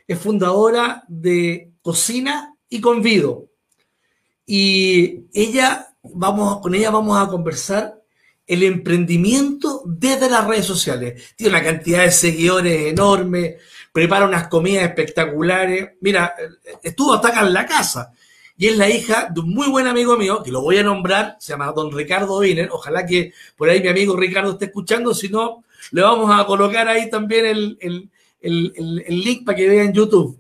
es 0.08 0.20
fundadora 0.20 1.04
de 1.08 1.72
Cocina 1.82 2.56
y 2.70 2.80
Convido. 2.82 3.50
Y 4.48 5.26
ella, 5.34 5.94
vamos, 6.02 6.62
con 6.62 6.74
ella 6.74 6.90
vamos 6.90 7.22
a 7.22 7.30
conversar 7.30 8.02
el 8.48 8.64
emprendimiento 8.64 9.84
desde 9.86 10.30
las 10.30 10.48
redes 10.48 10.66
sociales. 10.66 11.36
Tiene 11.36 11.56
una 11.56 11.64
cantidad 11.64 12.04
de 12.04 12.12
seguidores 12.12 12.88
enorme, 12.88 13.58
prepara 13.92 14.26
unas 14.26 14.48
comidas 14.48 14.86
espectaculares. 14.86 15.90
Mira, 16.02 16.34
estuvo 16.82 17.14
hasta 17.14 17.28
acá 17.28 17.42
en 17.42 17.54
la 17.54 17.66
casa 17.66 18.14
y 18.58 18.68
es 18.68 18.78
la 18.78 18.90
hija 18.90 19.30
de 19.32 19.42
un 19.42 19.54
muy 19.54 19.68
buen 19.70 19.86
amigo 19.86 20.18
mío, 20.18 20.42
que 20.42 20.52
lo 20.52 20.62
voy 20.62 20.80
a 20.80 20.84
nombrar, 20.84 21.38
se 21.40 21.54
llama 21.54 21.72
don 21.74 21.92
Ricardo 21.92 22.40
Wiener, 22.40 22.70
ojalá 22.72 23.06
que 23.06 23.32
por 23.56 23.70
ahí 23.70 23.82
mi 23.82 23.90
amigo 23.90 24.18
Ricardo 24.18 24.54
esté 24.54 24.66
escuchando, 24.66 25.14
si 25.14 25.30
no, 25.30 25.64
le 25.92 26.02
vamos 26.02 26.32
a 26.34 26.46
colocar 26.46 26.88
ahí 26.88 27.10
también 27.10 27.46
el, 27.46 28.10
link 28.42 29.46
para 29.46 29.56
que 29.56 29.70
vean 29.70 29.94
YouTube. 29.94 30.40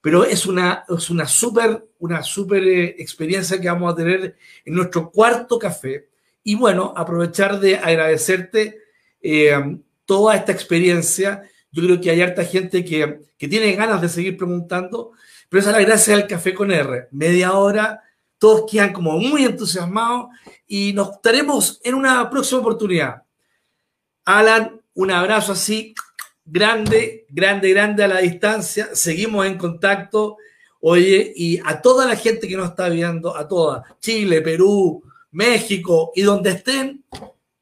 Pero 0.00 0.24
es 0.24 0.46
una, 0.46 0.84
es 0.88 1.10
una 1.10 1.26
súper 1.26 1.88
una 1.98 2.22
super, 2.22 2.62
eh, 2.62 2.96
experiencia 2.98 3.60
que 3.60 3.68
vamos 3.68 3.92
a 3.92 3.96
tener 3.96 4.36
en 4.64 4.74
nuestro 4.74 5.10
cuarto 5.10 5.58
café. 5.58 6.08
Y 6.44 6.54
bueno, 6.54 6.92
aprovechar 6.96 7.58
de 7.58 7.76
agradecerte 7.76 8.78
eh, 9.20 9.78
toda 10.04 10.36
esta 10.36 10.52
experiencia. 10.52 11.42
Yo 11.72 11.82
creo 11.82 12.00
que 12.00 12.10
hay 12.10 12.20
harta 12.20 12.44
gente 12.44 12.84
que, 12.84 13.20
que 13.36 13.48
tiene 13.48 13.72
ganas 13.72 14.00
de 14.00 14.08
seguir 14.08 14.36
preguntando 14.36 15.12
pero 15.48 15.60
esa 15.60 15.70
es 15.70 15.76
la 15.76 15.82
gracia 15.82 16.16
del 16.16 16.26
café 16.26 16.54
con 16.54 16.72
R. 16.72 17.08
Media 17.12 17.54
hora, 17.54 18.02
todos 18.38 18.70
quedan 18.70 18.92
como 18.92 19.18
muy 19.18 19.44
entusiasmados 19.44 20.28
y 20.66 20.92
nos 20.92 21.12
estaremos 21.12 21.80
en 21.84 21.94
una 21.94 22.28
próxima 22.28 22.60
oportunidad. 22.60 23.22
Alan, 24.24 24.80
un 24.94 25.10
abrazo 25.10 25.52
así, 25.52 25.94
grande, 26.46 27.26
grande, 27.28 27.70
grande 27.70 28.04
a 28.04 28.08
la 28.08 28.18
distancia. 28.18 28.88
Seguimos 28.94 29.46
en 29.46 29.58
contacto. 29.58 30.36
Oye, 30.80 31.32
y 31.34 31.58
a 31.64 31.82
toda 31.82 32.06
la 32.06 32.16
gente 32.16 32.48
que 32.48 32.56
nos 32.56 32.70
está 32.70 32.88
viendo, 32.88 33.36
a 33.36 33.48
toda, 33.48 33.84
Chile, 33.98 34.40
Perú, 34.40 35.02
México 35.32 36.12
y 36.14 36.22
donde 36.22 36.50
estén, 36.50 37.04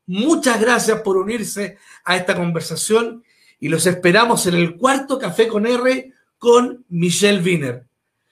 muchas 0.06 0.60
gracias 0.60 1.00
por 1.00 1.16
unirse 1.16 1.78
a 2.04 2.16
esta 2.16 2.36
conversación 2.36 3.24
y 3.58 3.68
los 3.68 3.86
esperamos 3.86 4.46
en 4.46 4.54
el 4.54 4.76
cuarto 4.76 5.18
Café 5.18 5.48
con 5.48 5.66
R 5.66 6.12
con 6.38 6.84
Michelle 6.88 7.42
Wiener. 7.42 7.86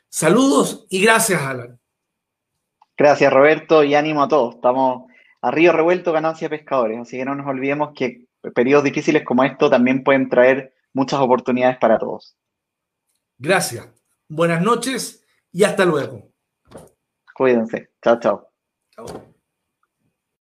Saludos 0.08 0.86
y 0.90 1.00
gracias, 1.02 1.40
Alan. 1.40 1.78
Gracias, 2.96 3.32
Roberto, 3.32 3.82
y 3.82 3.94
ánimo 3.94 4.22
a 4.22 4.28
todos. 4.28 4.56
Estamos 4.56 5.10
a 5.40 5.50
río 5.50 5.72
revuelto, 5.72 6.12
ganancia 6.12 6.50
pescadores, 6.50 7.00
así 7.00 7.16
que 7.16 7.24
no 7.24 7.34
nos 7.34 7.46
olvidemos 7.46 7.94
que 7.96 8.26
periodos 8.54 8.84
difíciles 8.84 9.24
como 9.24 9.44
esto 9.44 9.70
también 9.70 10.02
pueden 10.02 10.28
traer 10.28 10.74
muchas 10.92 11.20
oportunidades 11.20 11.78
para 11.78 11.98
todos. 11.98 12.36
Gracias. 13.38 13.88
Buenas 14.28 14.62
noches 14.62 15.24
y 15.50 15.64
hasta 15.64 15.84
luego. 15.84 16.30
Cuídense. 17.34 17.90
Chao, 18.02 18.18
chao. 18.20 18.48
Chao. 18.94 19.31